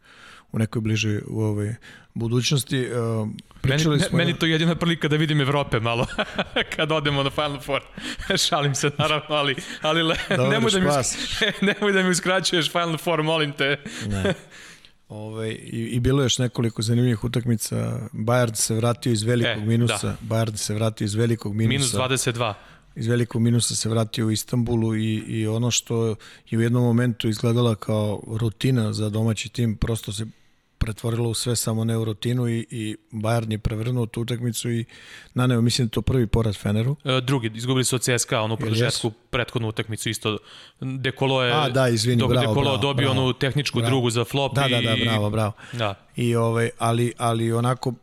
[0.51, 1.75] u nekoj bližoj u ovoj
[2.13, 2.87] budućnosti.
[2.91, 6.07] Uh, Meni, pričali me- smo meni to je jedina prilika da vidim Evrope malo,
[6.75, 7.81] kad odemo na Final Four.
[8.47, 10.87] Šalim se naravno, ali, ali le, nemoj, da mi,
[11.73, 13.77] nemoj da mi uskraćuješ Final Four, molim te.
[14.09, 14.33] Ne.
[15.09, 17.99] Ove, i, I bilo je još nekoliko zanimljivih utakmica.
[18.13, 20.07] Bayard se vratio iz velikog E, minusa.
[20.07, 20.35] da.
[20.35, 21.97] Bayard se vratio iz velikog minusa.
[21.97, 22.53] Minus 22.
[22.95, 26.15] iz velikog minusa se vratio u Istanbulu i, i ono što
[26.49, 30.25] je u jednom momentu izgledala kao rutina za domaći tim, prosto se
[30.77, 34.85] pretvorilo u sve samo ne u rutinu i, i Bayern je prevrnuo tu utakmicu i
[35.33, 36.95] naneo, mislim da to prvi poraz Feneru.
[37.03, 40.37] E, drugi, izgubili su od CSKA, onu produžetku, prethodnu utakmicu isto.
[40.81, 43.89] Dekolo je, A, da, izvini, dok bravo, Dekolo bravo, dobio bravo, onu tehničku bravo.
[43.89, 44.71] drugu za flop Da, i...
[44.71, 45.51] da, da, bravo, bravo.
[45.73, 45.95] Da.
[46.15, 47.93] I ovaj, ali, ali onako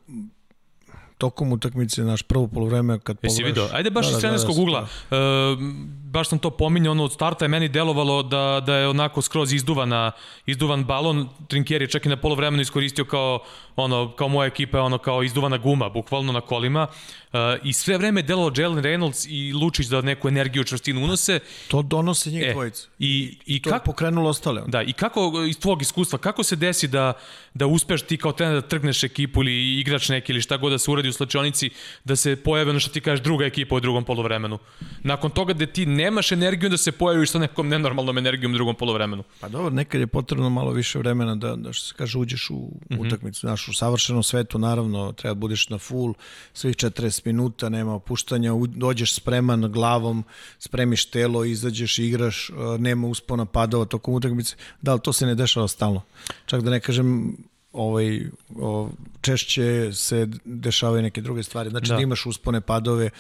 [1.19, 3.63] tokom utakmice naš prvo polovreme kad Jesi pogledaš...
[3.63, 3.77] vidio?
[3.77, 4.87] Ajde baš Da, iz da, trenerskog gledao ugla.
[5.09, 8.89] sam, E, baš sam to pominjao, ono od starta je meni delovalo da, da je
[8.89, 10.13] onako skroz izduvana,
[10.47, 11.29] izduvan balon.
[11.49, 13.41] Trinkier je čak i na polovremenu iskoristio kao,
[13.77, 16.87] ono, kao moja ekipa, ono, kao izduvana guma, bukvalno na kolima.
[17.33, 21.41] E, I sve vreme je delovalo Jalen Reynolds i Lučić da neku energiju čvrstinu unose.
[21.69, 22.89] To donose njih E, dvojica.
[22.99, 24.63] I, i To je kako, pokrenulo ostale.
[24.67, 27.13] Da, i kako iz tvog iskustva, kako se desi da,
[27.55, 30.79] da uspeš ti kao trener da trgneš ekipu ili igrač neki ili šta god da
[30.79, 31.71] se uradi u slačionici,
[32.05, 34.59] da se pojavi ono što ti kažeš druga ekipa u drugom polovremenu.
[35.03, 38.75] Nakon toga da ti nemaš energiju da se pojaviš sa nekom nenormalnom energijom u drugom
[38.75, 39.23] polovremenu.
[39.41, 42.55] Pa dobro, nekad je potrebno malo više vremena da, da što se kaže, uđeš u
[42.55, 43.07] mm -hmm.
[43.07, 43.41] utakmicu.
[43.41, 46.15] Znaš, u savršenom svetu, naravno, treba da budeš na full,
[46.53, 50.25] svih 40 minuta, nema opuštanja, u- dođeš spreman glavom,
[50.59, 54.57] spremiš telo, izađeš, igraš, uh, nema uspona padova tokom utakmice.
[54.83, 56.03] Da, ali to se ne dešava stalno.
[56.47, 57.37] Čak da ne kažem,
[57.75, 58.21] ovaj,
[58.57, 58.89] o,
[59.21, 61.71] češće se dešavaju neke druge stvari.
[61.71, 61.97] Znači da, Da.
[61.97, 63.11] da imaš uspone, padove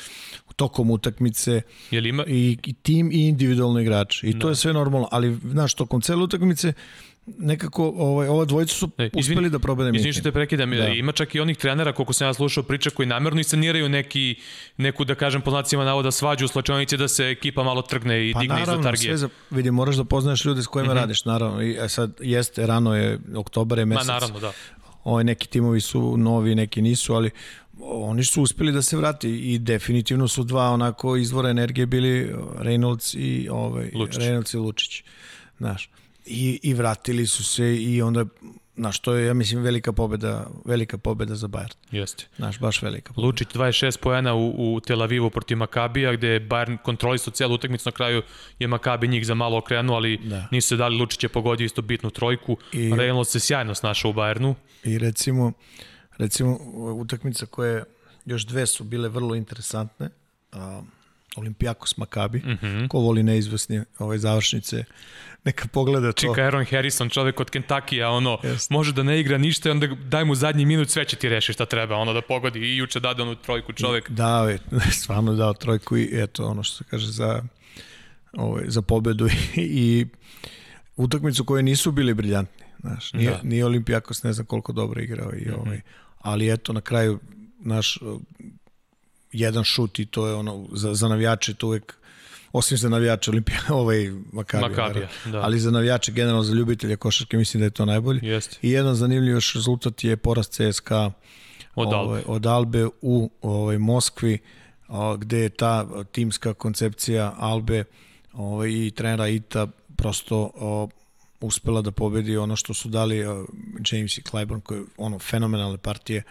[0.56, 4.22] tokom utakmice, Je li ima, i, i tim i individualno igrač.
[4.22, 6.72] I to je sve normalno, ali znaš, tokom cele utakmice
[7.28, 10.12] nekako ovaj, ova dvojica su E, izvini- uspeli da probede Izvini Mikin.
[10.12, 10.76] što te prekidam, Da.
[10.76, 10.88] da.
[10.88, 14.36] ima čak i onih trenera, koliko sam ja slušao priče, koji namerno insceniraju neki,
[14.76, 18.32] neku, da kažem, po znacima navoda svađu u slačionici da se ekipa malo trgne i
[18.32, 19.09] Pa digne iz naravno, letargije.
[19.09, 21.01] sve za, vidi, moraš da poznaješ ljude s kojima mm -hmm.
[21.01, 21.62] radiš, naravno.
[21.62, 24.09] I e, sad, jeste, rano je, oktobar je Ma mesec.
[24.09, 24.52] naravno, da.
[25.05, 27.30] Ovaj, neki timovi su novi, neki nisu, ali
[27.82, 33.16] oni su uspeli da se vrati i definitivno su dva onako izvora energije bili Reynolds
[33.16, 34.16] i ovaj Lučić.
[34.18, 35.02] Reynolds i Lučić.
[35.59, 35.88] Znaš.
[36.26, 38.24] I, i vratili su se i onda
[38.76, 41.74] znaš, to je ja mislim velika pobeda, velika pobeda za Bayern.
[41.90, 42.26] Jeste.
[42.36, 43.26] Znaš, baš velika pobeda.
[43.26, 47.88] Lučić 26 poena u, u Tel Avivu protiv Makabija, gde je Bayern kontrolisao celu utakmicu,
[47.88, 48.22] na kraju
[48.59, 50.48] je Makabi njih za malo okrenuo, ali Da.
[50.51, 52.90] nisu se dali, Lučić je pogodio isto bitnu trojku, I-.
[52.90, 54.55] Reynolds se sjajno snašao u Bayernu.
[54.84, 55.52] I recimo,
[56.18, 56.59] recimo
[56.94, 57.84] utakmica koje
[58.24, 60.09] još dve su bile vrlo interesantne.
[60.52, 60.82] A,
[61.36, 62.38] Olimpijakos Makabi.
[62.38, 62.88] Mm -hmm.
[62.88, 64.84] Ko voli neizvesne ove završnice,
[65.44, 66.20] neka pogleda to.
[66.20, 68.74] Čika Aaron Harrison, čovek od Kentakija, ono, Jeste.
[68.74, 71.52] može da ne igra ništa i onda daj mu zadnji minut, sve će ti reši
[71.52, 74.10] šta treba, ono da pogodi i juče dade onu trojku čovek.
[74.10, 74.58] Dao je,
[75.00, 77.42] stvarno dao trojku i eto ono što se kaže za,
[78.32, 80.06] ovaj, za pobedu i, i
[80.96, 82.64] utakmicu koje nisu bili briljantni.
[82.80, 83.36] Znaš, nije, da.
[83.36, 83.42] Da.
[83.42, 85.80] nije Olimpijakos ne znam koliko dobro igrao i ovaj,
[86.18, 87.18] ali eto na kraju
[87.58, 87.98] naš
[89.32, 91.96] jedan šut i to je ono za, za navijače to uvek
[92.55, 95.32] osim za navijače Olimpija, ovaj Makabija, Makabija, naravno.
[95.32, 95.40] da.
[95.40, 98.20] ali za navijače generalno za ljubitelje košarke mislim da je to najbolje.
[98.22, 98.56] Jeste.
[98.62, 101.10] I jedan zanimljiv još rezultat je porast CSKA
[101.74, 101.97] Od Albe.
[101.97, 104.39] ovaj, od Albe u ovaj, Moskvi,
[104.89, 107.85] a, gde je ta timska koncepcija Albe
[108.32, 109.66] ovaj, i trenera Ita
[109.97, 110.89] prosto o,
[111.40, 113.47] uspela da pobedi ono što su dali o,
[113.93, 116.22] James i Clyburn, koje ono fenomenalne partije,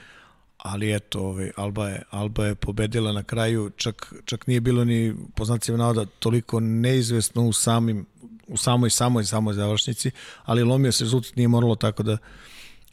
[0.58, 5.16] ali eto, ovaj, Alba, je, Alba je pobedila na kraju, čak, čak nije bilo ni,
[5.36, 8.06] po znacima navoda, toliko neizvesno u samim
[8.48, 10.12] u samoj, samoj, samoj završnici,
[10.44, 12.18] ali lomio se rezultat, nije moralo tako da,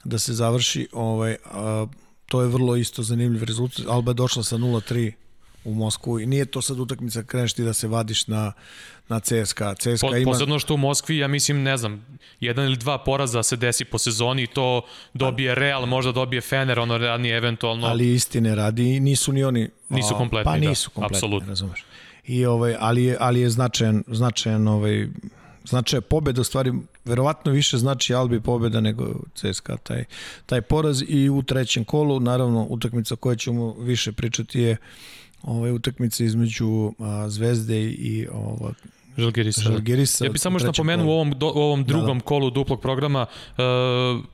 [0.05, 0.89] da se završi.
[0.93, 1.87] Ovaj, a,
[2.27, 3.87] to je vrlo isto zanimljiv rezultat.
[3.89, 5.13] Alba je došla sa 0-3
[5.65, 8.53] u Moskvu i nije to sad utakmica kreneš ti da se vadiš na,
[9.09, 9.75] na CSKA.
[9.75, 10.33] CSKA Po, ima...
[10.33, 13.99] Posebno što u Moskvi, ja mislim, ne znam, jedan ili dva poraza se desi po
[13.99, 14.83] sezoni i to
[15.15, 17.87] dobije Real, možda dobije Fener, ono ranije eventualno.
[17.87, 21.49] ali istine radi nisu ni oni Nisu kompletni, pa da, nisu kompletni apsolutno.
[21.49, 21.85] razumeš
[22.25, 25.09] i ovaj ali je ali je značajan značajan ovaj
[25.65, 26.73] značaja pobeda u stvari
[27.05, 30.05] verovatno više znači Albi pobeda nego CSKA taj
[30.47, 34.77] taj poraz i u trećem kolu naravno utakmica koja ćemo više pričati je
[35.43, 38.73] ovaj utakmica između a, Zvezde i ova
[39.21, 39.61] Žalgirisa.
[39.63, 40.25] Žalgirisa.
[40.25, 42.25] Ja bih samo još napomenuo u ovom, do, u ovom drugom da.
[42.25, 43.65] kolu duplog programa uh,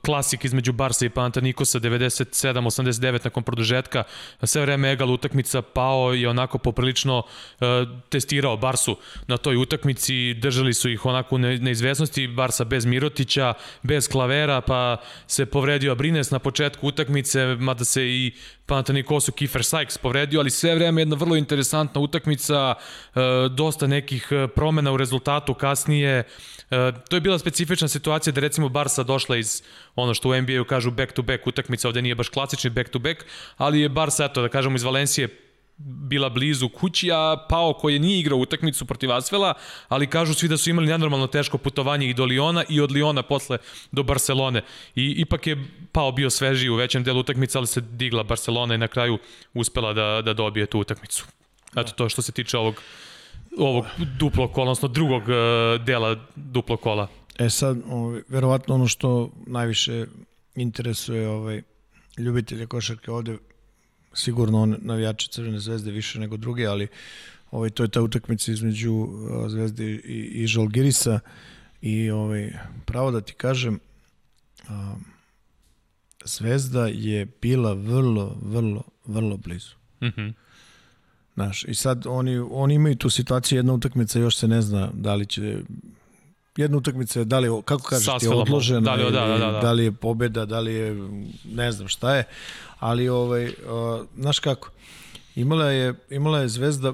[0.04, 4.02] klasik između Barsa i Panathinaikosa 97-89 nakon produžetka.
[4.42, 7.66] Sve vreme egal utakmica pao je onako poprilično uh,
[8.08, 8.96] testirao Barsu
[9.26, 10.34] na toj utakmici.
[10.34, 12.28] Držali su ih onako u ne, neizvesnosti.
[12.28, 14.96] Barsa bez Mirotića, bez Klavera, pa
[15.26, 18.32] se povredio Brines na početku utakmice, mada se i
[18.66, 24.50] Panathinaikosu Kiefer Sykes povredio, ali sve vreme jedna vrlo interesantna utakmica, uh, dosta nekih uh,
[24.54, 26.24] promena u rezultatu kasnije.
[26.70, 29.62] E, to je bila specifična situacija da recimo Barsa došla iz
[29.94, 32.98] ono što u NBA-u kažu back to back utakmica, ovde nije baš klasični back to
[32.98, 33.24] back,
[33.56, 35.45] ali je Barsa, eto da kažemo iz Valencije
[35.78, 39.54] bila blizu kući, a Pao koji je nije igrao utakmicu protiv Asvela,
[39.88, 43.22] ali kažu svi da su imali nenormalno teško putovanje i do Liona i od Liona
[43.22, 43.58] posle
[43.92, 44.62] do Barcelone.
[44.94, 48.78] I ipak je Pao bio svežiji u većem delu utakmice, ali se digla Barcelona i
[48.78, 49.18] na kraju
[49.54, 51.26] uspela da, da dobije tu utakmicu.
[51.76, 52.74] Eto to što se tiče ovog
[53.58, 53.84] ovog
[54.18, 57.08] duplog kola, odnosno drugog uh, dela duplog kola.
[57.38, 60.06] E sad, ovaj, verovatno ono što najviše
[60.54, 61.62] interesuje ovaj,
[62.18, 63.38] ljubitelje košarke ovde,
[64.16, 66.88] sigurno on navijači Crvene zvezde više nego druge, ali
[67.50, 71.20] ovaj, to je ta utakmica između uh, Zvezde i, i Žalgirisa
[71.80, 72.52] i ovaj,
[72.84, 73.78] pravo da ti kažem,
[74.68, 75.04] um,
[76.24, 79.74] Zvezda je bila vrlo, vrlo, vrlo blizu.
[80.02, 80.22] Mhm.
[80.22, 80.34] Mm
[81.36, 85.14] Znaš, i sad oni, oni imaju tu situaciju, jedna utakmica još se ne zna da
[85.14, 85.58] li će
[86.56, 89.60] jedna utakmica je da li, kako kažeš, je odložena, da li, ili, da, da, da.
[89.60, 91.08] da li je pobeda, da li je,
[91.44, 92.24] ne znam šta je,
[92.78, 93.52] ali, ovaj, uh,
[94.18, 94.70] znaš kako,
[95.34, 96.92] imala je, imala je Zvezda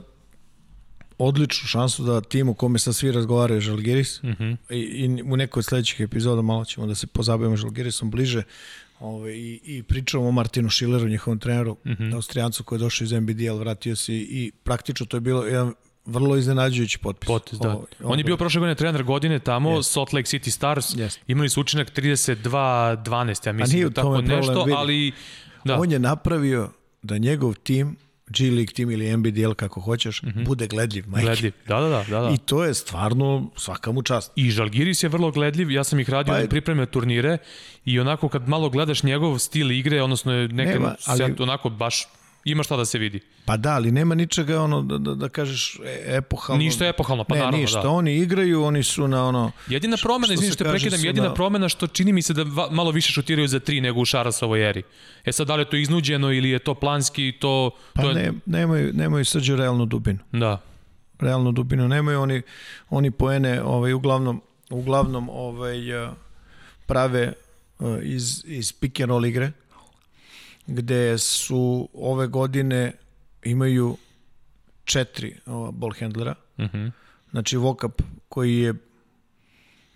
[1.19, 4.57] odličnu šansu da tim u kome sad svi razgovaraju Žalgiris mm -hmm.
[4.71, 8.43] i, i u nekoj od sledećih epizoda malo ćemo da se pozabavimo Žalgirisom bliže
[9.01, 12.15] Ove, i, i pričamo o Martinu Šileru, njihovom treneru, mm -hmm.
[12.15, 15.75] Austrijancu koji je došao iz NBDL, vratio se i, i praktično to je bilo jedan
[16.05, 17.27] vrlo iznenađujući potpis.
[17.27, 17.69] Potpis, da.
[17.69, 19.83] Ovo, on je bio prošle godine trener godine tamo, yes.
[19.83, 21.19] Salt Lake City Stars, yes.
[21.27, 25.13] imali su učinak 32-12, ja mislim, tako nešto, problem, ali...
[25.65, 25.79] Da.
[25.79, 26.71] On je napravio
[27.03, 27.97] da njegov tim
[28.27, 30.47] G League tim ili NBDL kako hoćeš, mm -hmm.
[30.47, 31.27] bude gledljiv, majke.
[31.27, 32.31] Gledljiv, da, da, da, da.
[32.35, 34.33] I to je stvarno svaka mu čast.
[34.37, 37.39] I Žalgiris je vrlo gledljiv, ja sam ih radio pa, pripreme turnire
[37.85, 42.09] i onako kad malo gledaš njegov stil igre, odnosno neke nema, ali, onako baš
[42.45, 43.21] ima šta da se vidi.
[43.45, 46.63] Pa da, ali nema ničega ono da, da, da kažeš e, epohalno.
[46.63, 47.83] Ništa epohalno, pa ne, naravno, ništa.
[47.83, 47.89] da.
[47.89, 49.53] Oni igraju, oni su na ono...
[49.69, 51.35] Jedina promena, izvini što prekidam, jedina na...
[51.35, 54.69] promena što čini mi se da va, malo više šutiraju za tri nego u Šarasovoj
[54.69, 54.83] eri.
[55.25, 57.71] E sad, da li je to iznuđeno ili je to planski, to...
[57.93, 58.15] Pa to je...
[58.15, 60.19] ne, nemaju, nemaju srđu realnu dubinu.
[60.33, 60.61] Da.
[61.21, 61.89] Realnu dubinu.
[61.89, 62.43] Nemaju oni,
[62.91, 65.77] oni poene, ovaj, uglavnom, uglavnom ovaj,
[66.87, 67.33] prave
[68.03, 69.53] iz, iz pick and roll igre
[70.67, 72.93] gde su ove godine
[73.45, 73.97] imaju
[74.85, 76.35] četiri ova, ball handlera.
[76.59, 76.91] Mm -hmm.
[77.31, 78.75] Znači Vokap koji je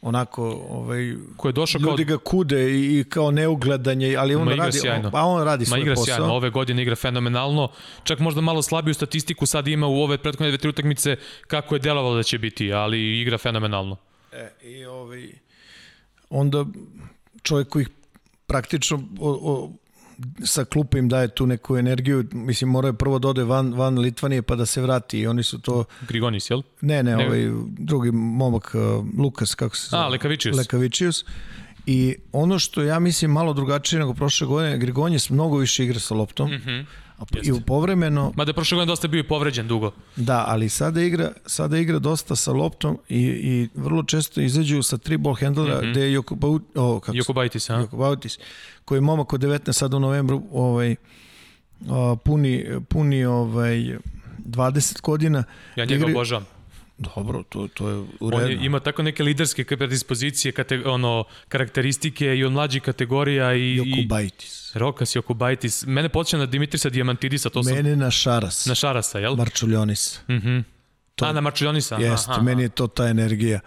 [0.00, 4.48] onako ovaj ko je došao ljudi kao ga kude i, i kao neugledanje ali on
[4.48, 5.10] radi sjajno.
[5.10, 6.16] pa on radi svoj igra posao.
[6.16, 6.34] Sjajno.
[6.34, 7.70] Ove godine igra fenomenalno.
[8.04, 11.16] Čak možda malo slabiju statistiku sad ima u ove prethodne dve tri utakmice
[11.46, 13.96] kako je delovalo da će biti, ali igra fenomenalno.
[14.32, 15.28] E, i ovaj
[16.30, 16.64] onda
[17.42, 17.86] čovjek koji
[18.46, 19.72] praktično o, o,
[20.44, 24.42] sa klupa im daje tu neku energiju, mislim moraju prvo da ode van, van Litvanije
[24.42, 25.84] pa da se vrati i oni su to...
[26.08, 26.62] Grigonis, jel?
[26.80, 27.26] Ne, ne, ne.
[27.26, 30.02] ovaj drugi momak, uh, Lukas, kako se zove?
[30.02, 30.56] A, Lekavičius.
[30.56, 31.24] Lekavičius.
[31.86, 36.14] I ono što ja mislim malo drugačije nego prošle godine, Grigonjes mnogo više igra sa
[36.14, 36.50] loptom.
[36.50, 36.84] Mm -hmm.
[37.42, 38.32] I u povremeno...
[38.36, 39.92] Mada je prošle godine dosta bio i povređen dugo.
[40.16, 44.96] Da, ali sada igra, sada igra dosta sa loptom i, i vrlo često izađu sa
[44.96, 45.90] tri ball handlera mm -hmm.
[45.90, 46.18] gde je
[46.74, 47.74] oh, Jokubaitis, a?
[47.74, 48.38] Jokubaitis,
[48.84, 50.96] koji je momak od 19 sada u novembru ovaj,
[52.24, 53.96] puni, puni ovaj,
[54.38, 55.44] 20 godina.
[55.76, 56.12] Ja njega igri...
[56.12, 56.55] obožavam.
[56.98, 58.44] Dobro, to, to je u redu.
[58.44, 63.54] On je, ima tako neke liderske predispozicije, kate, ono, karakteristike i od mlađih kategorija.
[63.54, 64.74] I, Jokubaitis.
[64.74, 65.86] I Rokas Jokubaitis.
[65.86, 67.50] Mene počne na Dimitrisa Diamantidisa.
[67.50, 67.98] To Mene sam...
[67.98, 68.66] na Šaras.
[68.66, 69.36] Na Šarasa, jel?
[69.36, 70.20] Marčuljonis.
[70.28, 70.48] Mhm.
[70.48, 70.64] Mm
[71.16, 71.96] to, A, na Marčuljonisa?
[71.96, 73.60] Jeste, aha, meni je to ta energija.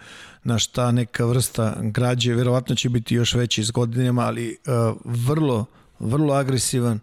[0.44, 5.66] Naš ta neka vrsta građe, verovatno će biti još veći s godinama, ali uh, vrlo,
[5.98, 7.00] vrlo agresivan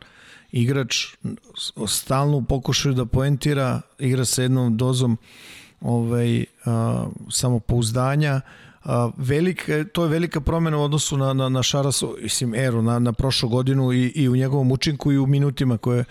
[0.52, 1.06] igrač,
[1.88, 5.20] stalno pokušaju da poentira, igra sa jednom dozom uh,
[5.82, 8.42] ovaj, a, samopouzdanja.
[8.84, 13.00] A, velika, to je velika promena u odnosu na, na, na Šarasu, mislim, Eru, na,
[13.00, 16.06] na prošlu godinu i, i u njegovom učinku i u minutima koje,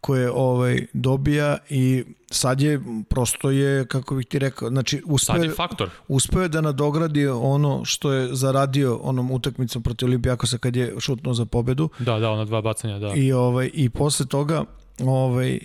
[0.00, 5.44] koje ovaj dobija i sad je prosto je kako bih ti rekao znači uspeo sad
[5.44, 5.90] je faktor.
[6.08, 11.34] uspeo je da nadogradi ono što je zaradio onom utakmicom protiv Olimpijakosa kad je šutnuo
[11.34, 11.88] za pobedu.
[11.98, 13.12] Da da ona dva bacanja da.
[13.14, 14.64] I ovaj i posle toga
[15.00, 15.58] ovaj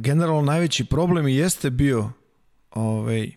[0.00, 2.10] generalno najveći problem jeste bio
[2.76, 3.30] ovaj,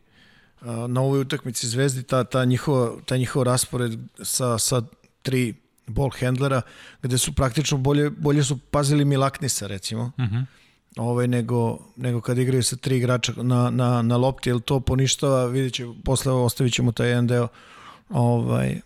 [0.87, 4.81] na ovoj utakmici Zvezdi ta, ta, njihova, ta njihov raspored sa, sa
[5.21, 5.53] tri
[5.87, 6.61] ball handlera,
[7.01, 10.35] gde su praktično bolje, bolje su pazili Milaknisa recimo, uh mhm.
[10.35, 10.45] -huh.
[10.97, 15.45] ovaj, nego, nego kad igraju sa tri igrača na, na, na lopti, jer to poništava,
[15.45, 17.47] vidjet će, posle ostavit ćemo taj jedan deo,
[18.09, 18.79] ovaj,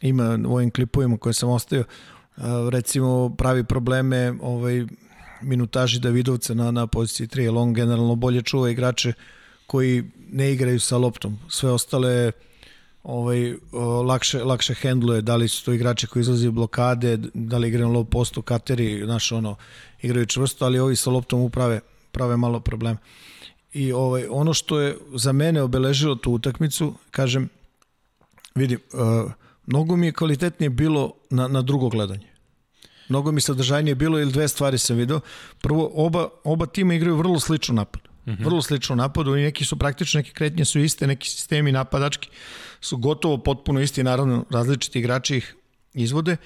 [0.00, 1.84] ima u ovim klipovima koje sam ostavio,
[2.70, 4.86] recimo pravi probleme ovaj,
[5.42, 9.12] minutaži Davidovca na, na poziciji 3, jer on generalno bolje čuva igrače
[9.66, 11.38] koji ne igraju sa loptom.
[11.48, 12.32] Sve ostale
[13.02, 13.54] ovaj,
[14.06, 17.88] lakše, lakše hendluje, da li su to igrači koji izlazi u blokade, da li igraju
[17.88, 19.56] low postu, kateri, znaš, ono,
[20.02, 21.80] igraju čvrsto, ali ovi sa loptom uprave
[22.12, 22.98] prave malo problema.
[23.72, 27.48] I ovaj, ono što je za mene obeležilo tu utakmicu, kažem,
[28.54, 29.32] vidi, uh,
[29.66, 32.26] mnogo mi je kvalitetnije bilo na, na drugo gledanje.
[33.08, 35.20] Mnogo mi sadržajnije bilo ili dve stvari sam video.
[35.62, 38.02] Prvo, oba, oba tima igraju vrlo slično napad.
[38.26, 38.44] Mm -hmm.
[38.44, 42.28] Vrlo slično napadu i neki su praktično, neke kretnje su iste, neki sistemi napadački
[42.80, 45.56] su gotovo potpuno isti, naravno različiti igrači ih
[45.94, 46.36] izvode.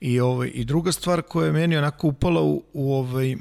[0.00, 3.36] I, ovaj, I druga stvar koja je meni onako upala u, u ovaj,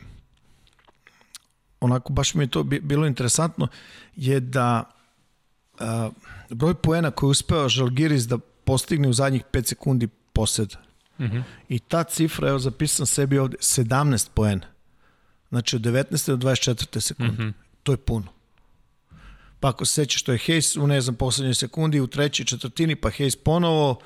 [1.80, 3.68] onako baš mi je to bilo interesantno,
[4.16, 4.84] je da
[5.80, 6.10] a,
[6.50, 10.76] broj poena koji je uspeo Žalgiris da postigne u zadnjih 5 sekundi poseda.
[11.20, 11.44] Mm -hmm.
[11.70, 14.68] I ta cifra, evo zapisam sebi ovde, 17 poena.
[15.50, 16.36] Znači od 19.
[16.36, 17.00] do 24.
[17.00, 17.44] sekunde.
[17.44, 17.54] Mm -hmm.
[17.84, 18.28] To je puno.
[19.60, 22.96] Pa ako se sećaš što je Hayes u ne znam poslednjoj sekundi, u trećoj četvrtini,
[22.96, 24.00] pa Hayes ponovo,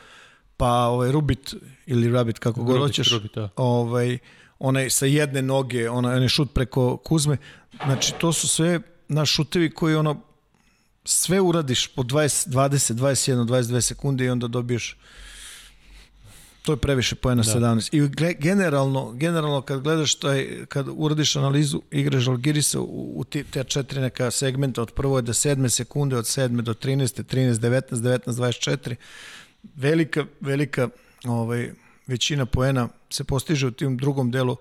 [0.57, 1.53] pa ovaj Rubit
[1.85, 3.49] ili Rabbit kako god hoćeš, da.
[3.55, 4.17] ovaj,
[4.59, 7.37] onaj sa jedne noge, onaj, onaj šut preko Kuzme.
[7.83, 10.21] Znači to su sve naš šutevi koji ono
[11.05, 14.97] sve uradiš po 20, 20, 21, 22 sekunde i onda dobiješ
[16.63, 17.51] to je previše poena da.
[17.51, 17.89] 17.
[17.91, 24.01] I generalno, generalno kad gledaš taj, kad uradiš analizu igre Žalgirisa u, u te četiri
[24.01, 28.19] neka segmenta, od prvo je do sedme sekunde, od sedme do 13, 13, 19, 19,
[28.25, 28.95] 24,
[29.75, 30.89] velika, velika
[31.25, 31.71] ovaj,
[32.07, 34.55] većina poena se postiže u tim drugom delu,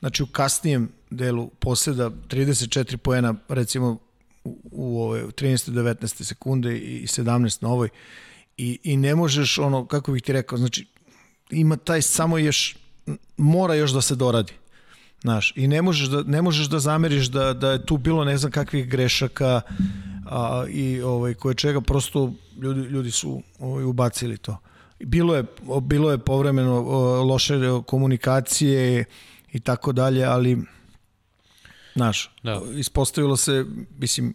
[0.00, 3.98] znači u kasnijem delu poseda 34 poena recimo
[4.44, 5.70] u, u, ove, u 13.
[5.70, 6.24] 19.
[6.24, 7.88] sekunde i 17 na ovoj
[8.56, 10.86] i, i ne možeš ono, kako bih ti rekao, znači
[11.50, 12.76] ima taj samo još,
[13.36, 14.52] mora još da se doradi.
[15.22, 18.38] Znaš, i ne možeš da, ne možeš da zameriš da, da je tu bilo ne
[18.38, 19.60] znam kakvih grešaka
[20.26, 24.58] a, i ovaj, koje čega, prosto ljudi, ljudi su ovaj, ubacili to.
[25.00, 25.44] Bilo je,
[25.82, 26.80] bilo je povremeno
[27.22, 27.54] loše
[27.86, 29.04] komunikacije
[29.52, 30.58] i tako dalje, ali
[31.94, 32.60] znaš, da.
[32.74, 33.64] ispostavilo se,
[33.98, 34.34] mislim,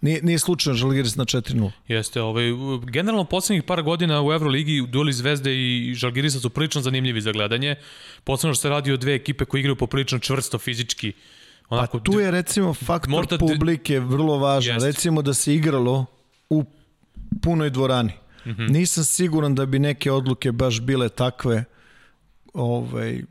[0.00, 1.70] Nije, nije slučajno Žalgiris na 4-0.
[1.88, 2.44] Jeste, ovaj,
[2.86, 7.76] generalno poslednjih par godina u Euroligi dueli Zvezde i Žalgirisa su prilično zanimljivi za gledanje.
[8.24, 11.12] Posledno što se radi o dve ekipe koje igraju poprilično čvrsto fizički.
[11.68, 14.74] Onako, pa tu je recimo faktor možda publike vrlo važan.
[14.74, 14.86] Jest.
[14.86, 16.06] Recimo da se igralo
[16.50, 16.64] u
[17.42, 18.12] punoj dvorani.
[18.46, 18.70] Mm -hmm.
[18.70, 21.64] Nisam siguran da bi neke odluke baš bile takve
[22.54, 23.22] ovaj,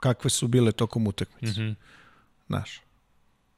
[0.00, 1.60] kakve su bile tokom utakmice.
[1.60, 1.74] Mm -hmm.
[2.46, 2.84] Znaš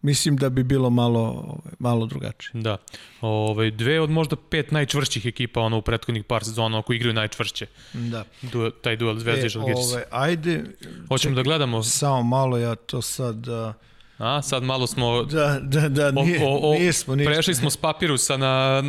[0.07, 2.63] mislim da bi bilo malo ovaj, malo drugačije.
[2.63, 2.77] Da.
[3.21, 7.67] Ove, dve od možda pet najčvršćih ekipa ono u prethodnih par sezona koji igraju najčvršće.
[7.93, 8.25] Da.
[8.43, 9.93] Du, taj duel Zvezda e, i Žalgiris.
[9.93, 10.65] Ove, ajde.
[11.09, 11.83] Hoćemo da gledamo.
[11.83, 13.75] Samo malo ja to sad uh,
[14.19, 15.23] A, sad malo smo...
[15.23, 17.33] Da, da, da, nije, o, o, nismo, nismo.
[17.33, 18.83] Prešli smo s papirusa na,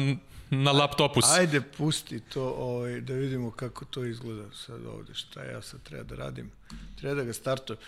[0.50, 1.20] na laptopu.
[1.24, 6.04] Ajde, pusti to, ovaj, da vidimo kako to izgleda sad ovde, šta ja sad treba
[6.04, 6.52] da radim.
[7.00, 7.80] Treba da ga startujem.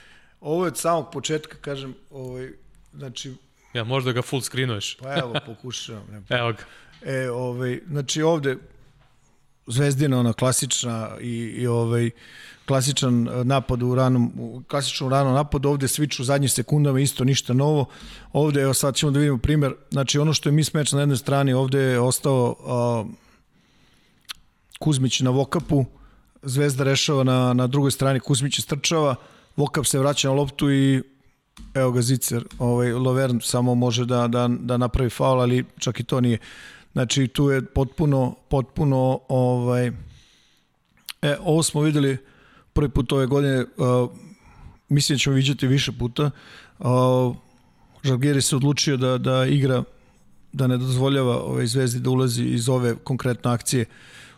[0.41, 2.51] Ovo je od samog početka, kažem, ovaj,
[2.93, 3.33] Znači,
[3.73, 4.97] ja, možda ga full screenuješ.
[4.97, 6.03] Pa evo, pokušavam.
[6.11, 6.37] Ne.
[6.37, 6.63] evo ga.
[7.01, 8.57] E, ovaj, znači ovde
[9.67, 12.09] Zvezdina, ona klasična i, i ovaj,
[12.65, 14.33] klasičan napad u ranom,
[14.67, 17.85] klasičnom ranom napadu, ovde switch u zadnjih sekundama, isto ništa novo.
[18.33, 21.53] Ovde, evo sad ćemo da vidimo primer, znači ono što je mismatch na jednoj strani,
[21.53, 23.05] ovde je ostao a,
[24.79, 25.85] Kuzmić na vokapu,
[26.41, 29.15] Zvezda rešava na, na drugoj strani, Kuzmić strčava,
[29.55, 31.03] Vokap se vraća na loptu i
[31.73, 36.03] evo ga Zicer, ovaj, Lovern samo može da, da, da napravi faul, ali čak i
[36.03, 36.37] to nije.
[36.93, 39.87] Znači tu je potpuno, potpuno ovaj,
[41.21, 42.17] e, ovo smo videli
[42.73, 44.09] prvi put ove godine, uh,
[44.89, 46.31] mislim da ćemo vidjeti više puta.
[46.79, 47.35] Uh,
[48.03, 49.83] Žalgiris se odlučio da, da igra,
[50.53, 53.85] da ne dozvoljava ovaj, Zvezdi da ulazi iz ove konkretne akcije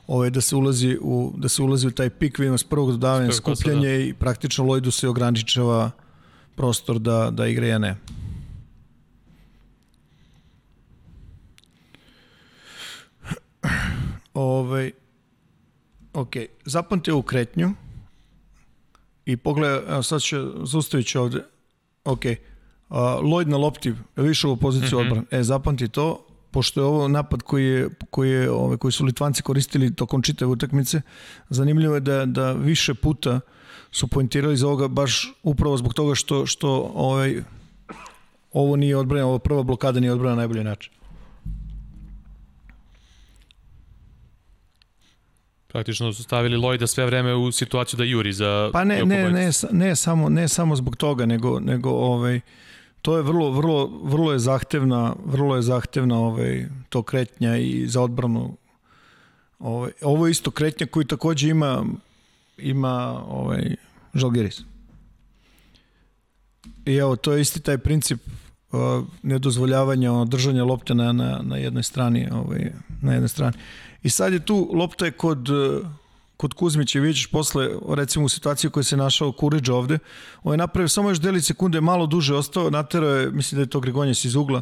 [0.07, 3.31] ovaj, da se ulazi u da se ulazi u taj pik, vidimo s prvog dodavanja
[3.31, 4.03] skupljanje da.
[4.03, 5.91] i praktično Lojdu se ograničava
[6.55, 7.95] prostor da, da igra ja ne.
[14.33, 14.91] Ovaj,
[16.13, 17.73] ok, zapamti ovu kretnju
[19.25, 21.43] i pogledaj, sad će, zaustavit ovde,
[22.05, 25.07] ok, uh, Lloyd na lopti, više u poziciju mm -hmm.
[25.07, 29.05] odbrana, e, zapamti to, pošto je ovo napad koji, je, koji, je, ove, koji su
[29.05, 31.01] Litvanci koristili tokom čitave utakmice,
[31.49, 33.41] zanimljivo je da, da više puta uh,
[33.91, 37.43] su poentirali za ovoga baš upravo zbog toga što, što ovaj,
[38.53, 40.93] ovo nije odbrana, ovo prva blokada nije odbrana na najbolji način.
[45.67, 49.51] Praktično su stavili Lloyda sve vreme u situaciju da juri za Pa ne, ne, ne,
[49.71, 52.39] ne, samo, ne samo zbog toga, nego, nego ovaj,
[53.01, 58.01] to je vrlo, vrlo, vrlo je zahtevna, vrlo je zahtevna ovaj, to kretnja i za
[58.01, 58.57] odbranu.
[59.59, 61.85] Ovaj, ovo je isto kretnja koji takođe ima
[62.57, 63.75] ima ovaj,
[64.13, 64.61] Žalgiris.
[66.85, 68.21] I evo, to je isti taj princip
[68.71, 68.79] uh,
[69.23, 72.71] nedozvoljavanja ono, držanja lopte na, na, na jednoj strani ovaj,
[73.01, 73.57] na jednoj strani
[74.03, 75.87] i sad je tu lopta je kod uh,
[76.37, 79.99] kod Kuzmića vidiš posle recimo u situaciji koja se našao Kuriđ ovde
[80.43, 83.69] on je napravio samo još deli sekunde malo duže ostao naterao je mislim da je
[83.69, 84.61] to Grigonjes iz ugla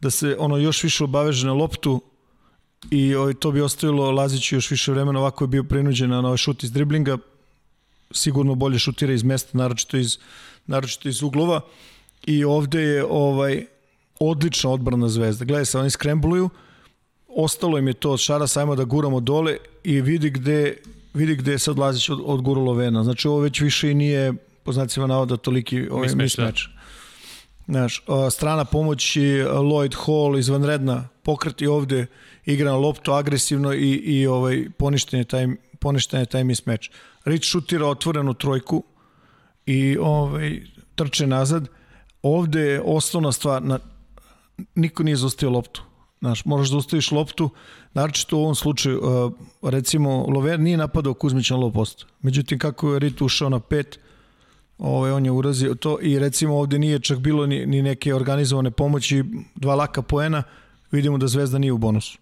[0.00, 2.02] da se ono još više obaveže na loptu
[2.90, 6.36] i ovaj, to bi ostavilo Laziću još više vremena, ovako je bio prinuđen na ovaj
[6.36, 7.18] šut iz driblinga,
[8.10, 10.18] sigurno bolje šutira iz mesta, naročito iz,
[10.66, 11.60] naročito iz uglova
[12.26, 13.66] i ovde je ovaj
[14.20, 15.44] odlična odbrana zvezda.
[15.44, 16.50] Gledaj se, oni skrembluju,
[17.28, 20.76] ostalo im je to od šara sajma da guramo dole i vidi gde,
[21.14, 23.04] vidi gde je sad Lazić od, od guralo vena.
[23.04, 24.32] Znači ovo već više i nije
[24.62, 26.36] po znacima navoda toliki ovaj mismeč.
[26.36, 26.80] Da.
[27.66, 32.06] Znaš, strana pomoći Lloyd Hall izvanredna pokreti ovde
[32.44, 35.46] igra na loptu agresivno i, i ovaj, poništen je taj,
[35.80, 36.90] poništen je taj mismeč.
[37.24, 38.84] Rich šutira otvorenu trojku
[39.66, 40.62] i ovaj,
[40.94, 41.68] trče nazad.
[42.22, 43.78] Ovde je osnovna stvar, na,
[44.74, 45.82] niko nije zostavio loptu.
[46.20, 47.50] Znaš, moraš da ostaviš loptu,
[47.94, 49.32] naročito u ovom slučaju, uh,
[49.70, 52.06] recimo, Lover nije napadao Kuzmić na low post.
[52.22, 53.98] Međutim, kako je Rit ušao na pet,
[54.78, 58.70] ovaj, on je urazio to i recimo ovde nije čak bilo ni, ni neke organizovane
[58.70, 60.42] pomoći, dva laka poena,
[60.90, 62.18] vidimo da Zvezda nije u bonusu.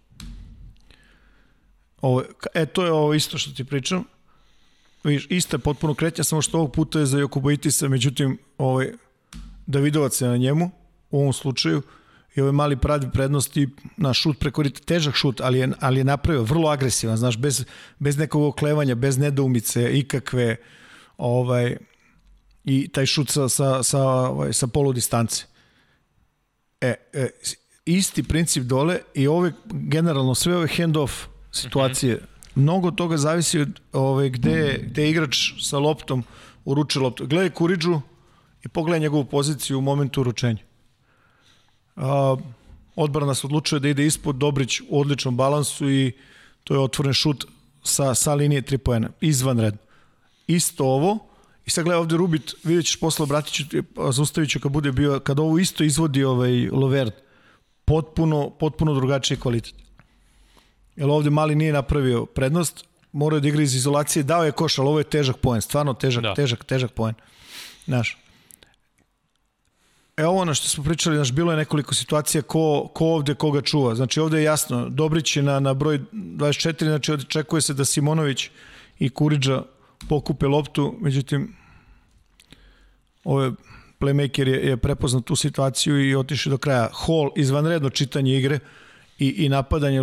[2.01, 2.23] Ovo,
[2.55, 4.05] e, to je ovo isto što ti pričam.
[5.05, 8.93] Viš, ista je potpuno kretnja, samo što ovog puta je za Jokuboitisa, međutim, ovaj,
[9.67, 10.71] Davidovac je na njemu,
[11.11, 11.83] u ovom slučaju,
[12.35, 16.05] i ovaj mali pravi prednosti na šut preko rita, težak šut, ali je, ali je
[16.05, 17.65] napravio vrlo agresivan, znaš, bez,
[17.99, 20.57] bez nekog oklevanja, bez nedoumice, ikakve,
[21.17, 21.77] ovaj,
[22.65, 25.45] i taj šut sa, sa, sa, ovaj, sa polu distance.
[26.81, 27.29] E, e,
[27.85, 31.27] isti princip dole i ove, generalno sve ove hand-off
[31.59, 32.15] situacije.
[32.15, 32.39] Mm -hmm.
[32.55, 36.25] Mnogo toga zavisi od ove, gde, gde igrač sa loptom
[36.65, 37.27] uruče loptu.
[37.27, 38.01] Gledaj Kuriđu
[38.65, 40.63] i pogledaj njegovu poziciju u momentu uručenja.
[41.97, 42.37] A,
[42.97, 46.13] odbrana se odlučuje da ide ispod Dobrić u odličnom balansu i
[46.65, 47.47] to je otvoren šut
[47.83, 49.09] sa, sa linije 3 poena.
[49.21, 49.81] Izvanredno.
[50.47, 51.29] Isto ovo,
[51.69, 53.65] I sad gledaj ovde Rubit, vidjet ćeš posle obratit ću,
[54.13, 57.15] zaustavit ću kad bude bio, kad ovo isto izvodi ovaj Lovert,
[57.85, 59.88] potpuno, potpuno drugačiji kvalitet
[60.99, 64.89] jer ovde Mali nije napravio prednost, morao da igra iz izolacije, dao je koš, ali
[64.89, 66.35] ovo je težak poen, stvarno težak, da.
[66.35, 67.15] težak, težak poen.
[67.85, 68.19] Znaš,
[70.19, 73.61] E ovo ono što smo pričali, znaš, bilo je nekoliko situacija ko, ko ovde koga
[73.63, 73.95] čuva.
[73.95, 78.51] Znači ovde je jasno, Dobrić je na, na broj 24, znači očekuje se da Simonović
[78.99, 79.63] i Kuriđa
[80.09, 81.55] pokupe loptu, međutim
[83.25, 83.53] ove
[84.01, 86.89] playmaker je, je prepoznat tu situaciju i otišao do kraja.
[87.07, 88.59] Hall, izvanredno čitanje igre,
[89.19, 90.03] i, i napadanje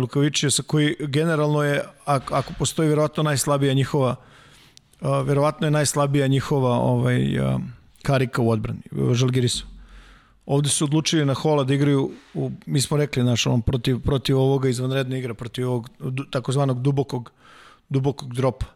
[0.50, 4.16] sa koji generalno je, ako, ako postoji verovatno najslabija njihova
[5.00, 7.18] verovatno je najslabija njihova ovaj,
[8.02, 8.80] karika u odbrani,
[9.12, 9.66] Žalgirisu.
[10.46, 14.38] Ovde su odlučili na Hola da igraju, u, mi smo rekli, naš, on, protiv, protiv
[14.38, 15.88] ovoga izvanredne igra, protiv ovog
[16.30, 17.32] takozvanog dubokog,
[17.88, 18.66] dubokog dropa.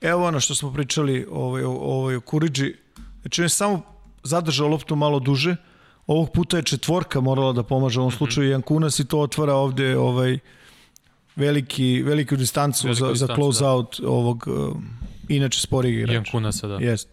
[0.00, 2.74] Evo ono što smo pričali ovaj, ovaj, o Kuriđi,
[3.20, 3.82] znači on je samo
[4.22, 5.56] zadržao loptu malo duže,
[6.10, 8.18] Ovog puta je četvorka morala da pomaže u ovom mhm.
[8.18, 10.38] slučaju Jan Kunas i to otvara ovde ovaj
[11.36, 13.70] veliki, veliku distancu Veliku za, distancu, za close da.
[13.70, 14.76] out ovog uh,
[15.28, 16.12] inače sporih igrača.
[16.12, 16.74] Jan Kunasa, da.
[16.74, 17.08] Jest.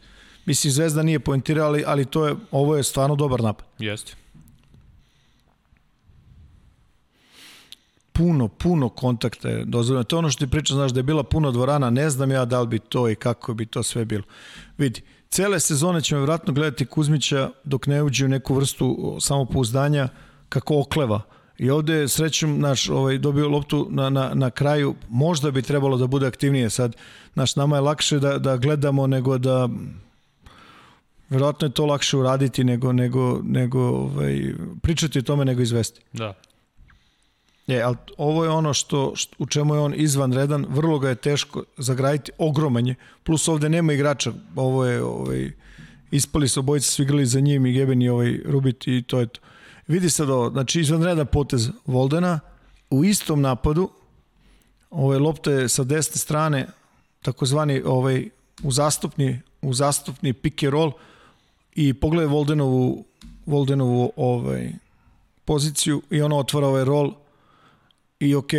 [0.46, 3.66] Mislim, Zvezda nije poentirala, ali, ali to je, ovo je stvarno dobar napad.
[3.80, 4.16] Jeste.
[8.18, 10.04] puno, puno kontakta je dozvoljeno.
[10.04, 12.46] To je ono što ti pričam, znaš, da je bila puno dvorana, ne znam ja
[12.46, 14.24] da li bi to i kako bi to sve bilo.
[14.78, 20.10] Vidi, cele sezone ćemo vratno gledati Kuzmića dok ne uđe u neku vrstu samopouzdanja
[20.50, 21.22] kako okleva.
[21.58, 25.98] I ovde je srećem naš ovaj dobio loptu na, na, na kraju, možda bi trebalo
[25.98, 26.96] da bude aktivnije sad.
[27.36, 29.70] Naš nama je lakše da, da gledamo nego da
[31.30, 36.02] verovatno je to lakše uraditi nego nego nego ovaj pričati o tome nego izvesti.
[36.14, 36.34] Da.
[37.68, 41.16] Je, ali ovo je ono što, što u čemu je on izvanredan, vrlo ga je
[41.16, 45.52] teško zagraditi, ogromanje, plus ovde nema igrača, ovo je ovaj,
[46.12, 49.26] ispali su obojice, svi igrali za njim i Geben i ovaj Rubit i to je
[49.26, 49.40] to.
[49.88, 52.40] Vidi sad ovo, znači izvanredan potez Voldena,
[52.90, 53.90] u istom napadu,
[54.90, 56.68] ovaj, lopta je sa desne strane,
[57.22, 58.30] takozvani ovaj,
[58.64, 60.92] u zastupni, u zastupni pick and roll
[61.76, 63.06] i pogledaj Voldenovu,
[63.46, 64.72] Voldenovu ovaj,
[65.46, 67.14] poziciju i ona otvara ovaj roll
[68.20, 68.52] i ok,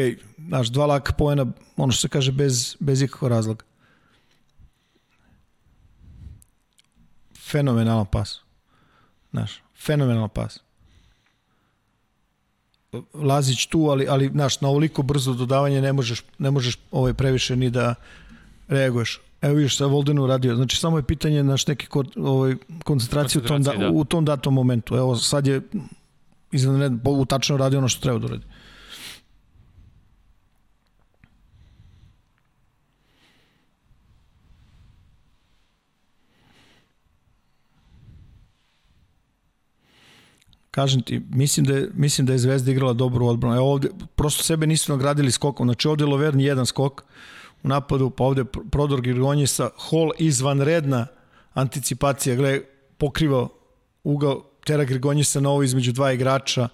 [0.47, 3.65] znaš, dva laka pojena, ono što se kaže, bez, bez ikakvog razloga.
[7.51, 8.41] Fenomenalan pas.
[9.31, 10.61] Znaš, fenomenalan pas.
[13.15, 17.57] Lazić tu, ali, ali znaš, na ovoliko brzo dodavanje ne možeš, ne možeš ovaj, previše
[17.57, 17.95] ni da
[18.69, 19.21] reaguješ.
[19.41, 20.57] Evo vidiš sa Voldenu radio.
[20.57, 21.87] Znači samo je pitanje naš neke
[22.17, 24.97] ovaj, koncentracije u tom, da, u tom datom momentu.
[24.97, 25.61] Evo sad je
[26.53, 28.45] izvanredno, u tačno radi ono što treba da uradi.
[40.79, 43.57] Kažem ti, mislim da je, mislim da je Zvezda igrala dobru odbranu.
[43.57, 45.67] Evo ovde, prosto sebe nisu nagradili skokom.
[45.67, 47.03] Znači ovde je Loverni jedan skok
[47.63, 51.07] u napadu, pa ovde Prodor Girgonjisa, Hall izvanredna
[51.55, 52.61] anticipacija, gle,
[52.99, 53.49] pokriva
[54.05, 56.69] ugao, tera Grigonjisa na ovo između dva igrača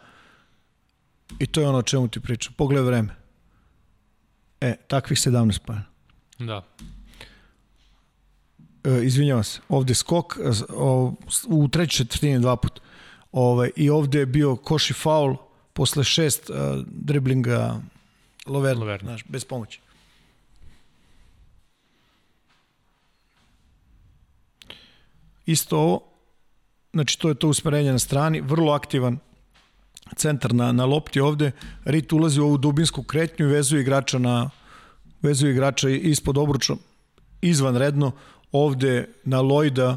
[1.38, 2.52] i to je ono o čemu ti pričam.
[2.56, 3.16] Pogledaj vreme.
[4.60, 5.80] E, takvih 17 pa.
[6.38, 6.62] Da.
[8.84, 10.36] E, izvinjavam se, ovde skok
[10.68, 11.14] o,
[11.48, 12.84] u trećoj četvrtini dva puta.
[13.34, 15.36] Ovaj, I ovde je bio koš i faul
[15.72, 16.56] posle šest uh,
[16.86, 17.80] driblinga
[18.46, 19.08] Loverna, Loverna.
[19.10, 19.80] Znaš, bez pomoći.
[25.46, 26.00] Isto ovo,
[26.92, 29.18] znači to je to usmerenje na strani, vrlo aktivan
[30.16, 31.52] centar na, na lopti ovde,
[31.84, 34.50] Rit ulazi u ovu dubinsku kretnju i vezuje igrača na
[35.22, 36.74] vezuje igrača ispod obruča
[37.40, 38.12] izvanredno,
[38.52, 39.96] ovde na Lojda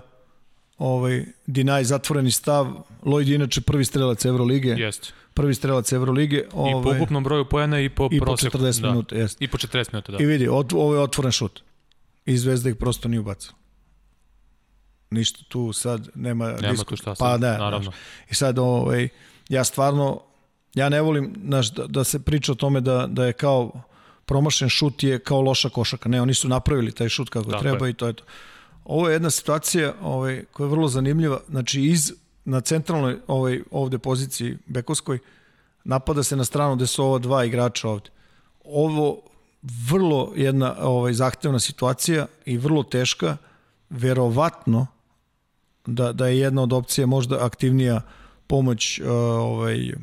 [0.77, 2.73] ovaj, Dinaj zatvoreni stav,
[3.03, 4.69] Lloyd inače prvi strelac Evrolige.
[4.69, 5.09] Jeste.
[5.33, 6.45] Prvi strelac Evrolige.
[6.53, 8.57] Ovaj, I po ovaj, ukupnom broju pojena i po i proseku.
[8.57, 8.89] I po 40 da.
[8.89, 9.45] minuta, jeste.
[9.45, 10.23] I po 40 minuta, da.
[10.23, 11.61] I vidi, ot, ovo je otvoren šut.
[12.25, 13.53] I Zvezda ih prosto nije ubacao.
[15.09, 17.83] Ništa tu sad nema, nema tu šta sad, pa, da, naravno.
[17.83, 17.95] Znaš.
[18.29, 19.09] I sad, ovaj,
[19.49, 20.21] ja stvarno,
[20.73, 23.71] ja ne volim znaš, da, da se priča o tome da, da je kao
[24.25, 26.09] promašen šut je kao loša košaka.
[26.09, 27.91] Ne, oni su napravili taj šut kako Tako treba je.
[27.91, 28.23] i to je to.
[28.87, 31.39] Ovo je jedna situacija ovaj, koja je vrlo zanimljiva.
[31.49, 32.13] Znači, iz,
[32.45, 35.19] na centralnoj ovaj, ovde poziciji Bekovskoj
[35.83, 38.09] napada se na stranu gde su ova dva igrača ovde.
[38.63, 39.21] Ovo
[39.89, 43.37] vrlo jedna ovaj, zahtevna situacija i vrlo teška.
[43.89, 44.87] Verovatno
[45.85, 48.01] da, da je jedna od opcija možda aktivnija
[48.47, 49.93] pomoć uh, ovaj,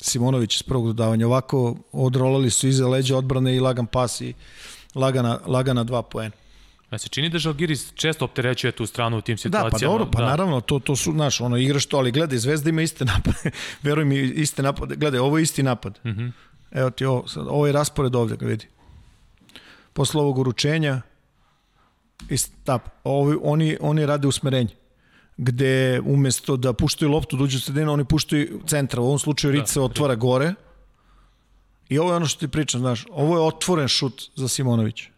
[0.00, 1.26] Simonović iz prvog dodavanja.
[1.26, 4.34] Ovako odrolali su iza leđa odbrane i lagan pas i
[4.94, 6.43] lagana, lagana dva poena.
[6.94, 9.70] Ja se čini da Žalgiris često opterećuje tu stranu u tim situacijama.
[9.70, 10.26] Da, pa dobro, pa da.
[10.26, 13.50] naravno, to, to su, znaš, ono, igraš to, ali gledaj, Zvezda ima iste napade,
[13.82, 15.98] veruj mi, iste napade, gledaj, ovo je isti napad.
[16.04, 16.32] Mm -hmm.
[16.70, 18.66] Evo ti ovo, sad, ovo je raspored ovde, ga vidi.
[19.92, 21.02] Posle ovog uručenja,
[22.36, 24.74] stap, ovi, oni, oni rade usmerenje
[25.36, 29.00] gde umesto da puštaju loptu da uđu u sredinu, oni puštaju centra.
[29.00, 30.54] U ovom slučaju Rica da, otvara gore.
[31.88, 35.13] I ovo je ono što ti pričam, znaš, ovo je otvoren šut za Simonovića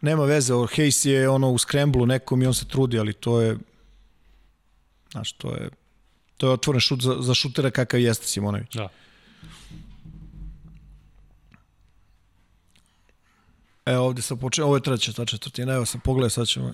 [0.00, 3.58] nema veze, Hayes je ono u skremblu nekom i on se trudi, ali to je
[5.12, 5.70] znaš, to je
[6.36, 8.74] to je otvoren šut za, za šutera kakav jeste Simonović.
[8.74, 8.88] Da.
[13.86, 16.72] E, ovde sam počeo, ovo je treća ta četvrtina, evo sam pogledao, sad ćemo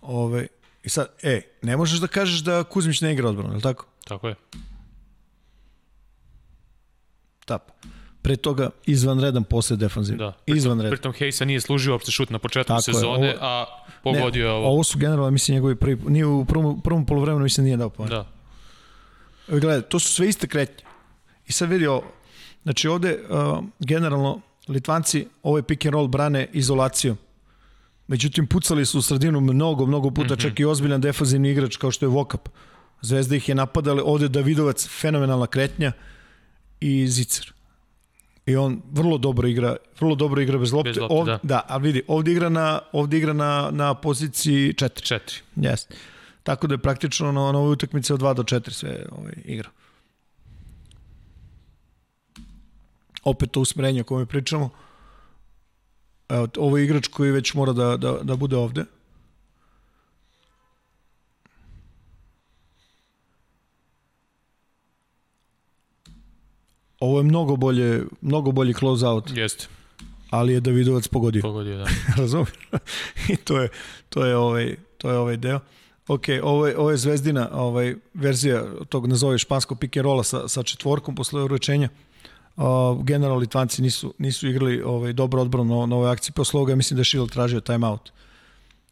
[0.00, 0.46] ove,
[0.82, 3.86] i sad, e, ne možeš da kažeš da Kuzmić ne igra odbranu, je li tako?
[4.04, 4.34] Tako je.
[7.44, 7.70] Tap
[8.24, 10.24] pre toga izvanredan posle defanzivno.
[10.24, 10.54] Da.
[10.54, 10.90] Izvanredan.
[10.90, 13.66] Pritom Hejsa nije služio uopšte šut na početku Tako sezone, je, ovo, a
[14.02, 14.68] pogodio ne, je ovo.
[14.68, 18.08] Ovo su generalno, mislim, njegovi prvi, nije u prvom, prvom polovremenu, mislim, nije dao poen.
[18.08, 18.26] Da.
[19.48, 20.84] Gledaj, to su sve iste kretnje.
[21.46, 22.02] I sad vidi ovo,
[22.62, 27.16] znači ovde uh, generalno Litvanci ovaj pick and roll brane izolacijom.
[28.06, 30.42] Međutim, pucali su u sredinu mnogo, mnogo puta, mm -hmm.
[30.42, 32.48] čak i ozbiljan defanzivni igrač kao što je Vokap.
[33.00, 35.92] Zvezda ih je napadala, ovde Davidovac, fenomenalna kretnja
[36.80, 37.53] i Zicer.
[38.46, 40.90] I on vrlo dobro igra, vrlo dobro igra bez lopte.
[40.90, 41.38] Bez lopte ovde, da.
[41.42, 44.88] da, ali vidi, ovde igra na, ovde igra na, na poziciji 4.
[45.14, 45.40] 4.
[45.56, 45.86] Yes.
[46.42, 49.70] Tako da je praktično na, na ovoj utakmici od 2 do 4 sve ovaj, igra.
[53.24, 54.70] Opet to usmerenje o kome pričamo.
[56.28, 58.84] Evo, ovo je igrač koji već mora da, da, da bude ovde.
[67.04, 69.30] Ovo je mnogo bolje, mnogo bolji close out.
[69.36, 69.66] Jeste.
[70.30, 71.42] Ali je Davidovac pogodio.
[71.42, 71.86] Pogodio, da.
[72.20, 72.52] Razumiješ?
[73.32, 73.68] I to je,
[74.08, 75.60] to je ovaj, to je ovaj deo.
[76.08, 80.48] Ok, ovo je, ovo je zvezdina ovaj, verzija tog, nazove španskog pick and rolla sa,
[80.48, 81.88] sa četvorkom posle uročenja.
[82.56, 86.32] Uh, general Litvanci nisu, nisu igrali ovaj, dobro odbrano na, na ovoj akciji.
[86.32, 88.12] Posle ovoga mislim da je Shield tražio timeout.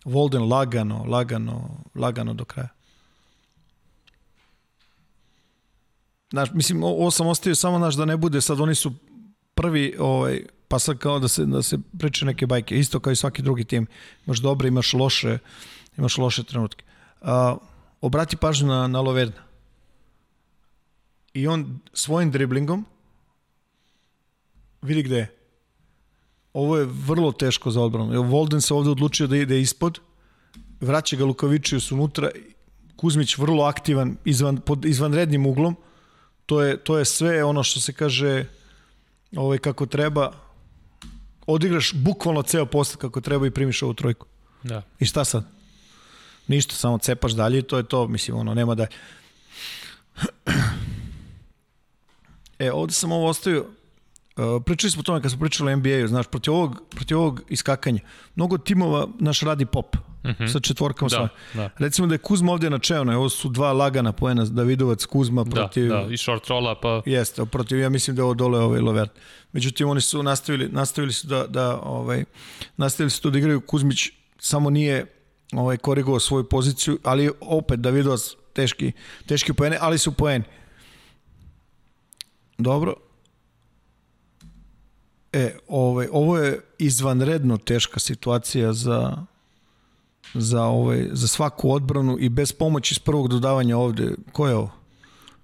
[0.05, 2.69] Volden lagano, lagano, lagano do kraja.
[6.33, 8.93] Znaš, mislim, ovo sam ostavio samo naš da ne bude, sad oni su
[9.55, 13.17] prvi, ovaj, pa sad kao da se, da se priče neke bajke, isto kao i
[13.17, 13.87] svaki drugi tim.
[14.27, 15.39] Imaš dobre, imaš loše,
[15.99, 16.85] imaš loše trenutke.
[17.21, 17.57] A,
[18.01, 19.43] obrati pažnju na, na Loverna.
[21.35, 22.87] I on svojim driblingom
[24.83, 25.29] vidi gde je.
[26.53, 28.23] Ovo je vrlo teško za odbranu.
[28.23, 30.01] Volden se ovde odlučio da ide ispod,
[30.81, 32.31] vraća ga Lukavičius unutra,
[32.97, 35.77] Kuzmić vrlo aktivan, izvan, pod izvanrednim uglom,
[36.47, 38.45] To je, to je sve ono što se kaže
[39.37, 40.33] ovaj, kako treba.
[41.47, 44.27] Odigraš bukvalno ceo posle kako treba i primiš ovu trojku.
[44.63, 44.83] Da.
[44.99, 45.45] I šta sad?
[46.47, 48.87] Ništa, samo cepaš dalje i to je to, mislim, ono, nema da...
[52.59, 53.67] E, ovde sam ovo ostavio,
[54.65, 58.01] pričali smo o tome kad smo pričali o NBA-u, znaš, protiv ovog, protiv ovog iskakanja.
[58.35, 60.53] Mnogo timova naš radi pop uh -huh.
[60.53, 61.29] sa četvorkama Da, svoje.
[61.55, 61.71] da.
[61.79, 65.89] Recimo da je Kuzma ovde na čeonu, ovo su dva lagana poena, Davidovac, Kuzma protiv...
[65.89, 69.11] Da, da, i short rolla, pa Jeste, protiv, ja mislim da ovo dole ovaj Lovert.
[69.53, 72.25] Međutim, oni su nastavili, nastavili su da, da ovaj,
[72.77, 75.07] nastavili su to da igraju Kuzmić, samo nije
[75.53, 78.21] ovaj, korigovao svoju poziciju, ali opet Davidovac
[78.53, 78.93] teški,
[79.27, 80.45] teški poene, ali su poeni.
[82.59, 82.95] Dobro.
[85.33, 89.17] E, ovaj, ovo je izvanredno teška situacija za
[90.35, 94.15] za ovaj za svaku odbranu i bez pomoći iz prvog dodavanja ovde.
[94.33, 94.71] Ko je ovo?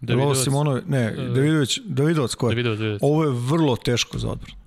[0.00, 0.38] Davidovac.
[0.44, 2.54] Simonović, ne, Davidović, Davidovac ko je?
[2.54, 3.00] Davidovac, Davidovac.
[3.02, 4.58] Ovo je vrlo teško za odbranu.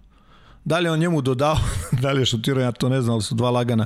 [0.66, 1.58] Da li on njemu dodao,
[2.02, 3.86] da li je šutirao, ja to ne znam, ali su dva lagana,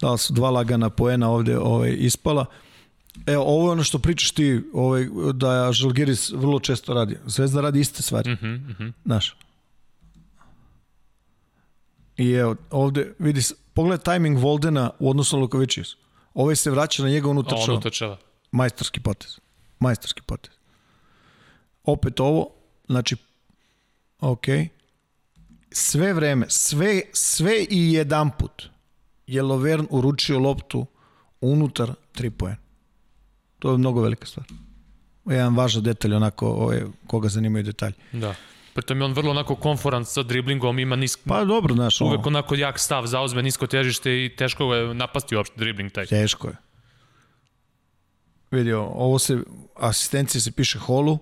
[0.00, 2.46] da su dva lagana poena ovde ovaj, ispala.
[3.26, 7.16] Evo, ovo je ono što pričaš ti, ovaj, da Žalgiris vrlo često radi.
[7.26, 8.88] Zvezda radi iste stvari, Mhm, mhm.
[9.04, 9.36] znaš.
[12.16, 13.40] I evo, ovde, vidi,
[13.74, 15.96] pogledaj tajming Voldena u odnosu na Lukovičius.
[16.34, 17.62] Ovaj se vraća na njega, on utrčava.
[17.68, 18.16] on utrčava.
[18.50, 19.38] Majstorski potez.
[19.78, 20.54] Majstorski potez.
[21.84, 22.50] Opet ovo,
[22.88, 23.16] znači,
[24.20, 24.44] ok,
[25.70, 28.62] sve vreme, sve, sve i jedan put
[29.26, 30.86] je Lovern uručio loptu
[31.40, 32.56] unutar 3 poena.
[33.58, 34.46] To je mnogo velika stvar.
[35.24, 37.94] Jedan važan detalj, onako, ovaj, koga zanimaju detalji.
[38.12, 38.34] Da.
[38.76, 42.54] Pritom je on vrlo onako konforan sa driblingom, ima nisk, Pa dobro, znaš, uvek onako
[42.54, 46.06] jak stav, zauzme nisko težište i teško je napasti uopšte dribling taj.
[46.06, 46.56] teško je.
[48.50, 49.38] Vidio, ovo se,
[49.76, 51.18] asistencija se piše holu,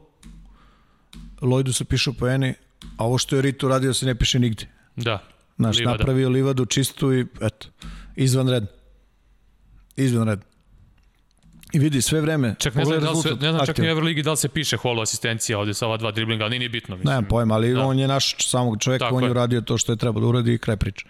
[1.40, 2.55] Lloydu se pišu poeni,
[2.97, 4.66] a ovo što je Ritu radio se ne piše nigde.
[4.97, 5.22] Da.
[5.56, 5.98] Znaš, Livada.
[5.98, 7.66] napravio livadu čistu i eto,
[8.16, 8.68] izvanredno.
[9.97, 10.44] Izvanredno.
[11.75, 13.91] I vidi, sve vreme, Čak ne znam, da se, ne znam čak ni u.
[13.91, 16.69] Euroligi da li se piše holo asistencija ovde sa ova dva driblinga, ali nije ni
[16.69, 16.97] bitno.
[16.97, 17.11] Mislim.
[17.11, 17.87] Nemam pojma, ali Da.
[17.87, 20.55] on je naš samog čovjeka, Tako on je uradio to što je trebalo da uradi
[20.55, 21.07] i kraj priče.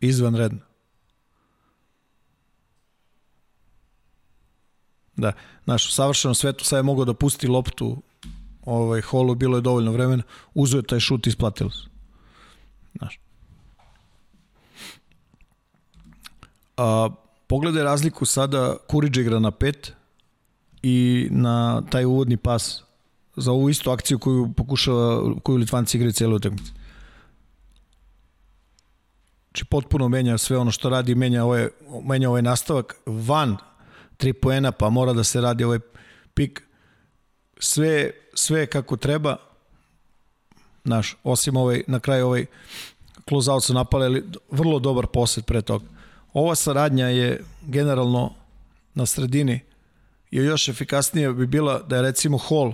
[0.00, 0.58] Izvanredno.
[5.16, 5.32] Da,
[5.64, 8.02] znaš, u savršenom svetu sad je mogao da pusti loptu
[8.64, 10.22] ovaj, holu, bilo je dovoljno vremena,
[10.54, 11.84] uzeo taj šut i isplatilo se.
[12.98, 13.20] Znaš.
[16.76, 17.08] A,
[17.46, 19.92] pogledaj razliku sada, Kurić igra na pet
[20.82, 22.82] i na taj uvodni pas
[23.36, 26.72] za ovu istu akciju koju pokušava, koju Litvanci igraju cijelu utakmicu.
[29.48, 31.68] Znači potpuno menja sve ono što radi, menja ovaj,
[32.04, 33.56] menja ovaj nastavak van
[34.16, 35.78] tri poena, pa mora da se radi ovaj
[36.34, 36.62] pik.
[37.58, 39.36] Sve, sve kako treba,
[40.84, 42.46] naš, osim ovaj, na kraju ovaj
[43.28, 45.95] close out su napali, vrlo dobar posed pre toga.
[46.36, 48.34] Ova saradnja je generalno
[48.94, 49.60] na sredini
[50.30, 52.72] je još efikasnije bi bila da je recimo Hall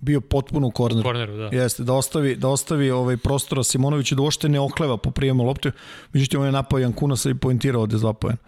[0.00, 1.02] bio potpuno u korneru.
[1.02, 1.44] Korneru, da.
[1.44, 5.70] Jeste, da ostavi, da ostavi ovaj prostora Simonoviću da uopšte ne okleva po prijemu lopte.
[6.12, 8.38] Međutim, on je napao Jankunasa i poentirao ovde dva poena.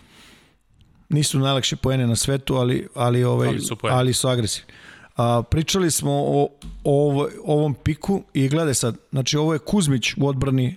[1.08, 4.72] Nisu najlakše poene na svetu, ali, ali, ovaj, Ali su ali su agresivni.
[5.16, 6.48] A, pričali smo o,
[6.84, 10.76] o ovom piku i gledaj sad, znači ovo je Kuzmić u odbrani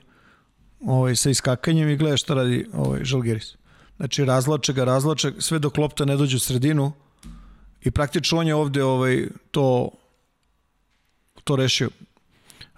[0.86, 3.56] ovaj, sa iskakanjem i gledaj šta radi ovaj, Žalgiris.
[3.98, 6.92] Znači razlače ga, razlače, sve dok lopta ne dođe u sredinu
[7.82, 9.92] i praktično on je ovde ovaj, to
[11.44, 11.90] to rešio.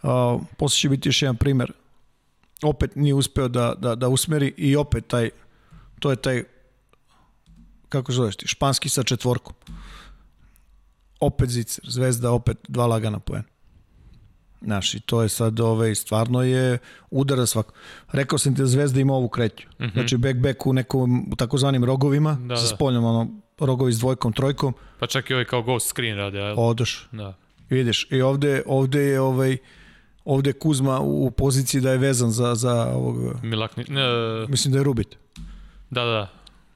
[0.03, 1.71] Uh, posle će biti još jedan primer.
[2.63, 5.30] Opet nije uspeo da, da, da usmeri i opet taj,
[5.99, 6.43] to je taj,
[7.89, 9.53] kako zoveš ti, španski sa četvorkom.
[11.19, 13.43] Opet Zicer, Zvezda, opet dva lagana poena.
[14.64, 16.77] Znaš, i to je sad, ovaj, stvarno je
[17.11, 17.73] udara svako.
[18.11, 19.68] Rekao sam ti da Zvezda ima ovu kreću.
[19.80, 19.94] Mm -hmm.
[19.94, 22.76] Znači, back-back u nekom, u takozvanim rogovima, Da, sa da.
[22.76, 23.27] spoljnom, ono,
[23.60, 27.07] rogovi s dvojkom, trojkom, Pa čak i ovaj kao ghost screen radi, a, odoš.
[27.11, 27.34] da.
[27.69, 29.57] Vidiš, i ovde, ovde je ovaj
[30.26, 34.02] ovde je Kuzma u poziciji da je vezan za, za ovog, Milakni, ne,
[34.48, 35.18] mislim da je Rubit.
[35.90, 36.30] da, da,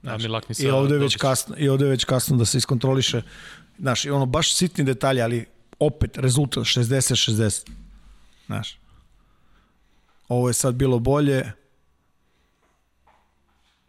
[0.03, 0.13] da.
[0.13, 3.21] A Milakni I ovde je već kasno, i ovde je već kasno da se iskontroliše.
[3.79, 5.45] Znaš, i ono baš sitni detalji, ali
[5.79, 7.69] opet rezultat 60-60.
[8.45, 8.77] Znaš.
[10.27, 11.51] Ovo je sad bilo bolje.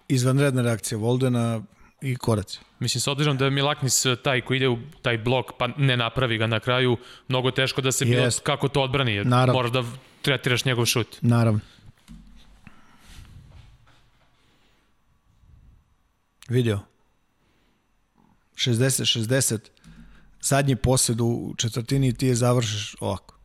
[0.09, 1.62] Izvanredna reakcija Voldena
[2.01, 2.59] i koraci.
[2.78, 6.39] Mislim, s obzirom da je Milaknis taj koji ide u taj blok, pa ne napravi
[6.39, 6.97] ga na kraju,
[7.28, 8.40] mnogo teško da se bilo Jest.
[8.40, 9.52] kako to odbrani, jer Naravno.
[9.52, 9.85] moraš da
[10.23, 11.16] tretiraš njegov šut.
[11.20, 11.60] Naravno.
[16.48, 16.81] Video.
[18.56, 19.59] 60-60,
[20.40, 23.39] zadnji posed u četvrtini i ti je završiš ovako.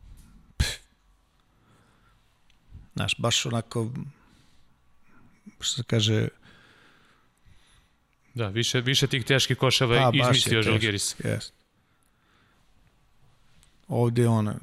[0.56, 0.68] Pff.
[2.94, 3.90] Znaš, baš onako,
[5.60, 6.28] što se kaže,
[8.34, 11.16] Da, više, više tih teških koševa pa, izmislio Žalgiris.
[11.18, 11.50] Yes.
[13.88, 14.54] Ovde je ona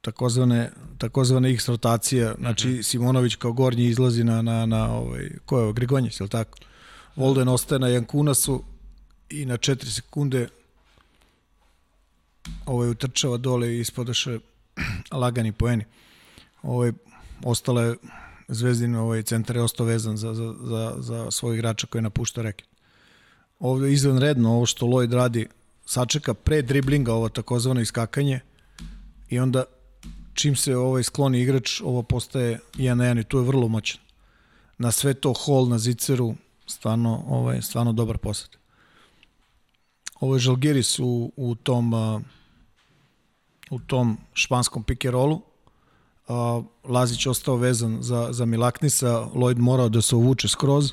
[0.00, 2.82] takozvane, takozvane X rotacija, znači mm -hmm.
[2.82, 6.58] Simonović kao gornji izlazi na, na, na ovaj, ko je Grigonjić, je li tako?
[7.16, 8.64] Volden ostaje na Jankunasu
[9.30, 10.48] i na 4 sekunde
[12.66, 14.38] ovaj utrčava dole i ispadaše
[15.12, 15.84] lagani poeni.
[16.62, 16.92] Ovaj,
[17.44, 17.96] ostala je
[18.52, 22.66] Zvezdin ovaj centar je ostao vezan za, za, za, za svoj igrača koji napušta reket.
[23.58, 25.46] Ovde izvanredno ovo što Lloyd radi,
[25.86, 28.40] sačeka pre driblinga ovo takozvano iskakanje
[29.28, 29.64] i onda
[30.34, 34.00] čim se ovaj skloni igrač, ovo postaje 1 na 1 i tu je vrlo moćan.
[34.78, 36.34] Na sve to Hall na Ziceru,
[36.66, 38.59] stvarno, ovaj, stvarno dobar posad.
[40.20, 41.94] Ovo je Žalgiris u, u tom
[43.70, 45.42] u tom španskom rollu
[46.30, 50.92] uh, Lazić ostao vezan za, za Milaknisa, Lloyd morao da se uvuče skroz.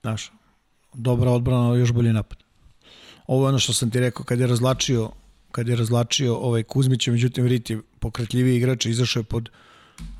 [0.00, 0.32] Znaš,
[0.94, 2.38] dobra odbrana, još bolji napad.
[3.26, 5.10] Ovo je ono što sam ti rekao, kad je razlačio
[5.52, 9.48] kad je razlačio ovaj Kuzmić, međutim Rit je pokretljiviji igrač, izašao je pod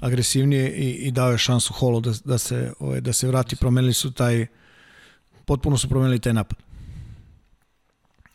[0.00, 3.92] agresivnije i, i dao je šansu Holu da, da, se, ovaj, da se vrati, promenili
[3.92, 4.46] su taj
[5.50, 6.58] potpuno su promenili taj napad.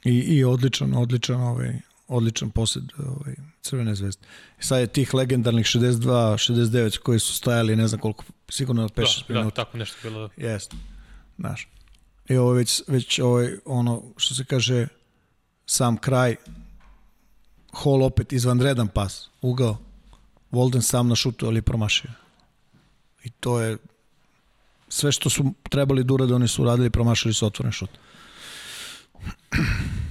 [0.04, 4.28] I, i odličan, odličan ovaj, odličan posed ovaj, Crvene zvezde.
[4.60, 6.02] Sad je tih legendarnih 62,
[6.52, 9.62] 69 koji su stajali ne znam koliko, sigurno 5-6 da, minuta.
[9.62, 10.30] Da, tako nešto bilo.
[10.38, 10.76] Jeste.
[11.38, 11.68] Znaš.
[12.30, 14.88] I ovo već, već ovaj, ono što se kaže
[15.66, 16.36] sam kraj
[17.74, 19.78] Hall opet izvanredan pas, ugao.
[20.52, 22.12] Volden sam na šutu, ali je promašio.
[23.24, 23.78] I to je
[24.88, 27.90] sve što su trebali da urade, oni su uradili, promašili su otvoren šut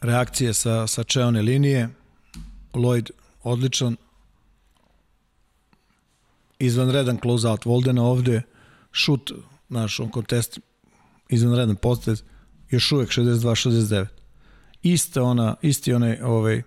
[0.00, 1.88] reakcije sa, sa čeone linije.
[2.72, 3.10] Lloyd
[3.42, 3.96] odličan.
[6.58, 8.42] Izvanredan close-out Voldena ovde.
[8.92, 9.32] Šut,
[9.68, 10.58] naš on kontest,
[11.28, 12.22] izvanredan postez.
[12.70, 14.06] Još uvek 62-69.
[14.82, 16.62] Ista ona, isti onaj ovaj,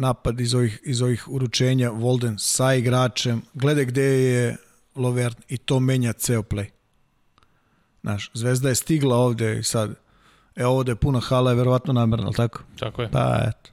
[0.00, 3.42] napad iz ovih, iz ovih uručenja Volden sa igračem.
[3.54, 4.56] Glede gde je
[4.94, 6.70] Lovern i to menja ceo play.
[8.02, 9.94] Znaš, Zvezda je stigla ovde i sad
[10.56, 12.62] E ovo da je puna hala je verovatno namerno, ali tako?
[12.78, 13.10] Tako je.
[13.10, 13.70] Pa eto.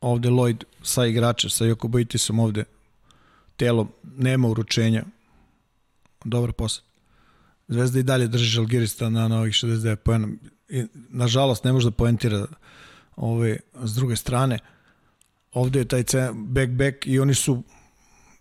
[0.00, 2.64] Ovde Lloyd sa igračem, sa Jokobojtisom ovde
[3.56, 5.04] telo, nema uručenja.
[6.24, 6.85] Dobar posad.
[7.68, 10.28] Zvezda i dalje drži Žalgirista na, na ovih 69 pojena.
[10.68, 12.46] I, nažalost, ne može da poentira
[13.16, 14.58] ove, s druge strane.
[15.52, 16.02] Ovde je taj
[16.32, 17.62] back-back i oni su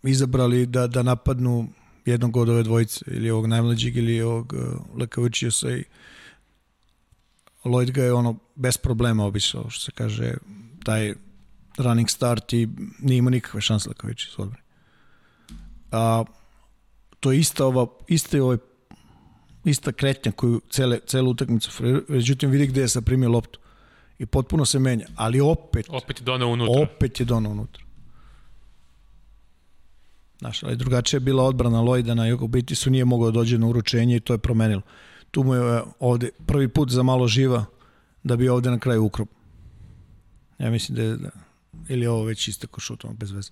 [0.04, 1.68] izabrali da, da napadnu
[2.06, 5.84] jednog od ove dvojice, ili ovog najmlađeg, ili ovog uh, Lekavićiosa i
[7.64, 10.34] Lloyd ga je ono bez problema obišao, što se kaže,
[10.84, 11.14] taj
[11.78, 12.68] running start i
[13.00, 14.64] nije imao nikakve šanse Lekavićius u odbrani.
[15.92, 16.24] A,
[17.20, 18.58] to je ista ova, ista je ovaj
[19.66, 23.60] ista kretnja koju cele, celu utakmicu međutim vidi gde je sa primio loptu
[24.20, 26.82] i potpuno se menja, ali opet opet je donao unutra.
[26.82, 27.84] Opet je donao unutra.
[30.40, 32.26] Znaš, ali drugačija je bila odbrana Lojda na
[32.76, 34.82] su nije mogao da dođe na uručenje i to je promenilo.
[35.32, 37.66] Tu mu je ovde prvi put za malo živa
[38.24, 39.30] da bi ovde na kraju ukrop.
[40.60, 41.30] Ja mislim da je, da,
[41.90, 43.52] ili ovo već istako šutom bez veze.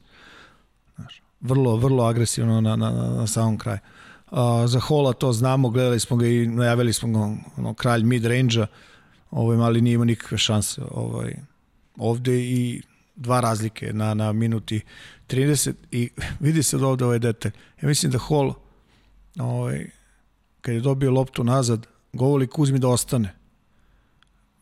[0.95, 3.79] Znaš, vrlo, vrlo agresivno na, na, na samom kraju.
[4.65, 7.19] Za Hola to znamo, gledali smo ga i najavili smo ga
[7.57, 8.67] ono, kralj mid range-a,
[9.31, 10.81] ovaj, ali nije imao nikakve šanse.
[10.91, 11.35] Ovaj,
[11.97, 12.81] ovde i
[13.15, 14.81] dva razlike na, na minuti
[15.29, 16.09] 30 i
[16.45, 17.51] vidi se da ovde ovaj detalj.
[17.81, 18.53] Ja mislim da Hall
[19.39, 19.89] ovaj,
[20.61, 23.35] kad je dobio loptu nazad, govoli Kuzmi da ostane.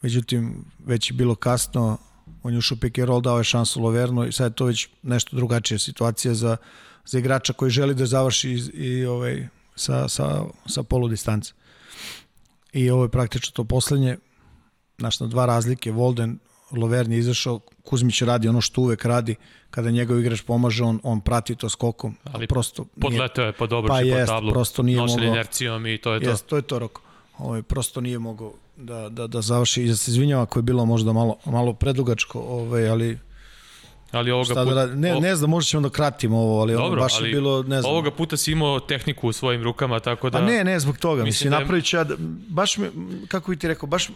[0.01, 1.97] Međutim, već je bilo kasno,
[2.43, 4.89] on je ušao pick and roll, dao je šansu Loverno i sad je to već
[5.03, 6.57] nešto drugačija situacija za,
[7.05, 11.53] za igrača koji želi da završi i, i ovaj, sa, sa, sa polu distance.
[12.73, 14.17] I ovo je praktično to poslednje,
[14.97, 16.39] znaš, na dva razlike, Volden
[16.71, 19.35] Loverni izašao, Kuzmić radi ono što uvek radi,
[19.69, 22.15] kada njegov igrač pomaže, on, on prati to skokom.
[22.23, 25.97] Ali prosto podletao je po dobro pa jest, po tablu, prosto nije mogao, inercijom i
[25.97, 26.49] to je jest, to.
[26.49, 27.01] to je to roko.
[27.37, 30.63] Ovo ovaj, prosto nije mogao da, da, da završi i da se izvinjava ako je
[30.63, 33.19] bilo možda malo, malo predugačko, ovaj, ali
[34.11, 34.73] Ali ovoga puta...
[34.73, 37.63] Da ne, ne znam, možda ćemo da kratimo ovo, ali Dobro, baš ali je bilo,
[37.63, 37.91] ne znam.
[37.91, 40.37] Ovoga puta si imao tehniku u svojim rukama, tako da...
[40.37, 41.23] Pa ne, ne, zbog toga.
[41.23, 41.59] Mislim, mislim da...
[41.59, 42.05] napravit ću ja,
[42.47, 42.89] baš me,
[43.27, 44.09] kako bi ti rekao, baš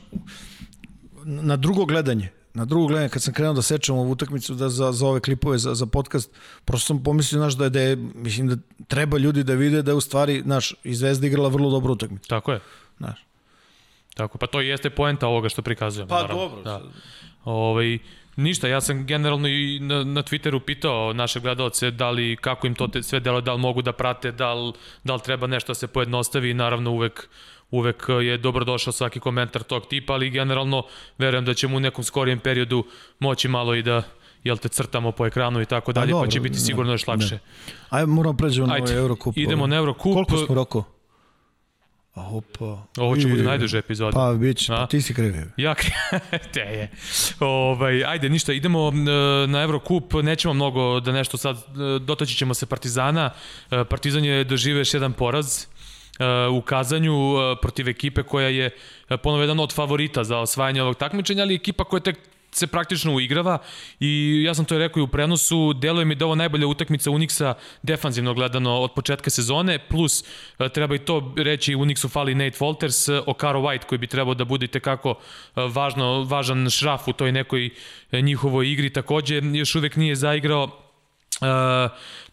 [1.24, 4.92] na drugo gledanje na drugo gledanje, kad sam krenuo da sečem ovu utakmicu da za,
[4.92, 6.32] za ove klipove, za, za podcast,
[6.66, 8.56] prosto sam pomislio, znaš, da je, da je, mislim da
[8.88, 12.30] treba ljudi da vide da je u stvari, znaš, i Zvezda igrala vrlo dobru utakmicu.
[12.30, 12.60] Tako je.
[12.98, 13.26] Znaš.
[14.14, 16.10] Tako, pa to jeste poenta ovoga što prikazujemo.
[16.10, 16.42] Pa naravno.
[16.42, 16.62] dobro.
[16.62, 16.82] Da.
[17.44, 18.00] Ovaj,
[18.36, 22.76] ništa, ja sam generalno i na, na Twitteru pitao naše gledalce da li, kako im
[22.76, 25.70] to te, sve delo, da li mogu da prate, da li, da li treba nešto
[25.72, 27.30] da se pojednostavi i naravno uvek
[27.72, 30.84] uvek je dobrodošao svaki komentar tog tipa, ali generalno
[31.18, 32.86] verujem da ćemo u nekom skorijem periodu
[33.20, 34.04] moći malo i da
[34.44, 37.40] jel te crtamo po ekranu i tako dalje, pa, će biti sigurno još lakše.
[37.90, 39.38] Ajde, moramo pređemo na Ajde, ovaj Eurocup.
[39.38, 40.14] idemo na Eurocup.
[40.14, 40.84] Koliko smo roko?
[42.16, 42.78] A opa.
[42.98, 44.12] Ovo će Ui, biti najduže epizode.
[44.14, 44.38] Pa, A?
[44.68, 45.42] pa ti si krivi.
[45.58, 45.76] Ja,
[46.54, 46.92] te je.
[47.40, 52.54] Ovaj, ajde, ništa, idemo e, na Eurocup, nećemo mnogo da nešto sad, e, dotaći ćemo
[52.54, 53.30] se Partizana.
[53.72, 55.66] E, Partizan je doživio još jedan poraz
[56.52, 58.70] u kazanju protiv ekipe koja je
[59.24, 62.20] ponovo jedan od favorita za osvajanje ovog takmičenja, ali ekipa koja tek
[62.56, 63.58] se praktično uigrava
[64.00, 67.54] i ja sam to rekao i u prenosu, deluje mi da ovo najbolja utakmica Unixa
[67.84, 70.24] defanzivno gledano od početka sezone, plus
[70.60, 74.34] e, treba i to reći Unixu fali Nate Walters, e, Okaro White koji bi trebao
[74.34, 77.70] da bude tekako e, važno, važan šraf u toj nekoj
[78.12, 80.85] njihovoj igri, takođe još uvek nije zaigrao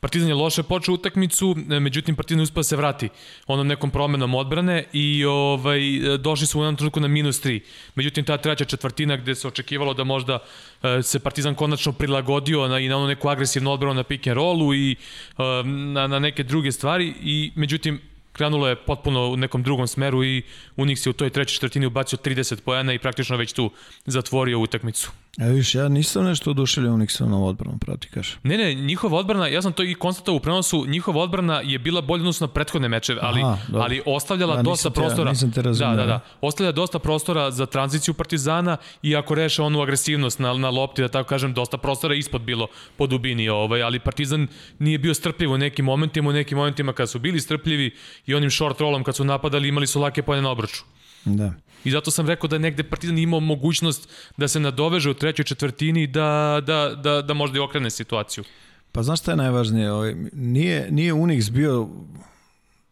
[0.01, 3.09] Partizan je loše počeo utakmicu, e, međutim Partizan je uspio da se vrati
[3.47, 5.81] onom nekom promenom odbrane i ovaj,
[6.19, 7.61] došli su u jednom trenutku na minus 3.
[7.95, 12.79] Međutim, ta treća četvrtina gde se očekivalo da možda uh, se Partizan konačno prilagodio na,
[12.79, 14.97] i na onu neku agresivnu odbranu na pick and rollu i
[15.39, 18.01] uh, na, na neke druge stvari i međutim
[18.33, 20.43] krenulo je potpuno u nekom drugom smeru i
[20.77, 23.71] Unix je u toj trećoj četvrtini ubacio 30 poena i praktično već tu
[24.07, 25.11] zatvorio utakmicu.
[25.39, 28.39] E, viš, ja nisam nešto oduševljen Unixovom odbranom, pravo ti kažem.
[28.43, 32.01] Ne, ne, njihova odbrana, ja sam to i konstatao u prenosu, njihova odbrana je bila
[32.01, 33.83] bolja odnosno na prethodne mečeve, ali, Aha, dobro.
[33.83, 35.31] ali ostavljala Da, dosta te- prostora.
[35.31, 35.91] nisam te razumeo.
[35.91, 36.21] Da, da, da.
[36.41, 41.09] Ostavlja dosta prostora za tranziciju Partizana i ako reše onu agresivnost na, na lopti, da
[41.09, 44.47] tako kažem, dosta prostora ispod bilo po dubini, ovaj, ali Partizan
[44.79, 47.91] nije bio strpljiv u nekim momentima, u nekim momentima kad su bili strpljivi
[48.27, 50.83] i onim short rollom kad su napadali imali su lake pojene na obruču.
[51.25, 51.53] Da.
[51.85, 56.07] I zato sam rekao da negde Partizan imao mogućnost da se nadoveže u trećoj četvrtini
[56.07, 58.45] da, da, da, da možda i okrene situaciju.
[58.93, 59.93] Pa znaš šta je najvažnije?
[59.93, 61.89] Ovaj, nije, nije Unix bio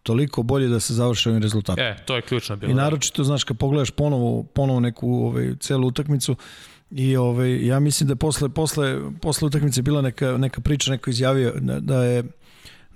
[0.02, 1.84] toliko bolje da se završi ovim rezultatom.
[1.84, 2.72] E, to je ključno bilo.
[2.72, 6.36] I naročito, znaš, kad pogledaš ponovo, ponovo neku ovaj, celu utakmicu,
[6.90, 11.10] I ovaj, ja mislim da je posle, posle, posle utakmice bila neka, neka priča, neko
[11.10, 12.24] izjavio da, da je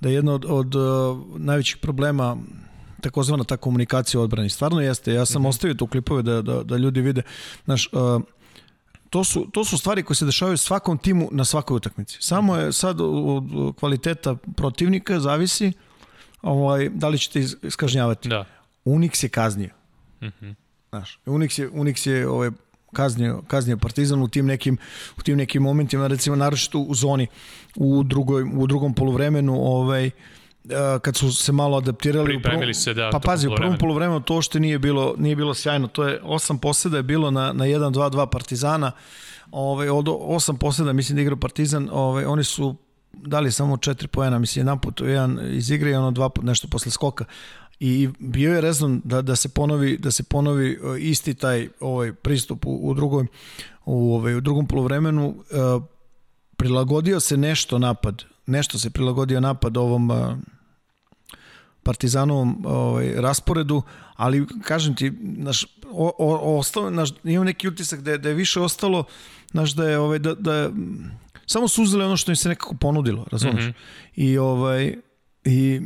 [0.01, 2.37] da je jedno od, od uh, najvećih problema
[3.05, 4.51] takozvana ta komunikacija u odbrani.
[4.51, 5.13] Stvarno jeste.
[5.13, 5.49] Ja sam mm -hmm.
[5.49, 7.23] ostavio tu klipove da, da, da ljudi vide.
[7.65, 8.23] Znaš, uh,
[9.11, 12.19] to su, to su stvari koje se dešavaju svakom timu na svakoj utakmici.
[12.21, 13.45] Samo je sad od
[13.79, 15.73] kvaliteta protivnika zavisi
[16.43, 18.29] ovaj, da li ćete iskažnjavati.
[18.29, 18.45] Da.
[18.85, 19.71] Unix je kaznio.
[20.23, 20.55] Mm -hmm.
[20.89, 22.51] Znaš, Unix je, Unix je ovaj,
[22.93, 24.79] kaznio, kaznio Partizan u tim nekim
[25.19, 27.27] u tim nekim momentima recimo naročito u zoni
[27.77, 30.11] u drugoj u drugom poluvremenu ovaj
[31.03, 34.21] kad su se malo adaptirali Pripremili u prvom, se, da, pa pazi, u prvom poluvremenu
[34.21, 37.65] to što nije bilo nije bilo sjajno, to je osam poseda je bilo na na
[37.65, 38.93] 1-2-2 Partizana.
[39.51, 42.77] Ovaj od osam poseda mislim da igra Partizan, ovaj oni su
[43.13, 46.69] dali samo 4 poena, mislim jedan put jedan iz igre i ono dva put nešto
[46.69, 47.25] posle skoka.
[47.81, 52.13] I bio je rezon da, da se ponovi da se ponovi e, isti taj ovaj
[52.13, 53.27] pristup u, u drugoj
[53.85, 55.29] u ovaj u drugom poluvremenu.
[55.29, 55.83] Uh,
[56.57, 60.11] prilagodio se nešto napad nešto se prilagodio napad ovom
[61.83, 63.83] Partizanovom ovaj rasporedu
[64.15, 68.35] ali kažem ti naš o, o, ostalo naš imam neki utisak da je, da je
[68.35, 69.05] više ostalo
[69.53, 70.71] naš da je ovaj da, da je,
[71.47, 73.75] samo su uzeli ono što im se nekako ponudilo razumeš mm -hmm.
[74.15, 74.95] i ovaj
[75.45, 75.81] i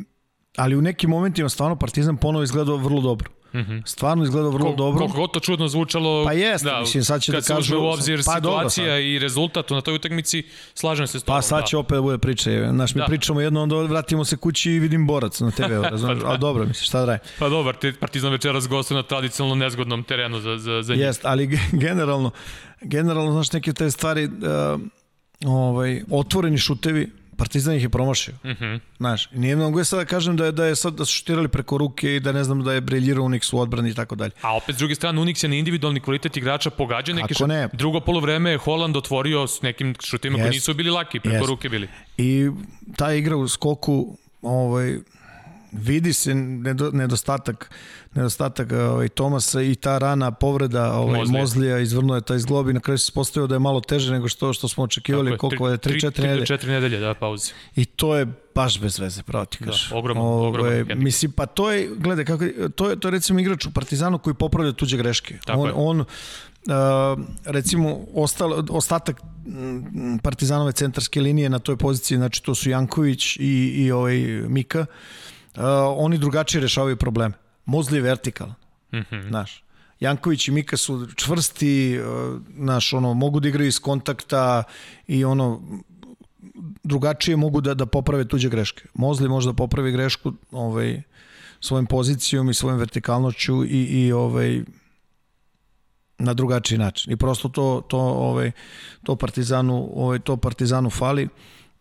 [0.57, 3.31] ali u nekim momentima stvarno Partizan ponovo izgledao vrlo dobro.
[3.55, 3.83] Mm -hmm.
[3.87, 4.99] Stvarno izgledao vrlo Kol, dobro.
[4.99, 7.69] Koliko god to čudno zvučalo, pa jeste, da, mislim, sad će kad da kažu...
[7.69, 10.43] se uzme u obzir pa, situacija i rezultat na toj utakmici,
[10.75, 11.39] slažem se s tobom.
[11.39, 11.81] Pa sad će da.
[11.81, 12.51] opet da bude priča.
[12.71, 13.07] Znaš, mi da.
[13.07, 16.19] pričamo jedno, onda vratimo se kući i vidim borac na TV, razumiješ?
[16.19, 16.31] pa da.
[16.31, 17.19] ali dobro, mislim, šta da raje.
[17.39, 21.03] Pa dobro, Partizan večeras gostuje na tradicionalno nezgodnom terenu za, za, za njih.
[21.03, 22.31] Jest, ali generalno,
[22.81, 24.81] generalno, znaš, neke te stvari, uh,
[25.45, 28.35] ovaj, otvoreni šutevi, Partizan ih je promašio.
[28.45, 28.81] Mm -hmm.
[28.97, 31.49] Znaš, nije mnogo je sad da kažem da je, da je sad da su šutirali
[31.49, 34.31] preko ruke i da ne znam da je briljirao Unix u odbrani i tako dalje.
[34.43, 37.69] A opet s druge strane Unix je na individualni kvalitet igrača pogađa neke Kako ne?
[37.73, 40.43] Drugo polovreme je Holland otvorio s nekim šutima yes.
[40.43, 41.49] koji nisu bili laki, preko yes.
[41.49, 41.89] ruke bili.
[42.17, 42.51] I
[42.97, 44.99] ta igra u skoku ovaj,
[45.73, 47.71] vidi se nedo, nedostatak
[48.15, 51.41] nedostatak ovaj, Tomasa i ta rana povreda ovaj, Mozlija.
[51.41, 54.29] Mozlija izvrnuo je taj zglob i na kraju se postavio da je malo teže nego
[54.29, 56.47] što što smo očekivali je, koliko je 3-4 nedelje.
[56.47, 57.53] 3-4 nedelje, da, pauze.
[57.77, 59.91] I to je baš bez veze, pravo ti kažeš.
[59.91, 61.05] Da, ogroman, ovaj, ogroman.
[61.05, 64.35] Mislim, pa to je, gledaj, kako, to je, to je recimo igrač u Partizanu koji
[64.35, 65.39] popravlja tuđe greške.
[65.45, 65.73] Tako on, je.
[65.77, 66.05] on
[66.59, 66.75] Uh,
[67.45, 69.21] recimo ostal, ostatak
[70.23, 74.19] Partizanove centarske linije na toj poziciji, znači to su Janković i, i ovaj
[74.49, 74.87] Mika, uh,
[75.97, 77.35] oni drugačije rešavaju probleme.
[77.65, 78.55] Mozli je vertikalan,
[78.93, 79.29] mm -hmm.
[79.29, 79.65] znaš.
[80.01, 84.63] Janković i Mika su čvrsti, uh, znaš, ono, mogu da igraju iz kontakta
[85.07, 85.63] i ono,
[86.85, 88.83] drugačije mogu da, da poprave tuđe greške.
[88.95, 91.03] Mozli može da popravi grešku ovaj,
[91.61, 94.63] svojim pozicijom i svojim vertikalnoću i, i ovaj,
[96.19, 97.13] na drugačiji način.
[97.13, 98.51] I prosto to to ovaj
[99.03, 101.29] to Partizanu ovaj to Partizanu fali.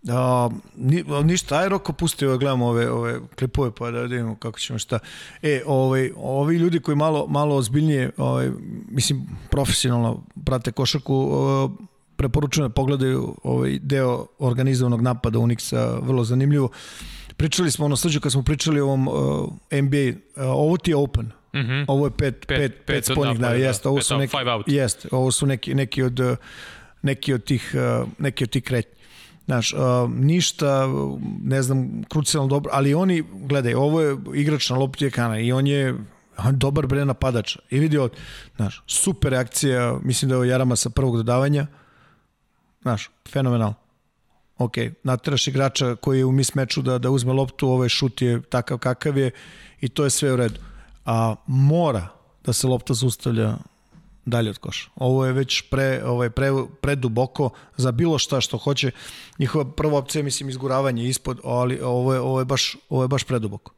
[0.09, 4.79] A, ni, ništa, aj Roko pustio, gledamo ove, ove klipove pa da vidimo kako ćemo
[4.79, 4.99] šta.
[5.41, 8.51] E, ovaj, ovi ljudi koji malo, malo ozbiljnije, ovaj,
[8.89, 11.75] mislim, profesionalno prate košarku, ovaj,
[12.15, 16.69] preporučujem da pogledaju ovaj deo organizovanog napada Unixa, vrlo zanimljivo.
[17.37, 19.13] Pričali smo ono srđu kad smo pričali o ovom uh,
[19.71, 21.85] NBA, uh, ovo ti je open, Mm -hmm.
[21.87, 25.45] Ovo je pet, pet, pet, pet spoljnih dana, jeste, ovo su neki, jeste, ovo su
[25.45, 26.19] neki, neki od
[27.01, 27.75] neki od tih,
[28.19, 28.96] neki od tih kretnji.
[29.47, 29.79] Znaš, uh,
[30.09, 30.87] ništa,
[31.43, 35.67] ne znam, krucijalno dobro, ali oni, gledaj, ovo je igrač na lopti ekana i on
[35.67, 35.95] je
[36.37, 37.57] on dobar bre napadač.
[37.69, 38.09] I vidio,
[38.55, 41.67] znaš, super reakcija, mislim da je Jarama sa prvog dodavanja.
[42.81, 43.73] Znaš, fenomenal.
[44.57, 48.77] Ok, nateraš igrača koji je u mismeču da, da uzme loptu, ovaj šut je takav
[48.77, 49.31] kakav je
[49.81, 50.59] i to je sve u redu
[51.07, 52.07] a mora
[52.43, 53.57] da se lopta zaustavlja
[54.27, 54.89] dalje od koša.
[54.95, 56.51] Ovo je već pre, ovaj, pre,
[56.81, 58.91] pre duboko za bilo šta što hoće.
[59.39, 63.07] Njihova prva opcija je, mislim, izguravanje ispod, ali ovo je, ovo je, baš, ovo je
[63.07, 63.73] baš preduboko.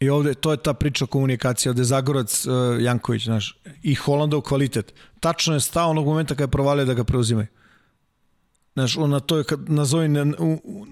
[0.00, 4.92] I ovde, to je ta priča komunikacija, ovde Zagorac, uh, Janković, znaš, i Holandov kvalitet.
[5.20, 7.46] Tačno je stao onog momenta kada je provalio da ga preuzimaju.
[8.74, 10.24] Znaš, ona to je kad nazovi na,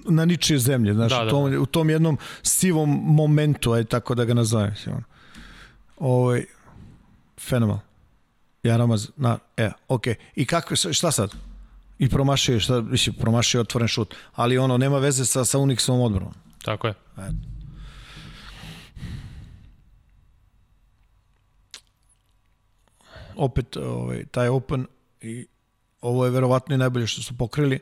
[0.09, 1.27] na ničije zemlje, znaš, da, da.
[1.27, 4.75] U, tom, u tom jednom sivom momentu, aj tako da ga nazovem.
[6.01, 6.43] On.
[7.43, 7.81] Ovaj, fenomenal.
[8.63, 10.07] Jaramaz, na, e, ok.
[10.37, 11.35] I kako, šta sad?
[11.99, 16.35] I promašio, šta, mislim, promašio otvoren šut, ali ono, nema veze sa, sa Unixovom odbranom.
[16.65, 16.95] Tako je.
[17.19, 17.31] E.
[23.37, 24.87] Opet, ovaj, taj open
[25.21, 25.47] i
[26.01, 27.79] ovo je verovatno i najbolje što su pokrili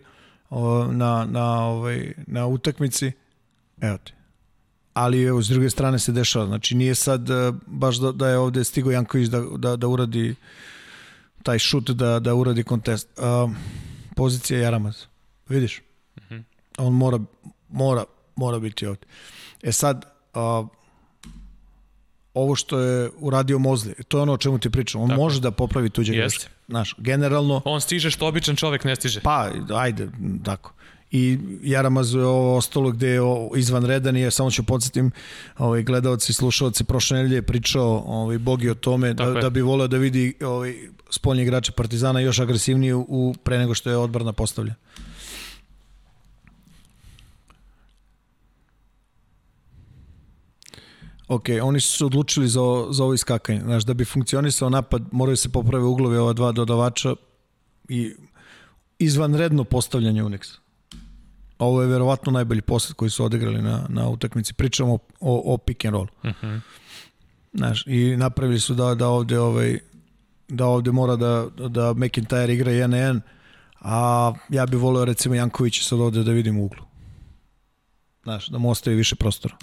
[0.90, 3.12] na, na, ovaj, na utakmici.
[3.80, 4.12] Evo ti.
[5.00, 6.46] Ali evo, s druge strane se dešava.
[6.46, 10.34] Znači nije sad e, baš da, da je ovde stigo Janković da, da, da uradi
[11.42, 13.08] taj šut, da, da uradi kontest.
[13.18, 13.50] Uh,
[14.16, 14.96] pozicija Jaramaz.
[15.48, 15.82] Vidiš?
[16.20, 16.34] Mhm.
[16.34, 16.42] -huh.
[16.78, 17.18] On mora,
[17.68, 18.04] mora,
[18.36, 19.06] mora biti ovde.
[19.62, 20.04] E sad,
[20.34, 20.68] uh,
[22.34, 25.00] ovo što je uradio Mozli, to je ono o čemu ti pričam.
[25.00, 25.20] On Tako.
[25.20, 26.46] može da popravi tuđe greške.
[26.68, 27.62] Znaš, generalno...
[27.64, 29.20] On stiže što običan čovek ne stiže.
[29.20, 30.08] Pa, ajde,
[30.44, 30.72] tako.
[31.12, 33.20] I Jaramaz je ovo ostalo gde je
[33.56, 35.10] izvanredan i samo ću podsjetim
[35.58, 39.60] ovaj, gledalci i slušalci prošle nedelje je pričao ovaj, Bogi o tome da, da bi
[39.60, 40.74] voleo da vidi ovaj,
[41.10, 44.74] spoljni igrače Partizana još agresivnije u, pre nego što je odbrana postavlja.
[51.28, 52.60] Ok, oni su se odlučili za,
[52.90, 53.60] za ovo iskakanje.
[53.60, 57.14] Znaš, da bi funkcionisao napad, moraju se poprave uglovi ova dva dodavača
[57.88, 58.14] i
[58.98, 60.59] izvanredno postavljanje Unixa.
[61.60, 64.54] Ovo je verovatno najbolji poslet koji su odigrali na, na utakmici.
[64.54, 66.06] Pričamo o, o pick and roll.
[66.22, 66.46] Uh mhm.
[66.46, 66.60] -huh.
[67.52, 69.78] Znaš, i napravili su da, da ovde ovaj,
[70.48, 73.20] da ovde mora da, da McIntyre igra 1 na 1,
[73.80, 76.82] a ja bih voleo recimo Jankovića sad ovde da vidim u uglu.
[78.22, 79.56] Znaš, da mu ostaje više prostora.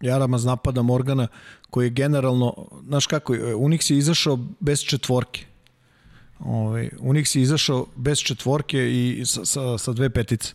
[0.00, 1.28] Jaramaz napada Morgana,
[1.70, 2.54] koji je generalno,
[2.86, 5.46] znaš kako, Unix je izašao bez četvorke.
[6.38, 10.54] Ovaj, Unix je izašao bez četvorke i sa, sa, sa dve petice.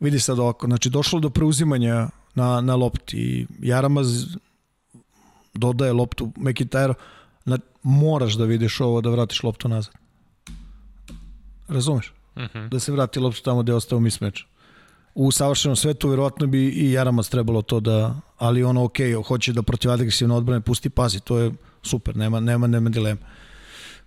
[0.00, 4.24] Vidi sad ovako, znači došlo do preuzimanja na, na lopti i Jaramaz
[5.54, 6.94] dodaje loptu McIntyre,
[7.44, 9.94] na, moraš da vidiš ovo da vratiš loptu nazad.
[11.68, 12.12] Razumeš?
[12.36, 12.58] Uh mhm.
[12.58, 12.68] -huh.
[12.68, 14.44] Da se vrati loptu tamo gde je ostao mismeč
[15.14, 19.62] u savršenom svetu verovatno bi i Jaramac trebalo to da, ali ono ok, hoće da
[19.62, 21.52] protiv agresivne odbrane pusti pazi, to je
[21.82, 23.20] super, nema, nema, nema dilema.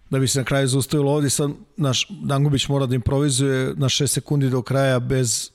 [0.10, 4.08] Da bi se na kraju zaustavilo ovdje, sad naš Dangubić mora da improvizuje na 6
[4.08, 5.52] sekundi do kraja bez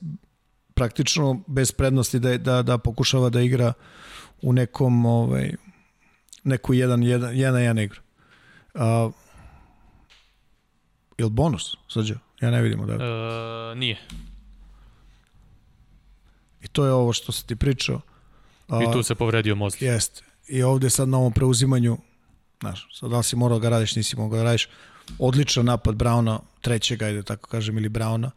[0.74, 3.72] praktično bez prednosti da, da, da pokušava da igra
[4.42, 5.52] u nekom ovaj,
[6.44, 8.00] neku jedan, jedan, jedan, jedan igru.
[8.74, 9.10] A,
[11.18, 12.14] ili bonus, Srđo?
[12.40, 13.04] Ja ne vidim odavde.
[13.04, 13.98] E, nije.
[16.72, 18.00] To je ovo što si ti pričao.
[18.68, 19.86] A, I tu se povredio Mozli.
[19.86, 20.22] Jeste.
[20.48, 21.98] I ovde sad na ovom preuzimanju,
[22.60, 24.68] znaš, sad da li si morao da ga radiš, nisi mogao da radiš,
[25.18, 28.30] odličan napad Brauna, trećeg, ajde tako kažem, ili Brauna,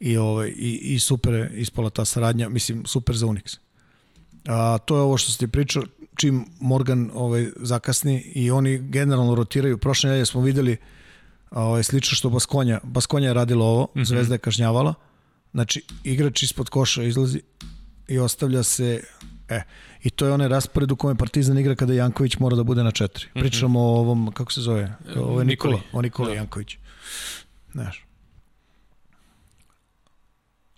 [0.00, 3.58] i, ovaj, i, i super ispala ta saradnja, mislim, super za Unix.
[4.46, 5.82] A, to je ovo što si ti pričao,
[6.16, 9.78] čim Morgan ovaj, zakasni i oni generalno rotiraju.
[9.78, 10.76] Prošle nedelje smo videli
[11.50, 12.80] ovaj, slično što Baskonja.
[12.82, 14.04] Baskonja je radila ovo, mm -hmm.
[14.04, 14.94] Zvezda je kažnjavala.
[15.54, 17.40] Znači, igrač ispod koša izlazi
[18.08, 19.02] i ostavlja se
[19.48, 19.62] E,
[20.02, 22.90] i to je onaj raspored u kome Partizan igra kada Janković mora da bude na
[22.90, 23.26] četiri.
[23.26, 23.40] Mhm.
[23.40, 24.94] Pričamo o ovom, kako se zove?
[25.16, 26.34] Ovo je Nikola, o Nikola da.
[26.34, 26.76] Janković.
[27.72, 28.04] Znaš.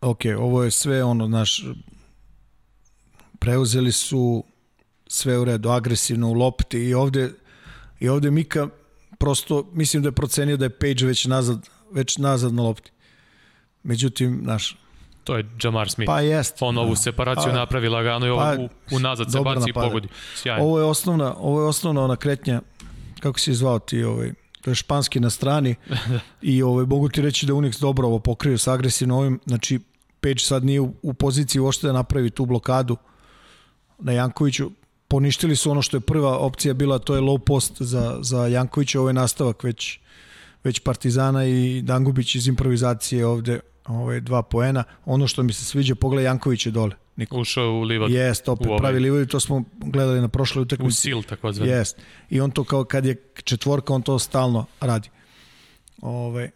[0.00, 1.64] Ok, ovo je sve ono, znaš,
[3.38, 4.44] preuzeli su
[5.06, 7.32] sve u redu, agresivno u lopti i ovde,
[8.00, 8.68] i ovde Mika
[9.18, 12.90] prosto, mislim da je procenio da je Page već nazad, već nazad na lopti.
[13.86, 14.76] Međutim, znaš,
[15.26, 16.06] To je Jamar Smith.
[16.06, 16.56] Pa jest.
[16.60, 16.96] On ovu da.
[16.96, 18.56] separaciju pa, napravi lagano i pa,
[18.96, 20.08] u, nazad se baci i pogodi.
[20.34, 20.64] Sjajno.
[20.64, 22.60] Ovo je osnovna, ovo je osnovna ona kretnja,
[23.20, 24.32] kako si zvao ti ovaj,
[24.62, 25.74] to je španski na strani
[26.42, 29.80] i ovaj, mogu ti reći da Unix dobro ovo pokrio sa agresivno ovim, znači
[30.20, 32.96] Page sad nije u, u poziciji uopšte da napravi tu blokadu
[33.98, 34.70] na Jankoviću,
[35.08, 39.00] poništili su ono što je prva opcija bila, to je low post za, za Jankovića,
[39.00, 39.98] ovo je nastavak već,
[40.64, 44.84] već Partizana i Dangubić iz improvizacije ovde ovaj, dva poena.
[45.04, 46.94] Ono što mi se sviđa, pogledaj Janković je dole.
[47.16, 47.38] Niko.
[47.38, 48.14] Ušao u livadu.
[48.14, 48.78] Jest, opet ovaj.
[48.78, 50.88] pravi livadu, to smo gledali na prošloj utakmici.
[50.88, 51.70] U sil, tako zvani.
[51.70, 51.98] Jest.
[52.30, 55.08] I on to kao kad je četvorka, on to stalno radi.
[56.02, 56.50] Ove,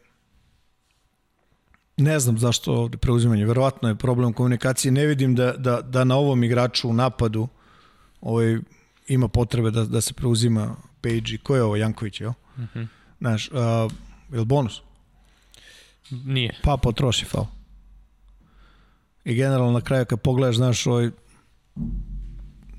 [1.97, 3.47] ne znam zašto ovde preuzimanje.
[3.47, 4.93] Verovatno je problem komunikacije.
[4.93, 7.48] Ne vidim da, da, da na ovom igraču u napadu
[8.20, 8.59] ovaj,
[9.09, 12.32] ima potrebe da, da se preuzima Page i ko je ovo, Janković, jel?
[12.59, 12.78] Mhm.
[12.78, 12.86] -huh.
[13.19, 13.93] Znaš, uh,
[14.32, 14.82] je li bonus?
[16.10, 16.55] Nije.
[16.62, 17.47] Pa potroši fal.
[19.24, 21.10] I generalno na kraju kad pogledaš, znaš, ovaj,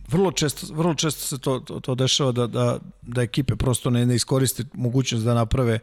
[0.07, 4.05] vrlo često, vrlo često se to, to, to dešava da, da, da ekipe prosto ne,
[4.05, 5.79] ne iskoriste mogućnost da naprave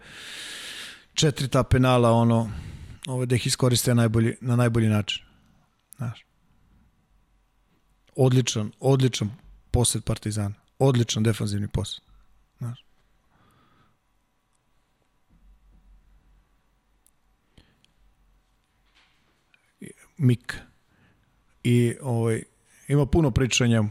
[1.14, 2.50] četiri ta penala, ono,
[3.06, 5.24] ove, da ih iskoriste na najbolji, na najbolji način.
[5.96, 6.24] Znaš.
[8.16, 9.30] Odličan, odličan
[9.70, 10.54] posed Partizana.
[10.78, 12.00] Odličan defanzivni posed.
[12.58, 12.87] Znaš.
[20.18, 20.56] Mik.
[21.64, 22.42] I ovaj,
[22.88, 23.90] ima puno priča o njemu.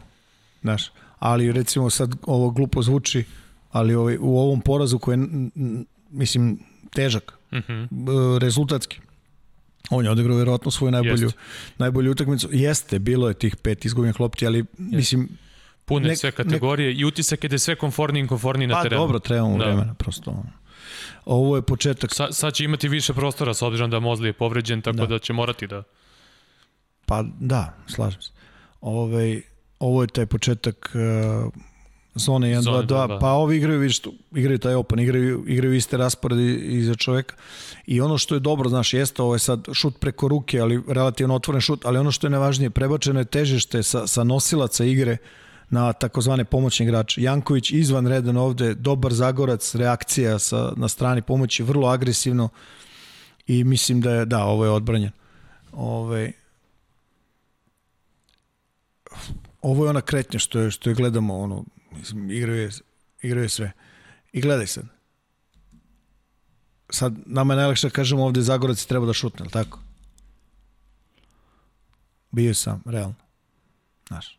[0.60, 3.24] Znaš, ali recimo sad ovo glupo zvuči,
[3.70, 5.26] ali ovaj, u ovom porazu koji je,
[6.10, 6.58] mislim,
[6.90, 7.72] težak, mhm.
[7.72, 8.38] -huh.
[8.38, 9.00] rezultatski,
[9.90, 11.30] On je odigrao verovatno svoju najbolju,
[11.78, 12.48] najbolju utakmicu.
[12.52, 14.96] Jeste, bilo je tih pet izgubljenih lopti, ali Jeste.
[14.96, 15.28] mislim...
[15.84, 17.00] Pune nek, sve kategorije nek...
[17.00, 19.00] i utisak je da je sve konforniji i konforniji na pa, terenu.
[19.00, 19.64] Pa dobro, trebamo da.
[19.64, 20.42] vremena, prosto.
[21.24, 22.14] Ovo je početak...
[22.14, 25.18] Sa, sad će imati više prostora s obzirom da Mozli je povređen, tako da, da
[25.18, 25.82] će morati da...
[27.08, 28.30] Pa da, slažem se.
[28.80, 29.42] Ove, ovaj,
[29.78, 31.52] ovo je taj početak uh,
[32.14, 34.00] zone 1, 2, 2, pa ovi igraju, vidiš,
[34.34, 37.34] igraju taj open, igraju, igraju iste rasporedi iza čoveka.
[37.86, 41.34] I ono što je dobro, znaš, jeste ovo je sad šut preko ruke, ali relativno
[41.34, 45.16] otvoren šut, ali ono što je nevažnije, prebačeno je težište sa, sa nosilaca igre
[45.70, 47.22] na takozvane pomoćne igrače.
[47.22, 52.48] Janković izvan redan ovde, dobar zagorac, reakcija sa, na strani pomoći, vrlo agresivno
[53.46, 55.10] i mislim da je, da, ovo je odbranjen.
[55.72, 56.32] Ove,
[59.62, 62.70] ovo je ona kretnja što je, što je gledamo, ono, mislim, igraju,
[63.22, 63.72] igraju sve.
[64.32, 64.84] I gledaj sad.
[66.90, 69.78] Sad, nama je najlakše da kažemo ovde Zagorac treba da šutne, ali tako?
[72.30, 73.14] Bio sam, realno.
[74.08, 74.38] Znaš.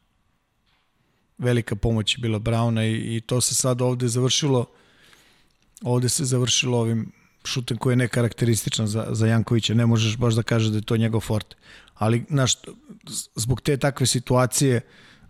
[1.38, 4.66] Velika pomoć je bila Brauna i, i to se sad ovde završilo
[5.82, 7.12] ovde se završilo ovim
[7.50, 9.74] šutem koji je nekarakterističan za, za Jankovića.
[9.74, 11.56] Ne možeš baš da kažeš da je to njegov forte.
[11.96, 12.56] Ali, znaš,
[13.36, 14.82] zbog te takve situacije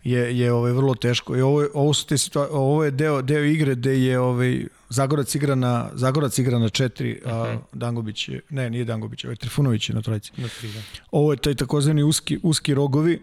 [0.04, 1.38] je, je ovaj, vrlo teško.
[1.38, 5.36] I ovo, ovo, su te situa ovo je deo, deo igre gde je ovaj, Zagorac
[5.36, 7.80] igra na, Zagorac igra na četiri, a mhm.
[7.80, 10.32] Dangobić je, ne, nije Dangobić, ovaj Trifunović je na trojici.
[10.38, 10.80] Na tri, da.
[11.12, 13.22] Ovo je taj takozvani uski, uski rogovi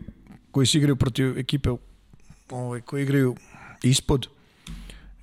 [0.51, 1.71] koji se igraju protiv ekipe
[2.51, 3.37] ovaj, koji igraju
[3.83, 4.27] ispod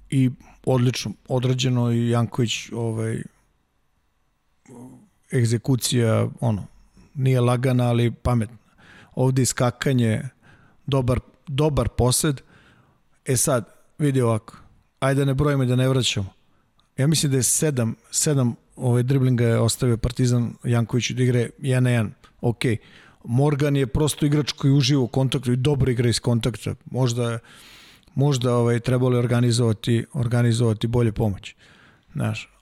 [0.09, 0.29] i
[0.65, 3.23] odlično odrađeno i Janković ovaj,
[5.33, 6.65] egzekucija ono,
[7.13, 8.57] nije lagana ali pametna.
[9.15, 10.21] Ovde iskakanje,
[10.85, 12.41] dobar dobar posed.
[13.25, 13.65] E sad,
[13.97, 14.57] vidi ovako,
[14.99, 16.33] ajde da ne brojimo i da ne vraćamo.
[16.97, 21.79] Ja mislim da je sedam, sedam ove driblinga je ostavio Partizan Janković da igre 1
[21.79, 22.09] na 1.
[22.41, 22.61] Ok.
[23.23, 26.75] Morgan je prosto igrač koji uživa u kontaktu i dobro igra iz kontakta.
[26.91, 27.39] Možda
[28.15, 31.55] možda ovaj, trebali organizovati, organizovati bolje pomoć.
[32.13, 32.52] Znaš,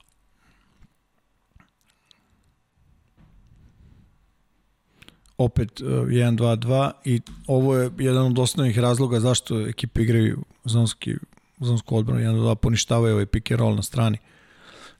[5.38, 11.14] opet 1-2-2 e, i ovo je jedan od osnovnih razloga zašto ekipe igraju zonski,
[11.60, 14.18] zonsku odbranu 1-2 poništavaju ovaj pick and roll na strani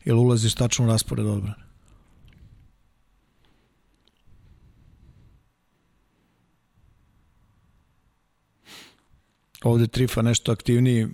[0.04, 1.62] jer ulaziš tačno u raspored odbrane.
[9.62, 11.08] Ovde Trifa nešto aktivniji,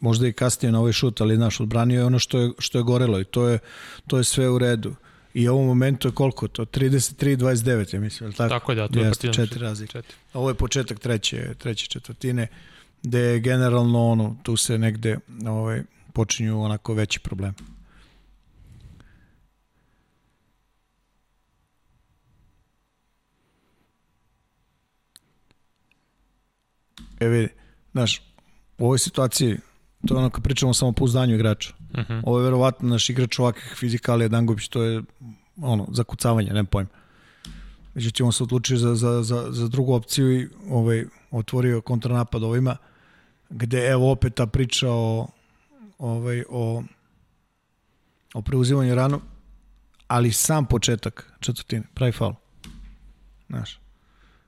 [0.00, 2.84] možda i kasnije na ovaj šut, ali naš odbranio je ono što je, što je
[2.84, 3.58] gorelo i to je,
[4.06, 4.94] to je sve u redu.
[5.38, 6.64] I u ovom momentu je koliko to?
[6.64, 8.32] 33-29, ja mislim.
[8.32, 10.02] Tako, tako je da, to je Jeste, četiri razlike.
[10.32, 12.46] Ovo je početak treće, treće četvrtine,
[13.02, 15.82] gde je generalno ono, tu se negde ovaj,
[16.12, 17.54] počinju onako veći problem.
[27.20, 27.48] E vidi,
[27.92, 28.22] znaš,
[28.78, 29.56] u ovoj situaciji,
[30.08, 31.77] to je ono kad pričamo samo po uzdanju igrača.
[31.90, 32.12] Uh mhm.
[32.12, 32.22] -huh.
[32.24, 35.02] Ovo je verovatno naš igrač ovakvih fizikalija Dangubić, to je
[35.62, 36.90] ono, zakucavanje, nema pojma.
[37.94, 42.76] Međutim, on se odlučio za, za, za, za drugu opciju i ovaj, otvorio kontranapad ovima,
[43.50, 45.26] gde evo opet ta priča o,
[45.98, 46.82] ovaj, o,
[48.34, 49.20] o preuzimanju ranu,
[50.06, 52.34] ali sam početak četvrtine, pravi faul.
[53.48, 53.80] Znaš,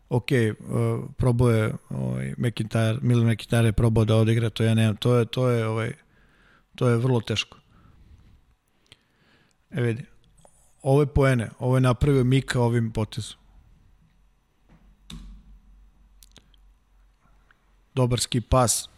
[0.09, 4.97] ok, uh, probao je ovaj, McIntyre, Milan McIntyre je probao da odigra, to ja nemam,
[4.97, 5.93] to je, to je, ovaj,
[6.75, 7.59] to je vrlo teško.
[9.71, 10.05] E vidi,
[10.83, 13.37] ove poene, ovo je napravio Mika ovim potezom.
[17.95, 18.89] Dobarski pas,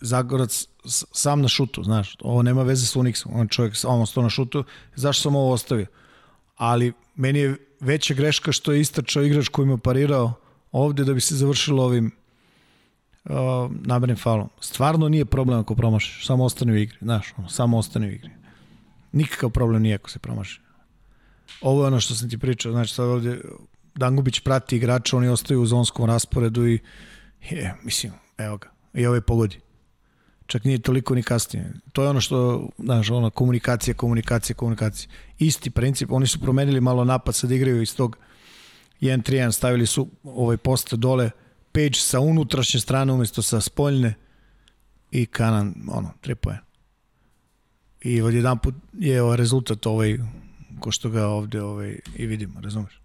[0.00, 0.66] Zagorac
[1.12, 4.64] sam na šutu, znaš, ovo nema veze s Unixom, on čovjek samo sto na šutu,
[4.94, 5.86] zašto sam ovo ostavio?
[6.56, 10.32] Ali meni je veća greška što je istračao igrač koji me parirao
[10.72, 12.10] ovde da bi se završilo ovim
[13.30, 14.48] uh, namernim falom.
[14.60, 18.30] Stvarno nije problem ako promašiš, samo ostane u igri, znaš, ono, samo ostane u igri.
[19.12, 20.60] Nikakav problem nije ako se promaši.
[21.60, 23.40] Ovo je ono što sam ti pričao, znači sad ovde
[23.94, 26.78] Dangubić prati igrača, oni ostaju u zonskom rasporedu i
[27.50, 29.60] je, mislim, evo ga, i ovaj pogodi.
[30.46, 31.72] Čak nije toliko ni kasnije.
[31.92, 35.10] To je ono što, znaš, ono, komunikacija, komunikacija, komunikacija.
[35.38, 38.18] Isti princip, oni su promenili malo napad, sad igraju iz tog
[39.00, 41.30] 1-3-1, stavili su ovaj poste dole,
[41.76, 44.14] Page sa unutrašnje strane umesto sa spoljne
[45.10, 46.62] i Kanan, ono, 3 poena.
[48.00, 50.18] I od jedan put je ovaj rezultat ovaj,
[50.80, 53.00] ko što ga ovde ovaj, i vidimo, razumeš?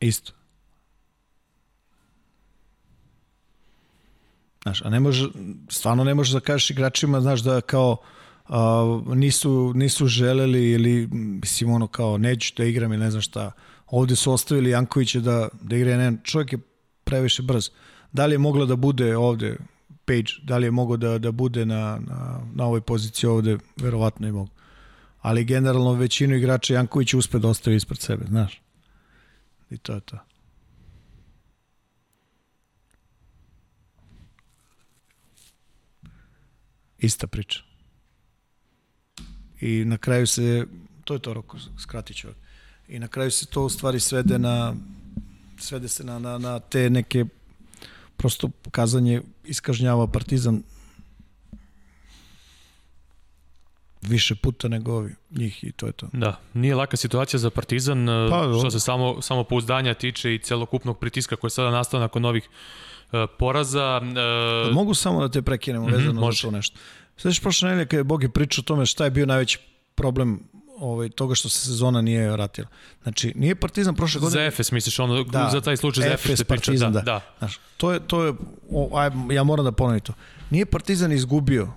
[0.00, 0.32] Isto.
[4.62, 5.28] Znaš, a ne može,
[5.68, 7.96] stvarno ne možeš da kažeš igračima, znaš, da kao
[8.48, 13.52] a, nisu, nisu želeli ili, mislim, ono kao, neću da igram ili ne znam šta.
[13.90, 16.58] Ovde su ostavili Jankovića da, da igra, ne, čovjek je
[17.04, 17.70] previše brz.
[18.12, 19.56] Da li je mogla da bude ovde
[20.04, 24.26] Page, da li je mogao da, da bude na, na, na ovoj poziciji ovde, verovatno
[24.26, 24.50] je mogu.
[25.20, 28.62] Ali generalno većinu igrača Janković uspe da ostavi ispred sebe, znaš.
[29.70, 30.18] I to je to.
[36.98, 37.62] Ista priča.
[39.60, 40.66] I na kraju se,
[41.04, 42.28] to je to roko, skratit ću.
[42.88, 44.74] I na kraju se to u stvari svede na
[45.58, 47.24] svede se na, na, na te neke
[48.16, 50.62] prosto pokazanje iskažnjava Partizan
[54.02, 56.08] više puta nego ovi, njih i to je to.
[56.12, 60.98] Da, nije laka situacija za Partizan, pa, što se samo, samo pouzdanja tiče i celokupnog
[60.98, 64.00] pritiska koji je sada nastao nakon novih uh, poraza.
[64.68, 66.36] Uh, Mogu samo da te prekinemo mm -hmm, vezano može.
[66.36, 66.78] za to nešto.
[67.16, 69.58] Sveći prošle nedelje kada je Bogi pričao o tome šta je bio najveći
[69.94, 70.40] problem
[70.80, 72.68] ovaj, toga što se sezona nije vratila.
[73.02, 74.40] Znači, nije Partizan prošle godine...
[74.40, 77.00] Za Efes misliš, ono, da, za taj slučaj za Efes, Efes Partizan, da.
[77.00, 77.20] da.
[77.38, 78.32] Znaš, to je, to je
[78.70, 80.12] o, aj, ja moram da ponovim to.
[80.50, 81.68] Nije Partizan izgubio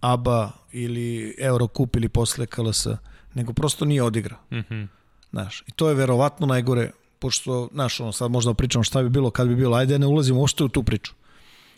[0.00, 2.86] ABA ili Eurocup ili posle KLS,
[3.34, 4.38] nego prosto nije odigrao.
[4.50, 4.86] Mm -hmm.
[5.30, 9.30] Znaš, i to je verovatno najgore, pošto, znaš, ono, sad možda pričamo šta bi bilo,
[9.30, 11.12] kad bi bilo, ajde ne ulazimo ošte u tu priču.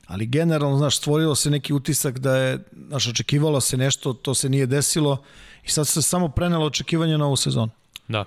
[0.07, 2.59] Ali generalno, znaš, stvorilo se neki utisak da je,
[2.89, 5.23] znaš, očekivalo se nešto, to se nije desilo
[5.65, 7.71] i sad se samo prenelo očekivanje na ovu sezonu.
[8.09, 8.25] Da.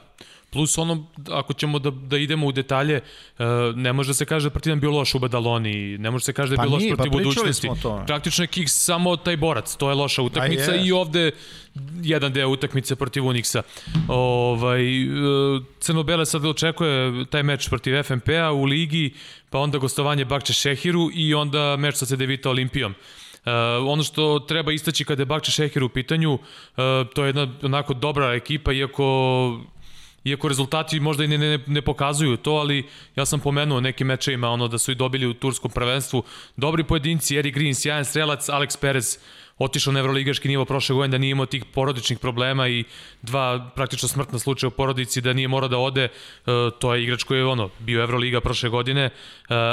[0.49, 3.02] Plus ono, ako ćemo da, da idemo u detalje,
[3.40, 3.45] uh,
[3.76, 6.34] ne može da se kaže da Partizan bio loš u Badaloni, ne može da se
[6.34, 7.69] kaže da je pa bio loš protiv pa budućnosti.
[8.07, 10.88] Praktično je Kiks samo taj borac, to je loša utakmica je.
[10.88, 11.32] i ovde
[12.03, 13.61] jedan deo utakmice protiv Unixa.
[14.07, 19.14] Ovaj, uh, Crno-Bele sad očekuje taj meč protiv FNP-a u ligi,
[19.49, 22.91] pa onda gostovanje Bakče Šehiru i onda meč sa CDVita Olimpijom.
[22.91, 23.52] Uh,
[23.88, 26.40] ono što treba istaći kada je Bakče Šehir u pitanju, uh,
[27.15, 29.03] to je jedna onako dobra ekipa, iako
[30.30, 32.86] iako rezultati možda i ne, ne, ne pokazuju to, ali
[33.16, 36.24] ja sam pomenuo nekim mečevima ono da su i dobili u turskom prvenstvu.
[36.56, 39.18] Dobri pojedinci, Eric Green, sjajan strelac, Alex Perez,
[39.58, 42.84] otišao na evroligaški nivo prošle godine da nije imao tih porodičnih problema i
[43.22, 46.10] dva praktično smrtna slučaja u porodici da nije morao da ode, e,
[46.80, 49.04] to je igrač koji je ono, bio Evroliga prošle godine.
[49.04, 49.12] E,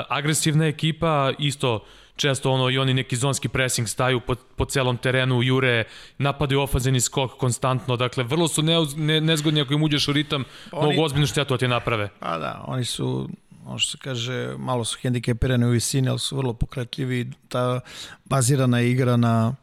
[0.08, 1.84] agresivna ekipa, isto
[2.16, 5.84] često ono i oni neki zonski pressing staju po, po celom terenu, jure,
[6.18, 10.44] napadaju ofenzivni skok konstantno, dakle vrlo su ne, ne, nezgodni ako im uđeš u ritam,
[10.72, 12.08] oni, mogu ozbiljnu štetu da ti naprave.
[12.18, 13.28] Pa da, oni su
[13.66, 17.30] ono što se kaže, malo su hendikepirani u visini, ali su vrlo pokretljivi.
[17.48, 17.80] Ta
[18.24, 19.54] bazirana igra na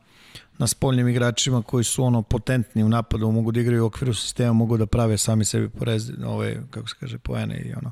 [0.58, 4.54] na spoljnim igračima koji su ono potentni u napadu, mogu da igraju u okviru sistema,
[4.54, 7.92] mogu da prave sami sebi porez, ove, kako se kaže, poene i ono.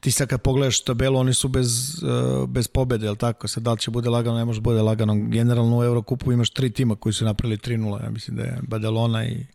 [0.00, 3.48] Ti sad kad pogledaš tabelu, oni su bez, uh, bez pobede, jel tako?
[3.48, 5.14] Sad da li će bude lagano, ne može da bude lagano.
[5.14, 9.24] Generalno u Eurokupu imaš tri tima koji su napravili 3-0, ja mislim da je Badalona
[9.24, 9.46] i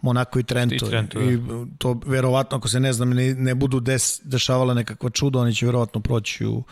[0.00, 0.86] Monako i Trento.
[0.86, 1.66] I, Trento, I da.
[1.78, 5.66] to verovatno, ako se ne znam, ne, ne budu des, dešavala nekakva čuda, oni će
[5.66, 6.62] verovatno proći u,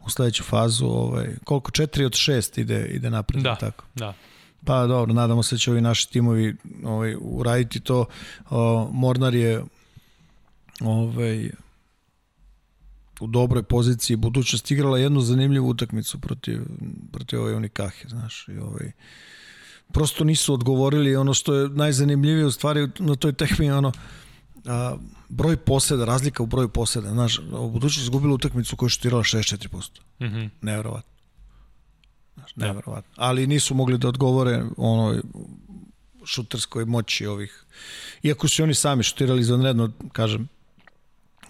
[0.00, 0.86] u sledeću fazu.
[0.86, 1.70] Ovaj, koliko?
[1.70, 3.42] 4 od 6 ide, ide napred.
[3.42, 3.84] Da, tako?
[3.94, 4.14] da.
[4.64, 8.06] Pa dobro, nadamo se da će ovi naši timovi ovaj, uraditi to.
[8.50, 9.64] O, Mornar je
[10.80, 11.50] ovaj,
[13.20, 16.60] u dobroj poziciji budućnost igrala jednu zanimljivu utakmicu protiv,
[17.12, 18.92] protiv ove Unikahe, znaš, i ovaj,
[19.92, 23.92] prosto nisu odgovorili ono što je najzanimljivije u stvari na toj tehmi, ono,
[24.66, 24.96] a,
[25.28, 30.00] broj poseda, razlika u broju poseda, znaš, u budućnost izgubila utakmicu koju je šutirala 64%.
[30.20, 30.48] Mm -hmm.
[30.60, 31.19] Nevjerovatno.
[32.34, 32.66] Znaš, da.
[32.66, 33.12] nevjerovatno.
[33.16, 35.20] Ali nisu mogli da odgovore onoj
[36.24, 37.64] šuterskoj moći ovih.
[38.22, 40.48] Iako su oni sami šutirali izvanredno, kažem,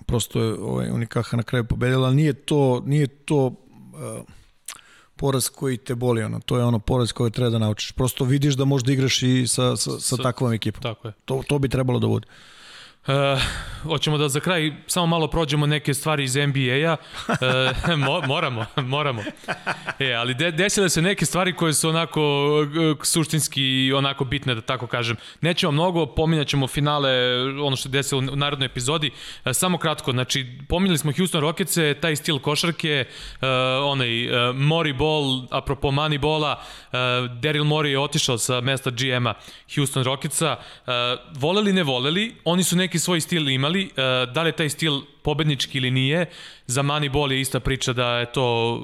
[0.06, 3.54] prosto je ovaj, Unikaha na kraju pobedila, ali nije to, nije to uh,
[5.16, 6.40] poraz koji te boli, ono.
[6.40, 7.92] to je ono poraz koji treba da naučiš.
[7.92, 10.82] Prosto vidiš da možda igraš i sa, sa, sa, sa takvom ekipom.
[10.82, 11.14] Tako je.
[11.24, 12.26] To, to bi trebalo da bude.
[13.06, 13.14] Uh,
[13.82, 16.96] hoćemo da za kraj samo malo prođemo neke stvari iz NBA-a.
[17.28, 18.66] Uh, mo, moramo,
[18.96, 19.22] moramo.
[19.98, 22.20] E, ali de, desile se neke stvari koje su onako
[22.60, 25.16] uh, suštinski onako bitne, da tako kažem.
[25.40, 27.10] Nećemo mnogo, pominjat ćemo finale,
[27.62, 29.10] ono što je desilo u narodnoj epizodi.
[29.44, 33.48] Uh, samo kratko, znači, pominjali smo Houston Rockets, taj stil košarke, uh,
[33.84, 36.98] onaj uh, Mori Ball, apropo Money Bola, uh,
[37.40, 39.34] Daryl Mori je otišao sa mesta GM-a
[39.74, 40.56] Houston Rocketsa.
[40.86, 40.92] Uh,
[41.40, 43.90] voleli, ne voleli, oni su neki svoj stil imali, e,
[44.34, 46.26] da li je taj stil pobednički ili nije,
[46.66, 48.80] za Moneyball je ista priča da je to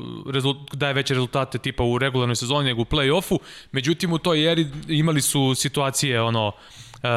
[0.73, 3.39] daje veće rezultate tipa u regularnoj sezoni nego u play-offu,
[3.73, 6.53] međutim u toj eri imali su situacije ono
[7.02, 7.09] uh,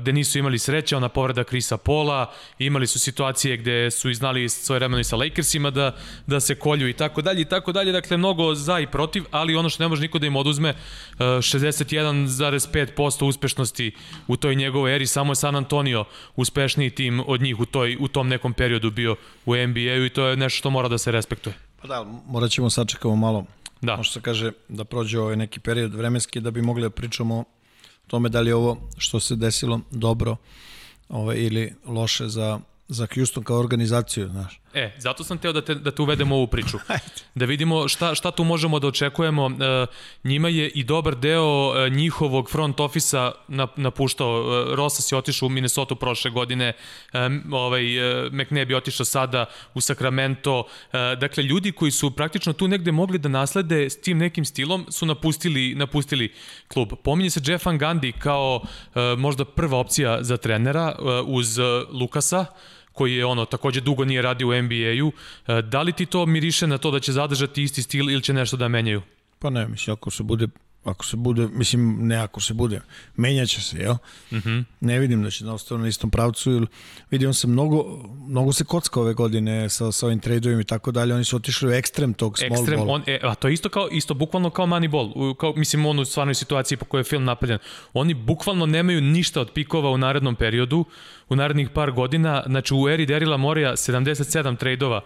[0.00, 4.48] gde nisu imali sreće, ona povreda Krisa Pola, imali su situacije gde su i znali
[4.48, 5.96] svoje vremeno i sa Lakersima da,
[6.26, 9.56] da se kolju i tako dalje i tako dalje, dakle mnogo za i protiv, ali
[9.56, 10.76] ono što ne može niko da im oduzme, uh,
[11.18, 13.92] 61,5% uspešnosti
[14.28, 16.04] u toj njegovoj eri, samo je San Antonio
[16.36, 19.16] uspešniji tim od njih u, toj, u tom nekom periodu bio
[19.46, 21.54] u NBA-u i to je nešto što mora da se respektuje.
[21.82, 23.46] Pa da, morat ćemo sačekamo malo
[23.82, 23.96] Da.
[23.96, 27.44] Možda se kaže da prođe ovaj neki period vremenski da bi mogli da pričamo
[28.10, 30.36] tome da li je ovo što se desilo dobro
[31.08, 34.60] ovaj, ili loše za, za Houston kao organizaciju, znaš.
[34.74, 36.78] E, zato sam teo da te, da te uvedemo u ovu priču.
[37.34, 39.50] Da vidimo šta, šta tu možemo da očekujemo.
[39.50, 39.86] E,
[40.24, 43.32] njima je i dobar deo e, njihovog front ofisa
[43.76, 44.64] napuštao.
[44.72, 46.72] E, Rosas je otišao u Minnesota prošle godine,
[47.50, 47.82] ovaj,
[48.32, 49.44] McNabb je otišao sada
[49.74, 50.64] u Sacramento.
[50.92, 55.06] Dakle, ljudi koji su praktično tu negde mogli da naslede s tim nekim stilom su
[55.06, 56.32] napustili, napustili
[56.68, 56.92] klub.
[57.04, 58.62] Pominje se Jeff Van Gundy kao
[59.16, 61.58] možda prva opcija za trenera uz
[61.90, 62.46] Lukasa,
[63.00, 65.12] koji je ono takođe dugo nije radio u NBA-u.
[65.46, 68.32] E, da li ti to miriše na to da će zadržati isti stil ili će
[68.32, 69.02] nešto da menjaju?
[69.38, 70.48] Pa ne, mislim, ako se bude
[70.84, 72.80] ako se bude, mislim, ne ako se bude,
[73.16, 73.94] menjaće se, jel?
[74.32, 74.48] Mhm.
[74.48, 74.64] -huh.
[74.80, 76.66] Ne vidim da će da ostane na istom pravcu, ili
[77.10, 77.84] vidim se mnogo,
[78.26, 81.68] mnogo se kocka ove godine sa, sa ovim tradeovima i tako dalje, oni su otišli
[81.68, 82.90] u ekstrem tog small ekstrem, ball.
[82.90, 86.02] On, e, a to je isto kao, isto bukvalno kao money ball, kao, mislim, ono
[86.02, 87.58] u stvarnoj situaciji po kojoj je film napravljen.
[87.92, 90.84] Oni bukvalno nemaju ništa od pikova u narednom periodu,
[91.28, 95.00] u narednih par godina, znači u eri Derila Morija 77 tradeova,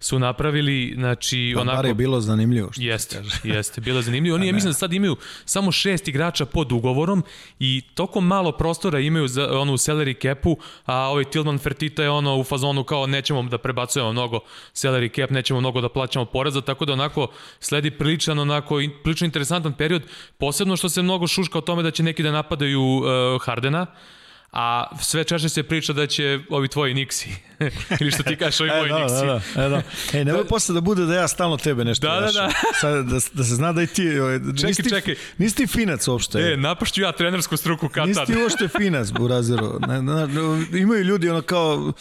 [0.00, 1.82] su napravili, znači, pa, onako...
[1.82, 2.72] Pa je bilo zanimljivo.
[2.72, 3.22] Što jeste,
[3.54, 4.34] jeste, bilo zanimljivo.
[4.34, 7.24] Oni, ja mislim da sad imaju samo šest igrača pod ugovorom
[7.58, 12.10] i toko malo prostora imaju za, ono, u salary capu, a ovaj Tilman Fertita je
[12.10, 14.40] ono u fazonu kao nećemo da prebacujemo mnogo
[14.74, 17.28] salary cap, nećemo mnogo da plaćamo poreza, tako da onako
[17.60, 20.02] sledi priličan, onako, prilično interesantan period,
[20.38, 23.06] posebno što se mnogo šuška o tome da će neki da napadaju uh,
[23.42, 23.86] Hardena,
[24.52, 27.28] a sve češće se priča da će ovi tvoji Nixi,
[28.00, 29.26] ili što ti kažeš ovi moji e, da, Nixi.
[29.26, 29.82] Da, da, e, da.
[30.18, 32.50] Ej, nemoj da, posle da bude da ja stalno tebe nešto da, da, da.
[32.80, 34.18] Sad, da, da se zna da i ti...
[34.18, 35.14] Ovaj, čekaj, nisi, čekaj.
[35.38, 36.38] Nisi ti finac uopšte.
[36.38, 39.78] E, napašću ja trenersku struku kad Nisi ti uopšte finac, Burazeru.
[39.86, 41.92] Na, na, na, imaju ljudi ono kao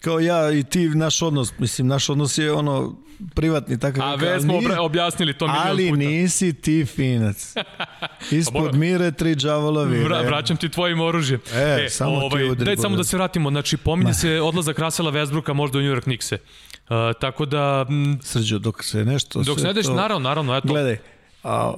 [0.00, 2.96] kao ja i ti naš odnos, mislim, naš odnos je ono
[3.34, 4.08] privatni takav.
[4.08, 5.94] A već smo nije, objasnili to milion ali puta.
[5.94, 7.54] Ali nisi ti finac.
[8.30, 10.04] Ispod mire tri džavolovi.
[10.04, 11.40] Vra, vraćam ti tvojim oružjem.
[11.54, 12.64] E, e samo ovaj, ti udri.
[12.64, 13.50] Daj samo da se vratimo.
[13.50, 16.34] Znači, pominje se odlazak Rasela Westbrooka možda u New York Knickse.
[16.34, 17.86] Uh, tako da...
[17.88, 19.42] M, Srđo, dok se nešto...
[19.42, 19.94] Dok se ne deš, to...
[19.94, 20.68] naravno, naravno, eto.
[20.68, 20.98] Gledaj,
[21.44, 21.74] a,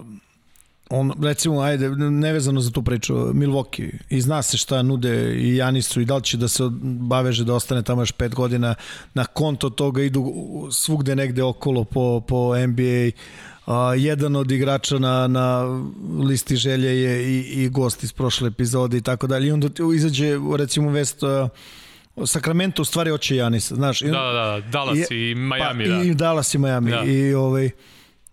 [0.90, 6.00] on, recimo, ajde, nevezano za tu priču, Milwaukee, i zna se šta nude i Janisu
[6.00, 8.74] i da li će da se baveže da ostane tamo još pet godina,
[9.14, 10.32] na konto toga idu
[10.72, 13.10] svugde negde okolo po, po NBA,
[13.66, 15.62] a, jedan od igrača na, na
[16.24, 19.48] listi želje je i, i gost iz prošle epizode i tako dalje.
[19.48, 21.48] I onda izađe, recimo, vest a,
[22.26, 24.00] Sacramento u stvari oće Janisa, znaš.
[24.00, 26.02] Da, da, da, Dallas i, i Miami, pa, da.
[26.02, 26.90] I Dallas i Miami.
[26.90, 27.04] Da.
[27.04, 27.70] I ovaj,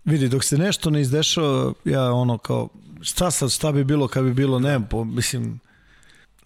[0.06, 2.68] vidi, dok se nešto ne izdešava, ja ono kao,
[3.02, 5.60] šta sad, šta bi bilo kad bi bilo, ne, po, mislim,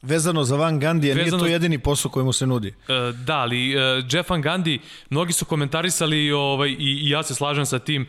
[0.03, 1.37] vezano za Van Gandija, vezano...
[1.37, 2.69] nije to jedini posao koji mu se nudi.
[2.69, 4.79] Uh, da, ali uh, Jeff Van Gandhi,
[5.11, 8.07] mnogi su komentarisali ovaj, i, i ja se slažem sa tim,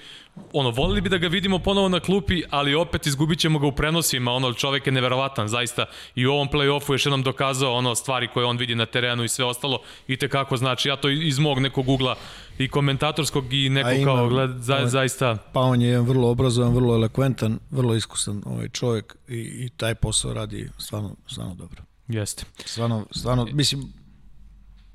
[0.53, 3.71] ono, volili bi da ga vidimo ponovo na klupi, ali opet izgubit ćemo ga u
[3.71, 8.27] prenosima, ono, čovek je neverovatan, zaista, i u ovom play-offu još jednom dokazao ono, stvari
[8.27, 11.39] koje on vidi na terenu i sve ostalo, i te kako znači, ja to iz
[11.39, 12.15] mog nekog ugla
[12.63, 15.37] i komentatorskog i neko ima, kao gled, za, ovaj, zaista...
[15.53, 20.33] Pa on je vrlo obrazovan, vrlo elokventan, vrlo iskusan ovaj čovjek i, i taj posao
[20.33, 21.83] radi stvarno, stvarno dobro.
[22.07, 22.43] Jeste.
[22.65, 23.93] Stvarno, stvarno, mislim,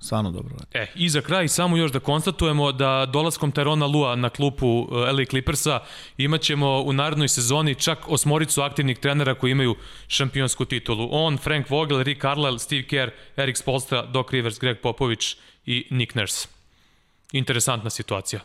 [0.00, 0.70] stvarno dobro radi.
[0.74, 4.94] E, i za kraj samo još da konstatujemo da dolaskom Tyrona Lua na klupu eh,
[5.12, 5.80] LA Clippersa
[6.18, 9.76] imaćemo u narednoj sezoni čak osmoricu aktivnih trenera koji imaju
[10.08, 11.08] šampionsku titulu.
[11.12, 15.36] On, Frank Vogel, Rick Carlisle, Steve Kerr, Erik Spolstra, Doc Rivers, Greg Popović
[15.66, 16.55] i Nick Nurse.
[17.32, 18.40] Interesantna situacija.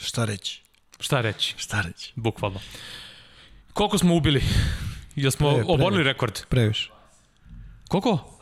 [0.00, 0.62] Šta reći?
[1.00, 1.54] Šta reći?
[1.58, 2.12] Šta reći?
[2.16, 2.60] Bukvalno.
[3.72, 4.42] Koliko smo ubili?
[5.16, 6.46] Jel smo Pre, oborili rekord?
[6.48, 6.90] Previše.
[7.88, 8.32] Koliko?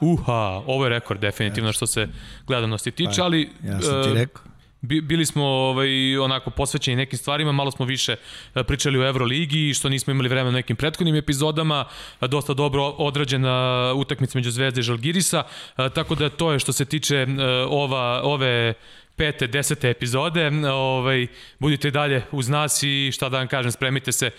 [0.00, 2.08] Uha, ovo je rekord definitivno što se
[2.46, 3.50] gledanosti tiče, pa, ali...
[3.64, 4.49] Ja sam ti rekao.
[4.82, 8.16] Bili smo ovaj, onako posvećeni nekim stvarima, malo smo više
[8.54, 11.84] e, pričali o Euroligi, što nismo imali vremena u nekim prethodnim epizodama,
[12.20, 15.42] dosta dobro odrađena utakmica među Zvezde i Žalgirisa,
[15.76, 17.26] e, tako da to je što se tiče
[17.68, 18.74] ova, ove
[19.16, 20.50] pete, desete epizode.
[20.72, 21.26] Ovaj,
[21.58, 24.30] budite dalje uz nas i šta da vam kažem, spremite se,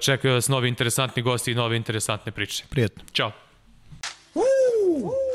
[0.00, 2.64] čekaju vas novi interesantni gosti i nove interesantne priče.
[2.70, 3.02] Prijetno.
[3.12, 3.32] Ćao.
[4.34, 5.27] Woo!